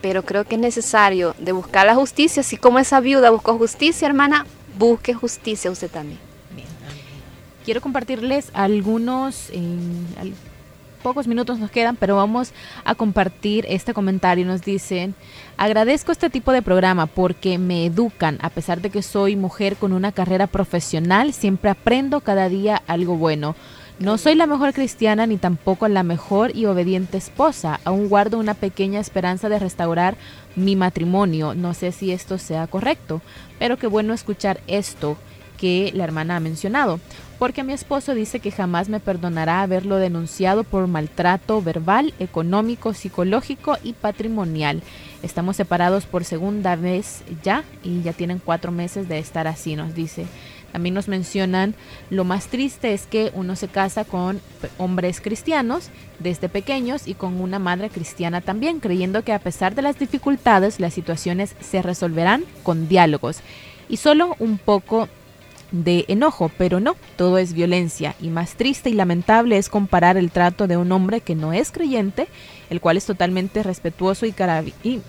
Pero 0.00 0.24
creo 0.24 0.44
que 0.44 0.54
es 0.54 0.60
necesario 0.60 1.34
de 1.38 1.52
buscar 1.52 1.84
la 1.84 1.94
justicia. 1.94 2.40
Así 2.40 2.56
como 2.56 2.78
esa 2.78 3.00
viuda 3.00 3.30
buscó 3.30 3.58
justicia, 3.58 4.06
hermana, 4.06 4.46
busque 4.78 5.12
justicia 5.12 5.70
usted 5.70 5.90
también 5.90 6.29
quiero 7.64 7.80
compartirles 7.80 8.50
algunos, 8.52 9.50
pocos 11.02 11.26
minutos 11.26 11.58
nos 11.58 11.70
quedan, 11.70 11.96
pero 11.96 12.16
vamos 12.16 12.52
a 12.84 12.94
compartir 12.94 13.66
este 13.68 13.94
comentario. 13.94 14.46
Nos 14.46 14.62
dicen, 14.62 15.14
agradezco 15.56 16.12
este 16.12 16.30
tipo 16.30 16.52
de 16.52 16.62
programa 16.62 17.06
porque 17.06 17.58
me 17.58 17.86
educan, 17.86 18.38
a 18.42 18.50
pesar 18.50 18.80
de 18.80 18.90
que 18.90 19.02
soy 19.02 19.36
mujer 19.36 19.76
con 19.76 19.92
una 19.92 20.12
carrera 20.12 20.46
profesional, 20.46 21.32
siempre 21.32 21.70
aprendo 21.70 22.20
cada 22.20 22.48
día 22.48 22.82
algo 22.86 23.16
bueno. 23.16 23.56
No 23.98 24.16
soy 24.16 24.34
la 24.34 24.46
mejor 24.46 24.72
cristiana 24.72 25.26
ni 25.26 25.36
tampoco 25.36 25.86
la 25.86 26.02
mejor 26.02 26.56
y 26.56 26.64
obediente 26.64 27.18
esposa. 27.18 27.80
Aún 27.84 28.08
guardo 28.08 28.38
una 28.38 28.54
pequeña 28.54 28.98
esperanza 28.98 29.50
de 29.50 29.58
restaurar 29.58 30.16
mi 30.56 30.74
matrimonio. 30.74 31.54
No 31.54 31.74
sé 31.74 31.92
si 31.92 32.10
esto 32.10 32.38
sea 32.38 32.66
correcto, 32.66 33.20
pero 33.58 33.76
qué 33.76 33.86
bueno 33.86 34.14
escuchar 34.14 34.60
esto 34.68 35.18
que 35.60 35.92
la 35.94 36.04
hermana 36.04 36.36
ha 36.36 36.40
mencionado 36.40 36.98
porque 37.40 37.64
mi 37.64 37.72
esposo 37.72 38.14
dice 38.14 38.40
que 38.40 38.50
jamás 38.50 38.90
me 38.90 39.00
perdonará 39.00 39.62
haberlo 39.62 39.96
denunciado 39.96 40.62
por 40.62 40.86
maltrato 40.88 41.62
verbal, 41.62 42.12
económico, 42.18 42.92
psicológico 42.92 43.78
y 43.82 43.94
patrimonial. 43.94 44.82
Estamos 45.22 45.56
separados 45.56 46.04
por 46.04 46.24
segunda 46.24 46.76
vez 46.76 47.22
ya 47.42 47.64
y 47.82 48.02
ya 48.02 48.12
tienen 48.12 48.42
cuatro 48.44 48.72
meses 48.72 49.08
de 49.08 49.18
estar 49.18 49.46
así, 49.46 49.74
nos 49.74 49.94
dice. 49.94 50.26
También 50.70 50.94
nos 50.94 51.08
mencionan, 51.08 51.74
lo 52.10 52.24
más 52.24 52.48
triste 52.48 52.92
es 52.92 53.06
que 53.06 53.32
uno 53.34 53.56
se 53.56 53.68
casa 53.68 54.04
con 54.04 54.38
hombres 54.76 55.22
cristianos 55.22 55.88
desde 56.18 56.50
pequeños 56.50 57.08
y 57.08 57.14
con 57.14 57.40
una 57.40 57.58
madre 57.58 57.88
cristiana 57.88 58.42
también, 58.42 58.80
creyendo 58.80 59.24
que 59.24 59.32
a 59.32 59.38
pesar 59.38 59.74
de 59.74 59.80
las 59.80 59.98
dificultades 59.98 60.78
las 60.78 60.92
situaciones 60.92 61.56
se 61.60 61.80
resolverán 61.80 62.44
con 62.62 62.86
diálogos. 62.86 63.38
Y 63.88 63.96
solo 63.96 64.36
un 64.38 64.58
poco 64.58 65.08
de 65.72 66.04
enojo, 66.08 66.50
pero 66.56 66.80
no, 66.80 66.96
todo 67.16 67.38
es 67.38 67.52
violencia. 67.52 68.14
Y 68.20 68.28
más 68.28 68.54
triste 68.54 68.90
y 68.90 68.94
lamentable 68.94 69.58
es 69.58 69.68
comparar 69.68 70.16
el 70.16 70.30
trato 70.30 70.66
de 70.66 70.76
un 70.76 70.90
hombre 70.92 71.20
que 71.20 71.34
no 71.34 71.52
es 71.52 71.70
creyente, 71.70 72.28
el 72.70 72.80
cual 72.80 72.96
es 72.96 73.06
totalmente 73.06 73.62
respetuoso 73.62 74.26
y, 74.26 74.34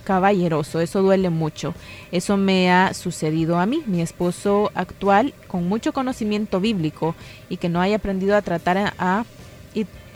caballeroso, 0.03 0.80
eso 0.80 1.01
duele 1.01 1.30
mucho. 1.30 1.74
Eso 2.12 2.38
me 2.38 2.72
ha 2.72 2.93
sucedido 2.93 3.59
a 3.59 3.66
mí, 3.66 3.84
mi 3.86 4.01
esposo 4.01 4.72
actual 4.74 5.34
con 5.47 5.68
mucho 5.68 5.93
conocimiento 5.93 6.59
bíblico 6.59 7.16
y 7.49 7.57
que 7.57 7.70
no 7.70 7.82
haya 7.82 7.97
aprendido 7.97 8.36
a 8.36 8.41
tratar 8.41 8.93
a, 8.97 9.26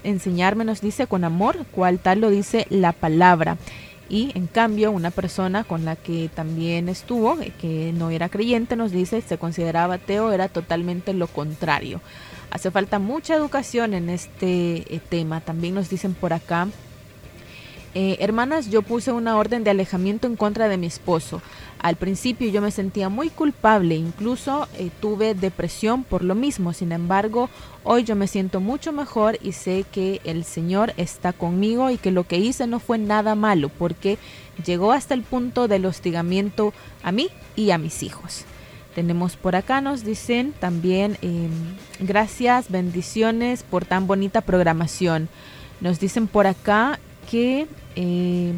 enseñarme 0.04 0.66
nos 0.66 0.82
dice 0.82 1.08
con 1.08 1.24
amor, 1.24 1.66
cual 1.72 1.98
tal 1.98 2.20
lo 2.20 2.30
dice 2.30 2.68
la 2.70 2.91
palabra 2.91 3.58
y 4.10 4.32
en 4.36 4.47
cambio 4.47 4.91
una 4.91 5.12
persona 5.12 5.64
con 5.64 5.86
la 5.86 5.95
que 5.95 6.30
también 6.34 6.89
estuvo, 6.89 7.39
eh, 7.41 7.51
que 7.60 7.91
no 7.93 8.10
era 8.10 8.30
creyente, 8.30 8.76
nos 8.76 8.91
dice, 8.91 9.22
se 9.22 9.38
consideraba 9.38 9.95
ateo, 9.95 10.32
era 10.32 10.47
totalmente 10.47 11.14
lo 11.14 11.28
contrario. 11.28 12.01
Hace 12.51 12.72
falta 12.72 12.99
mucha 12.99 13.36
educación 13.36 13.93
en 13.93 14.10
este 14.10 14.95
eh, 14.95 15.01
tema. 15.10 15.41
También 15.41 15.74
nos 15.74 15.89
dicen 15.89 16.14
por 16.14 16.34
acá, 16.34 16.68
eh, 17.95 18.18
hermanas, 18.20 18.70
yo 18.70 18.82
puse 18.82 19.12
una 19.12 19.38
orden 19.38 19.64
de 19.64 19.72
alejamiento 19.72 20.28
en 20.28 20.36
contra 20.36 20.68
de 20.68 20.78
mi 20.78 20.88
esposo. 20.88 21.41
Al 21.86 21.97
principio 21.97 22.49
yo 22.49 22.63
me 22.63 22.71
sentía 22.71 23.09
muy 23.09 23.29
culpable, 23.29 23.93
incluso 23.93 24.67
eh, 24.75 24.89
tuve 24.99 25.36
depresión 25.36 26.03
por 26.03 26.23
lo 26.23 26.33
mismo. 26.33 26.73
Sin 26.73 26.91
embargo, 26.91 27.47
hoy 27.83 28.03
yo 28.03 28.15
me 28.15 28.25
siento 28.25 28.59
mucho 28.59 28.91
mejor 28.91 29.38
y 29.39 29.51
sé 29.51 29.86
que 29.91 30.19
el 30.23 30.45
Señor 30.45 30.95
está 30.97 31.31
conmigo 31.31 31.91
y 31.91 31.99
que 31.99 32.09
lo 32.09 32.23
que 32.23 32.39
hice 32.39 32.65
no 32.65 32.79
fue 32.79 32.97
nada 32.97 33.36
malo 33.36 33.69
porque 33.69 34.17
llegó 34.65 34.93
hasta 34.93 35.13
el 35.13 35.21
punto 35.21 35.67
del 35.67 35.86
hostigamiento 35.86 36.73
a 37.03 37.11
mí 37.11 37.27
y 37.55 37.69
a 37.69 37.77
mis 37.77 38.01
hijos. 38.01 38.45
Tenemos 38.95 39.36
por 39.36 39.55
acá, 39.55 39.79
nos 39.79 40.03
dicen 40.03 40.55
también, 40.59 41.19
em, 41.21 41.51
gracias, 41.99 42.71
bendiciones 42.71 43.61
por 43.61 43.86
tan 43.86 44.07
bonita 44.07 44.41
programación. 44.41 45.29
Nos 45.81 45.99
dicen 45.99 46.25
por 46.25 46.47
acá 46.47 46.97
que 47.29 47.67
eh, 47.95 48.55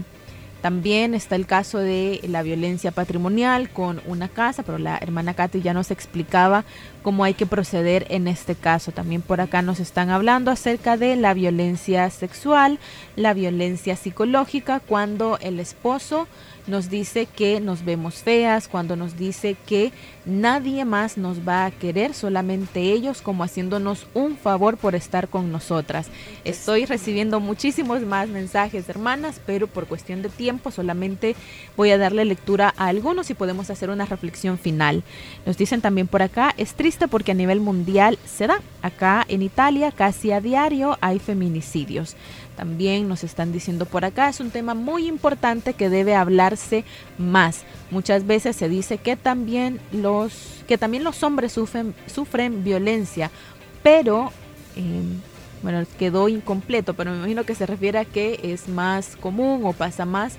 También 0.68 1.13
está 1.13 1.38
el 1.38 1.45
caso 1.45 1.78
de 1.78 2.20
la 2.28 2.43
violencia 2.43 2.91
patrimonial 2.91 3.70
con 3.70 4.01
una 4.05 4.28
casa, 4.28 4.63
pero 4.63 4.78
la 4.78 4.97
hermana 4.97 5.34
Katy 5.34 5.61
ya 5.61 5.74
nos 5.74 5.91
explicaba 5.91 6.65
cómo 7.03 7.24
hay 7.24 7.36
que 7.36 7.45
proceder 7.45 8.05
en 8.09 8.28
este 8.28 8.53
caso. 8.53 8.91
También 8.91 9.22
por 9.22 9.39
acá 9.39 9.61
nos 9.61 9.80
están 9.80 10.09
hablando 10.09 10.51
acerca 10.51 10.97
de 10.97 11.15
la 11.15 11.34
violencia 11.34 12.09
sexual, 12.09 12.80
la 13.15 13.34
violencia 13.34 13.95
psicológica, 13.95 14.82
cuando 14.82 15.38
el 15.39 15.61
esposo 15.61 16.28
nos 16.68 16.89
dice 16.89 17.26
que 17.26 17.59
nos 17.59 17.84
vemos 17.84 18.15
feas, 18.15 18.68
cuando 18.68 18.95
nos 18.95 19.18
dice 19.18 19.55
que 19.65 19.91
nadie 20.26 20.86
más 20.86 21.18
nos 21.18 21.47
va 21.47 21.65
a 21.65 21.72
querer, 21.72 22.13
solamente 22.13 22.82
ellos, 22.82 23.22
como 23.22 23.43
haciéndonos 23.43 24.07
un 24.13 24.38
favor 24.38 24.78
por 24.78 24.93
estar 24.95 25.30
con 25.30 25.51
nosotras. 25.51 26.07
Estoy 26.43 26.86
recibiendo 26.86 27.39
muchísimos 27.39 28.01
más 28.01 28.28
mensajes, 28.28 28.89
hermanas, 28.89 29.39
pero 29.45 29.68
por 29.68 29.88
cuestión 29.88 30.22
de 30.22 30.30
tiempo 30.30 30.72
solamente 30.72 31.36
voy 31.76 31.91
a 31.91 31.97
darle 31.97 32.26
lectura 32.26 32.74
a 32.78 32.88
algunos 32.88 33.30
y 33.30 33.34
podemos 33.34 33.70
hacer 33.70 33.89
una 33.89 34.05
reflexión 34.05 34.57
final. 34.57 35.03
Nos 35.45 35.57
dicen 35.57 35.82
también 35.82 36.07
por 36.07 36.22
acá, 36.22 36.53
es 36.57 36.74
triste 36.74 37.07
porque 37.07 37.32
a 37.32 37.36
nivel 37.36 37.61
mundial 37.61 38.20
se 38.26 38.47
da. 38.47 38.61
Acá 38.82 39.26
en 39.28 39.41
Italia 39.41 39.91
casi 39.91 40.32
a 40.32 40.41
diario 40.41 40.97
hay 41.01 41.20
feminicidios. 41.20 42.15
También 42.58 43.08
nos 43.08 43.24
están 43.24 43.51
diciendo 43.51 43.86
por 43.86 44.03
acá, 44.03 44.30
es 44.30 44.39
un 44.39 44.49
tema 44.49 44.74
muy 44.74 45.08
importante 45.08 45.76
que 45.76 45.89
debe 45.89 46.16
hablarse 46.16 46.86
más. 47.20 47.66
Muchas 47.91 48.26
veces 48.26 48.55
se 48.55 48.68
dice 48.68 48.97
que 48.97 49.16
también 49.16 49.80
los, 49.91 50.64
que 50.68 50.80
también 50.80 51.03
los 51.03 51.22
hombres 51.22 51.51
sufren, 51.51 51.93
sufren 52.08 52.64
violencia, 52.64 53.30
pero 53.84 54.32
eh, 54.76 55.03
bueno, 55.62 55.86
quedó 55.99 56.30
incompleto, 56.30 56.95
pero 56.95 57.12
me 57.12 57.18
imagino 57.18 57.43
que 57.43 57.53
se 57.53 57.68
refiere 57.68 57.99
a 57.99 58.05
que 58.05 58.39
es 58.41 58.68
más 58.68 59.16
común 59.18 59.62
o 59.64 59.74
pasa 59.74 60.05
más 60.05 60.38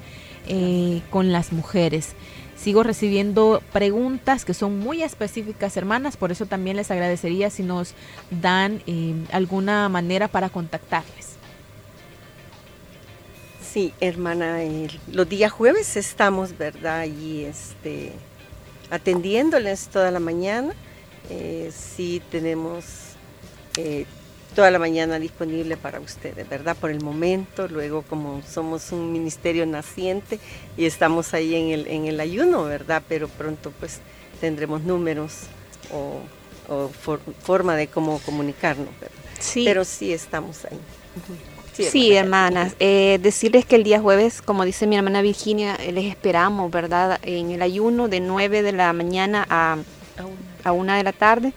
eh, 0.49 1.03
con 1.11 1.31
las 1.31 1.53
mujeres. 1.53 2.16
Sigo 2.57 2.83
recibiendo 2.83 3.62
preguntas 3.73 4.45
que 4.45 4.55
son 4.55 4.81
muy 4.81 5.05
específicas, 5.05 5.77
hermanas, 5.77 6.16
por 6.16 6.33
eso 6.33 6.47
también 6.47 6.77
les 6.77 6.91
agradecería 6.91 7.49
si 7.49 7.62
nos 7.62 7.95
dan 8.43 8.83
eh, 8.89 9.14
alguna 9.31 9.89
manera 9.89 10.27
para 10.27 10.49
contactarles. 10.49 11.38
Sí, 13.79 13.95
hermana, 14.01 14.59
los 15.07 15.29
días 15.29 15.53
jueves 15.53 15.97
estamos, 15.97 16.59
¿verdad? 16.59 17.05
Y 17.05 17.45
este, 17.45 18.11
atendiéndoles 18.91 19.87
toda 19.87 20.11
la 20.11 20.18
mañana. 20.18 20.74
Eh, 21.31 21.70
sí 21.72 22.20
tenemos 22.29 22.85
eh, 23.76 24.05
toda 24.57 24.72
la 24.72 24.81
mañana 24.81 25.20
disponible 25.20 25.76
para 25.76 26.01
ustedes, 26.01 26.49
¿verdad? 26.49 26.76
Por 26.76 26.91
el 26.91 27.03
momento, 27.03 27.68
luego 27.68 28.03
como 28.03 28.43
somos 28.43 28.91
un 28.91 29.12
ministerio 29.12 29.64
naciente 29.64 30.41
y 30.76 30.85
estamos 30.85 31.33
ahí 31.33 31.55
en 31.55 31.68
el, 31.68 31.87
en 31.87 32.07
el 32.07 32.18
ayuno, 32.18 32.64
¿verdad? 32.64 33.05
Pero 33.09 33.29
pronto 33.29 33.72
pues 33.79 34.01
tendremos 34.41 34.83
números 34.83 35.43
o, 35.93 36.20
forma 37.45 37.76
de 37.76 37.87
cómo 37.87 38.18
comunicarnos, 38.26 38.91
¿verdad? 39.01 39.16
Sí. 39.39 39.62
Pero 39.64 39.85
sí 39.85 40.12
estamos 40.12 40.64
ahí. 40.64 40.81
Sí, 41.85 42.12
hermanas. 42.12 42.74
Eh, 42.81 43.18
decirles 43.22 43.64
que 43.64 43.76
el 43.76 43.85
día 43.85 44.01
jueves, 44.01 44.43
como 44.43 44.64
dice 44.64 44.87
mi 44.87 44.97
hermana 44.97 45.22
Virginia, 45.22 45.76
eh, 45.76 45.93
les 45.93 46.07
esperamos, 46.07 46.70
¿verdad? 46.70 47.18
En 47.22 47.51
el 47.51 47.62
ayuno 47.62 48.09
de 48.09 48.20
9 48.20 48.62
de 48.62 48.72
la 48.72 48.93
mañana 48.93 49.47
a, 49.49 49.76
a 50.64 50.72
1 50.72 50.93
de 50.95 51.03
la 51.03 51.12
tarde. 51.12 51.53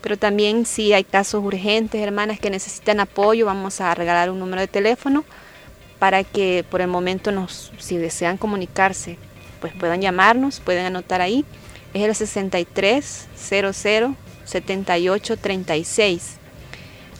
Pero 0.00 0.16
también 0.16 0.66
si 0.66 0.92
hay 0.92 1.04
casos 1.04 1.42
urgentes, 1.42 2.00
hermanas, 2.00 2.38
que 2.38 2.50
necesitan 2.50 3.00
apoyo, 3.00 3.46
vamos 3.46 3.80
a 3.80 3.94
regalar 3.94 4.30
un 4.30 4.38
número 4.38 4.60
de 4.60 4.68
teléfono 4.68 5.24
para 5.98 6.22
que 6.22 6.64
por 6.70 6.80
el 6.80 6.88
momento, 6.88 7.32
nos, 7.32 7.72
si 7.78 7.96
desean 7.96 8.36
comunicarse, 8.36 9.18
pues 9.60 9.72
puedan 9.72 10.00
llamarnos, 10.00 10.60
pueden 10.60 10.86
anotar 10.86 11.20
ahí. 11.20 11.44
Es 11.94 12.02
el 12.02 12.14
63 12.14 13.26
00 13.36 14.14
78 14.44 15.36
36 15.38 16.35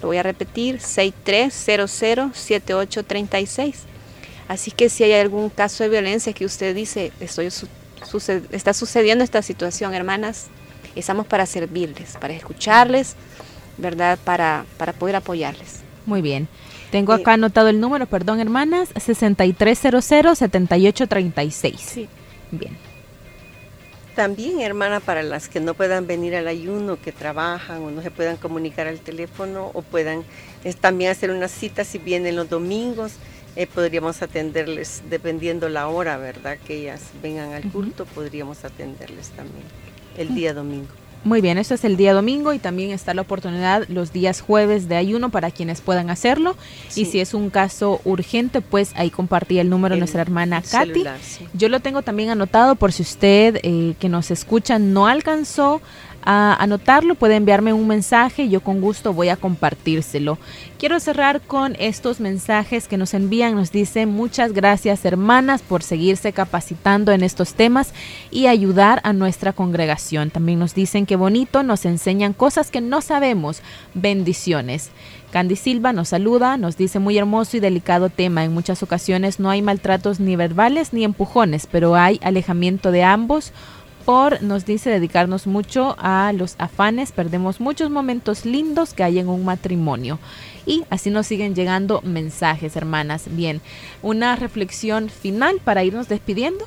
lo 0.02 0.08
voy 0.08 0.18
a 0.18 0.22
repetir, 0.22 0.78
63007836. 0.78 3.74
Así 4.48 4.70
que 4.70 4.88
si 4.88 5.02
hay 5.04 5.12
algún 5.14 5.50
caso 5.50 5.84
de 5.84 5.90
violencia 5.90 6.32
que 6.32 6.44
usted 6.44 6.74
dice, 6.74 7.12
estoy 7.20 7.50
está 8.52 8.72
sucediendo 8.72 9.24
esta 9.24 9.42
situación, 9.42 9.92
hermanas, 9.94 10.46
estamos 10.94 11.26
para 11.26 11.44
servirles, 11.46 12.16
para 12.20 12.34
escucharles, 12.34 13.16
¿verdad? 13.78 14.16
Para, 14.24 14.64
para 14.76 14.92
poder 14.92 15.16
apoyarles. 15.16 15.80
Muy 16.06 16.22
bien. 16.22 16.46
Tengo 16.90 17.12
acá 17.12 17.32
anotado 17.32 17.68
el 17.68 17.80
número, 17.80 18.06
perdón, 18.06 18.38
hermanas, 18.40 18.94
6300-7836. 18.94 21.78
Sí. 21.78 22.08
Bien. 22.52 22.85
También, 24.16 24.62
hermana, 24.62 25.00
para 25.00 25.22
las 25.22 25.50
que 25.50 25.60
no 25.60 25.74
puedan 25.74 26.06
venir 26.06 26.34
al 26.36 26.48
ayuno, 26.48 26.98
que 26.98 27.12
trabajan 27.12 27.82
o 27.82 27.90
no 27.90 28.00
se 28.00 28.10
puedan 28.10 28.38
comunicar 28.38 28.86
al 28.86 28.98
teléfono 28.98 29.70
o 29.74 29.82
puedan 29.82 30.24
también 30.80 31.10
hacer 31.10 31.30
una 31.30 31.48
cita 31.48 31.84
si 31.84 31.98
vienen 31.98 32.34
los 32.34 32.48
domingos, 32.48 33.12
eh, 33.56 33.66
podríamos 33.66 34.22
atenderles 34.22 35.02
dependiendo 35.10 35.68
la 35.68 35.88
hora, 35.88 36.16
¿verdad? 36.16 36.56
Que 36.66 36.76
ellas 36.76 37.02
vengan 37.22 37.52
al 37.52 37.70
culto, 37.70 38.06
podríamos 38.06 38.64
atenderles 38.64 39.28
también 39.30 39.64
el 40.16 40.34
día 40.34 40.54
domingo. 40.54 40.88
Muy 41.26 41.40
bien, 41.40 41.58
esto 41.58 41.74
es 41.74 41.82
el 41.82 41.96
día 41.96 42.14
domingo 42.14 42.52
y 42.52 42.60
también 42.60 42.92
está 42.92 43.12
la 43.12 43.22
oportunidad 43.22 43.88
los 43.88 44.12
días 44.12 44.40
jueves 44.40 44.88
de 44.88 44.94
ayuno 44.94 45.28
para 45.28 45.50
quienes 45.50 45.80
puedan 45.80 46.08
hacerlo. 46.08 46.56
Y 46.94 47.06
si 47.06 47.18
es 47.18 47.34
un 47.34 47.50
caso 47.50 48.00
urgente, 48.04 48.60
pues 48.60 48.92
ahí 48.94 49.10
compartí 49.10 49.58
el 49.58 49.68
número 49.68 49.96
de 49.96 49.98
nuestra 49.98 50.22
hermana 50.22 50.62
Katy. 50.62 51.02
Yo 51.52 51.68
lo 51.68 51.80
tengo 51.80 52.02
también 52.02 52.30
anotado 52.30 52.76
por 52.76 52.92
si 52.92 53.02
usted 53.02 53.58
eh, 53.64 53.96
que 53.98 54.08
nos 54.08 54.30
escucha 54.30 54.78
no 54.78 55.08
alcanzó 55.08 55.82
a 56.26 56.54
anotarlo, 56.60 57.14
puede 57.14 57.36
enviarme 57.36 57.72
un 57.72 57.86
mensaje 57.86 58.42
y 58.42 58.48
yo 58.50 58.60
con 58.60 58.80
gusto 58.80 59.14
voy 59.14 59.28
a 59.28 59.36
compartírselo. 59.36 60.38
Quiero 60.76 60.98
cerrar 60.98 61.40
con 61.40 61.76
estos 61.78 62.18
mensajes 62.18 62.88
que 62.88 62.96
nos 62.96 63.14
envían. 63.14 63.54
Nos 63.54 63.70
dice 63.70 64.06
muchas 64.06 64.52
gracias 64.52 65.04
hermanas 65.04 65.62
por 65.62 65.84
seguirse 65.84 66.32
capacitando 66.32 67.12
en 67.12 67.22
estos 67.22 67.54
temas 67.54 67.94
y 68.32 68.48
ayudar 68.48 69.00
a 69.04 69.12
nuestra 69.12 69.52
congregación. 69.52 70.30
También 70.30 70.58
nos 70.58 70.74
dicen 70.74 71.06
que 71.06 71.14
bonito, 71.14 71.62
nos 71.62 71.84
enseñan 71.84 72.32
cosas 72.32 72.72
que 72.72 72.80
no 72.80 73.00
sabemos. 73.00 73.62
Bendiciones. 73.94 74.90
Candy 75.30 75.56
Silva 75.56 75.92
nos 75.92 76.08
saluda, 76.08 76.56
nos 76.56 76.76
dice 76.76 76.98
muy 76.98 77.18
hermoso 77.18 77.56
y 77.56 77.60
delicado 77.60 78.08
tema. 78.08 78.44
En 78.44 78.52
muchas 78.52 78.82
ocasiones 78.82 79.38
no 79.38 79.50
hay 79.50 79.62
maltratos 79.62 80.18
ni 80.18 80.34
verbales 80.34 80.92
ni 80.92 81.04
empujones, 81.04 81.68
pero 81.70 81.94
hay 81.94 82.18
alejamiento 82.22 82.90
de 82.90 83.04
ambos 83.04 83.52
por, 84.06 84.40
nos 84.40 84.64
dice, 84.64 84.88
dedicarnos 84.88 85.48
mucho 85.48 85.96
a 85.98 86.32
los 86.32 86.54
afanes, 86.58 87.10
perdemos 87.10 87.60
muchos 87.60 87.90
momentos 87.90 88.44
lindos 88.44 88.94
que 88.94 89.02
hay 89.02 89.18
en 89.18 89.28
un 89.28 89.44
matrimonio. 89.44 90.20
Y 90.64 90.84
así 90.90 91.10
nos 91.10 91.26
siguen 91.26 91.56
llegando 91.56 92.00
mensajes, 92.02 92.76
hermanas. 92.76 93.24
Bien, 93.28 93.60
una 94.02 94.36
reflexión 94.36 95.10
final 95.10 95.60
para 95.62 95.82
irnos 95.82 96.08
despidiendo. 96.08 96.64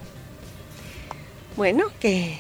Bueno, 1.55 1.85
que 2.01 2.39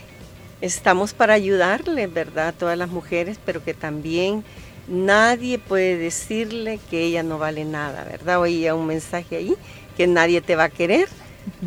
estamos 0.59 1.13
para 1.13 1.33
ayudarle, 1.33 2.07
¿verdad? 2.07 2.49
A 2.49 2.51
todas 2.51 2.77
las 2.77 2.89
mujeres, 2.89 3.39
pero 3.45 3.63
que 3.63 3.73
también 3.73 4.43
nadie 4.89 5.59
puede 5.59 5.95
decirle 5.95 6.77
que 6.89 7.05
ella 7.05 7.23
no 7.23 7.37
vale 7.37 7.63
nada, 7.63 8.03
¿verdad? 8.03 8.41
Oía 8.41 8.75
un 8.75 8.87
mensaje 8.87 9.37
ahí, 9.37 9.55
que 9.95 10.07
nadie 10.07 10.41
te 10.41 10.57
va 10.57 10.65
a 10.65 10.69
querer 10.69 11.07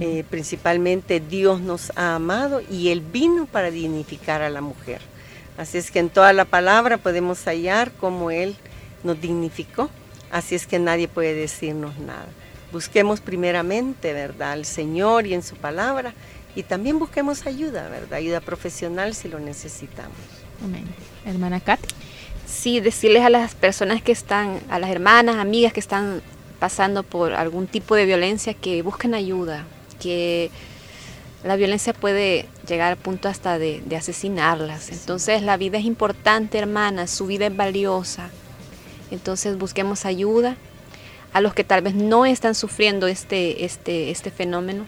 eh, 0.00 0.24
principalmente 0.28 1.20
Dios 1.20 1.60
nos 1.60 1.92
ha 1.96 2.14
amado 2.14 2.60
y 2.70 2.88
Él 2.88 3.00
vino 3.00 3.46
para 3.46 3.70
dignificar 3.70 4.42
a 4.42 4.50
la 4.50 4.60
mujer. 4.60 5.00
Así 5.58 5.78
es 5.78 5.90
que 5.90 5.98
en 5.98 6.08
toda 6.08 6.32
la 6.32 6.44
palabra 6.44 6.98
podemos 6.98 7.44
hallar 7.44 7.92
cómo 7.92 8.30
Él 8.30 8.56
nos 9.04 9.20
dignificó. 9.20 9.90
Así 10.30 10.54
es 10.54 10.66
que 10.66 10.78
nadie 10.78 11.08
puede 11.08 11.34
decirnos 11.34 11.98
nada. 11.98 12.26
Busquemos 12.72 13.20
primeramente, 13.20 14.14
¿verdad?, 14.14 14.52
al 14.52 14.64
Señor 14.64 15.26
y 15.26 15.34
en 15.34 15.42
su 15.42 15.56
palabra 15.56 16.14
y 16.54 16.62
también 16.62 16.98
busquemos 16.98 17.46
ayuda, 17.46 17.88
¿verdad? 17.88 18.14
Ayuda 18.14 18.40
profesional 18.40 19.14
si 19.14 19.28
lo 19.28 19.40
necesitamos. 19.40 20.16
Amén. 20.64 20.84
Hermana 21.24 21.60
Kat. 21.60 21.80
Sí, 22.46 22.80
decirles 22.80 23.22
a 23.22 23.30
las 23.30 23.54
personas 23.54 24.02
que 24.02 24.12
están, 24.12 24.60
a 24.68 24.78
las 24.78 24.90
hermanas, 24.90 25.36
amigas 25.36 25.72
que 25.72 25.80
están 25.80 26.22
pasando 26.62 27.02
por 27.02 27.32
algún 27.32 27.66
tipo 27.66 27.96
de 27.96 28.06
violencia 28.06 28.54
que 28.54 28.82
busquen 28.82 29.14
ayuda, 29.14 29.64
que 30.00 30.48
la 31.42 31.56
violencia 31.56 31.92
puede 31.92 32.46
llegar 32.68 32.92
al 32.92 32.98
punto 32.98 33.28
hasta 33.28 33.58
de, 33.58 33.82
asesinarlas. 33.96 34.90
Entonces 34.92 35.42
la 35.42 35.56
vida 35.56 35.78
es 35.78 35.84
importante, 35.84 36.58
hermanas, 36.58 37.10
su 37.10 37.26
vida 37.26 37.46
es 37.46 37.56
valiosa. 37.56 38.30
Entonces 39.10 39.58
busquemos 39.58 40.06
ayuda 40.06 40.54
a 41.32 41.40
los 41.40 41.52
que 41.52 41.64
tal 41.64 41.82
vez 41.82 41.96
no 41.96 42.26
están 42.26 42.54
sufriendo 42.54 43.08
este, 43.08 43.64
este, 43.64 44.12
este 44.12 44.30
fenómeno. 44.30 44.86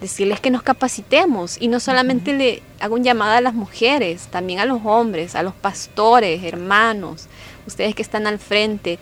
Decirles 0.00 0.38
que 0.38 0.52
nos 0.52 0.62
capacitemos 0.62 1.60
y 1.60 1.66
no 1.66 1.80
solamente 1.80 2.32
le 2.32 2.62
hago 2.78 2.94
un 2.94 3.02
llamado 3.02 3.32
a 3.32 3.40
las 3.40 3.54
mujeres, 3.54 4.28
también 4.28 4.60
a 4.60 4.66
los 4.66 4.82
hombres, 4.84 5.34
a 5.34 5.42
los 5.42 5.54
pastores, 5.54 6.44
hermanos, 6.44 7.26
ustedes 7.66 7.96
que 7.96 8.02
están 8.02 8.28
al 8.28 8.38
frente 8.38 9.00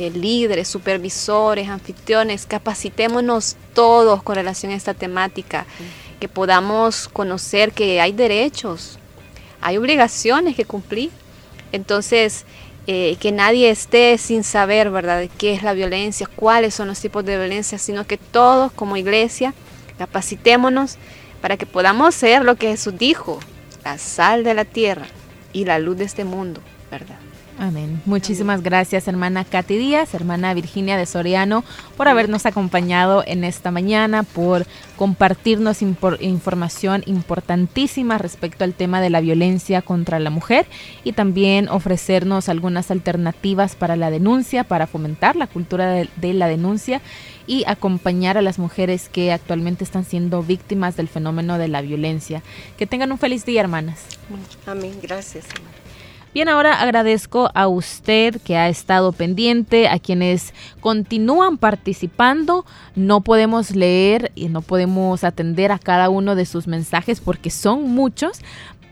eh, 0.00 0.10
líderes, 0.10 0.66
supervisores, 0.66 1.68
anfitriones, 1.68 2.46
capacitémonos 2.46 3.56
todos 3.74 4.22
con 4.22 4.34
relación 4.34 4.72
a 4.72 4.74
esta 4.74 4.94
temática, 4.94 5.66
que 6.18 6.26
podamos 6.26 7.06
conocer 7.06 7.72
que 7.72 8.00
hay 8.00 8.12
derechos, 8.12 8.98
hay 9.60 9.76
obligaciones 9.76 10.56
que 10.56 10.64
cumplir. 10.64 11.10
Entonces, 11.70 12.46
eh, 12.86 13.18
que 13.20 13.30
nadie 13.30 13.68
esté 13.68 14.16
sin 14.16 14.42
saber, 14.42 14.90
¿verdad?, 14.90 15.28
qué 15.36 15.52
es 15.52 15.62
la 15.62 15.74
violencia, 15.74 16.26
cuáles 16.34 16.72
son 16.72 16.88
los 16.88 16.98
tipos 16.98 17.22
de 17.26 17.36
violencia, 17.36 17.76
sino 17.76 18.06
que 18.06 18.16
todos 18.16 18.72
como 18.72 18.96
iglesia 18.96 19.52
capacitémonos 19.98 20.96
para 21.42 21.58
que 21.58 21.66
podamos 21.66 22.14
ser 22.14 22.42
lo 22.42 22.56
que 22.56 22.68
Jesús 22.68 22.96
dijo, 22.96 23.38
la 23.84 23.98
sal 23.98 24.44
de 24.44 24.54
la 24.54 24.64
tierra 24.64 25.08
y 25.52 25.66
la 25.66 25.78
luz 25.78 25.98
de 25.98 26.04
este 26.04 26.24
mundo, 26.24 26.62
¿verdad? 26.90 27.18
Amén. 27.60 28.00
Muchísimas 28.06 28.62
gracias, 28.62 29.06
hermana 29.06 29.44
Katy 29.44 29.76
Díaz, 29.76 30.14
hermana 30.14 30.54
Virginia 30.54 30.96
de 30.96 31.04
Soriano, 31.04 31.62
por 31.94 32.08
habernos 32.08 32.46
acompañado 32.46 33.22
en 33.26 33.44
esta 33.44 33.70
mañana, 33.70 34.22
por 34.22 34.66
compartirnos 34.96 35.82
información 35.82 37.02
importantísima 37.04 38.16
respecto 38.16 38.64
al 38.64 38.72
tema 38.72 39.02
de 39.02 39.10
la 39.10 39.20
violencia 39.20 39.82
contra 39.82 40.18
la 40.20 40.30
mujer 40.30 40.64
y 41.04 41.12
también 41.12 41.68
ofrecernos 41.68 42.48
algunas 42.48 42.90
alternativas 42.90 43.76
para 43.76 43.94
la 43.94 44.10
denuncia, 44.10 44.64
para 44.64 44.86
fomentar 44.86 45.36
la 45.36 45.46
cultura 45.46 45.92
de 45.92 46.32
la 46.32 46.48
denuncia 46.48 47.02
y 47.46 47.64
acompañar 47.66 48.38
a 48.38 48.42
las 48.42 48.58
mujeres 48.58 49.10
que 49.10 49.32
actualmente 49.32 49.84
están 49.84 50.06
siendo 50.06 50.42
víctimas 50.42 50.96
del 50.96 51.08
fenómeno 51.08 51.58
de 51.58 51.68
la 51.68 51.82
violencia. 51.82 52.42
Que 52.78 52.86
tengan 52.86 53.12
un 53.12 53.18
feliz 53.18 53.44
día, 53.44 53.60
hermanas. 53.60 54.00
Amén. 54.66 54.94
Gracias. 55.02 55.44
Bien, 56.32 56.48
ahora 56.48 56.80
agradezco 56.80 57.50
a 57.54 57.66
usted 57.66 58.40
que 58.42 58.56
ha 58.56 58.68
estado 58.68 59.10
pendiente, 59.10 59.88
a 59.88 59.98
quienes 59.98 60.54
continúan 60.80 61.58
participando. 61.58 62.64
No 62.94 63.22
podemos 63.22 63.74
leer 63.74 64.30
y 64.36 64.48
no 64.48 64.62
podemos 64.62 65.24
atender 65.24 65.72
a 65.72 65.80
cada 65.80 66.08
uno 66.08 66.36
de 66.36 66.46
sus 66.46 66.68
mensajes 66.68 67.20
porque 67.20 67.50
son 67.50 67.82
muchos, 67.82 68.42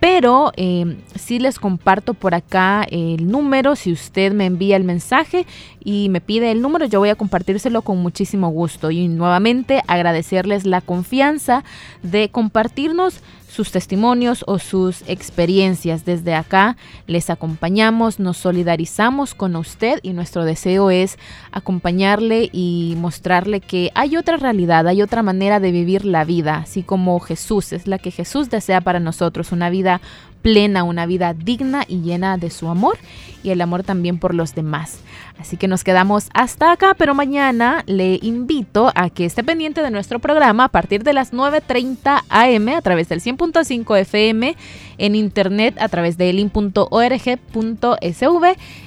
pero 0.00 0.50
eh, 0.56 0.96
sí 1.14 1.38
les 1.38 1.60
comparto 1.60 2.14
por 2.14 2.34
acá 2.34 2.84
el 2.90 3.30
número. 3.30 3.76
Si 3.76 3.92
usted 3.92 4.32
me 4.32 4.46
envía 4.46 4.74
el 4.74 4.82
mensaje 4.82 5.46
y 5.84 6.08
me 6.08 6.20
pide 6.20 6.50
el 6.50 6.60
número, 6.60 6.86
yo 6.86 6.98
voy 6.98 7.10
a 7.10 7.14
compartírselo 7.14 7.82
con 7.82 7.98
muchísimo 7.98 8.48
gusto. 8.48 8.90
Y 8.90 9.06
nuevamente 9.06 9.84
agradecerles 9.86 10.66
la 10.66 10.80
confianza 10.80 11.62
de 12.02 12.30
compartirnos 12.30 13.20
sus 13.48 13.72
testimonios 13.72 14.44
o 14.46 14.58
sus 14.58 15.02
experiencias. 15.08 16.04
Desde 16.04 16.34
acá 16.34 16.76
les 17.06 17.30
acompañamos, 17.30 18.20
nos 18.20 18.36
solidarizamos 18.36 19.34
con 19.34 19.56
usted 19.56 19.98
y 20.02 20.12
nuestro 20.12 20.44
deseo 20.44 20.90
es 20.90 21.18
acompañarle 21.50 22.48
y 22.52 22.94
mostrarle 22.98 23.60
que 23.60 23.90
hay 23.94 24.16
otra 24.16 24.36
realidad, 24.36 24.86
hay 24.86 25.02
otra 25.02 25.22
manera 25.22 25.58
de 25.58 25.72
vivir 25.72 26.04
la 26.04 26.24
vida, 26.24 26.58
así 26.58 26.82
como 26.82 27.18
Jesús, 27.20 27.72
es 27.72 27.86
la 27.86 27.98
que 27.98 28.10
Jesús 28.10 28.50
desea 28.50 28.80
para 28.80 29.00
nosotros, 29.00 29.52
una 29.52 29.70
vida 29.70 30.00
plena, 30.42 30.84
una 30.84 31.06
vida 31.06 31.34
digna 31.34 31.84
y 31.86 32.00
llena 32.00 32.36
de 32.38 32.50
su 32.50 32.68
amor 32.68 32.98
y 33.42 33.50
el 33.50 33.60
amor 33.60 33.82
también 33.82 34.18
por 34.18 34.34
los 34.34 34.54
demás. 34.54 35.00
Así 35.38 35.56
que 35.56 35.68
nos 35.68 35.84
quedamos 35.84 36.28
hasta 36.34 36.72
acá, 36.72 36.94
pero 36.98 37.14
mañana 37.14 37.84
le 37.86 38.18
invito 38.22 38.90
a 38.94 39.08
que 39.08 39.24
esté 39.24 39.44
pendiente 39.44 39.82
de 39.82 39.90
nuestro 39.90 40.18
programa 40.18 40.64
a 40.64 40.68
partir 40.68 41.04
de 41.04 41.12
las 41.12 41.32
9.30 41.32 42.24
am 42.28 42.68
a 42.68 42.82
través 42.82 43.08
del 43.08 43.20
100.5 43.20 43.98
FM, 44.00 44.56
en 44.98 45.14
internet 45.14 45.76
a 45.78 45.88
través 45.88 46.18
de 46.18 46.30
elin.org.sv 46.30 46.88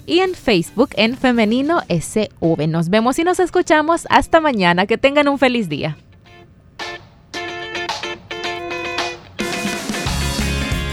y 0.05 0.19
en 0.19 0.33
Facebook 0.33 0.89
en 0.97 1.15
femenino 1.15 1.81
SV. 1.87 2.67
Nos 2.67 2.89
vemos 2.89 3.17
y 3.17 3.23
nos 3.23 3.39
escuchamos 3.39 4.05
hasta 4.09 4.41
mañana. 4.41 4.85
Que 4.85 4.97
tengan 4.97 5.29
un 5.29 5.39
feliz 5.39 5.69
día. 5.69 5.95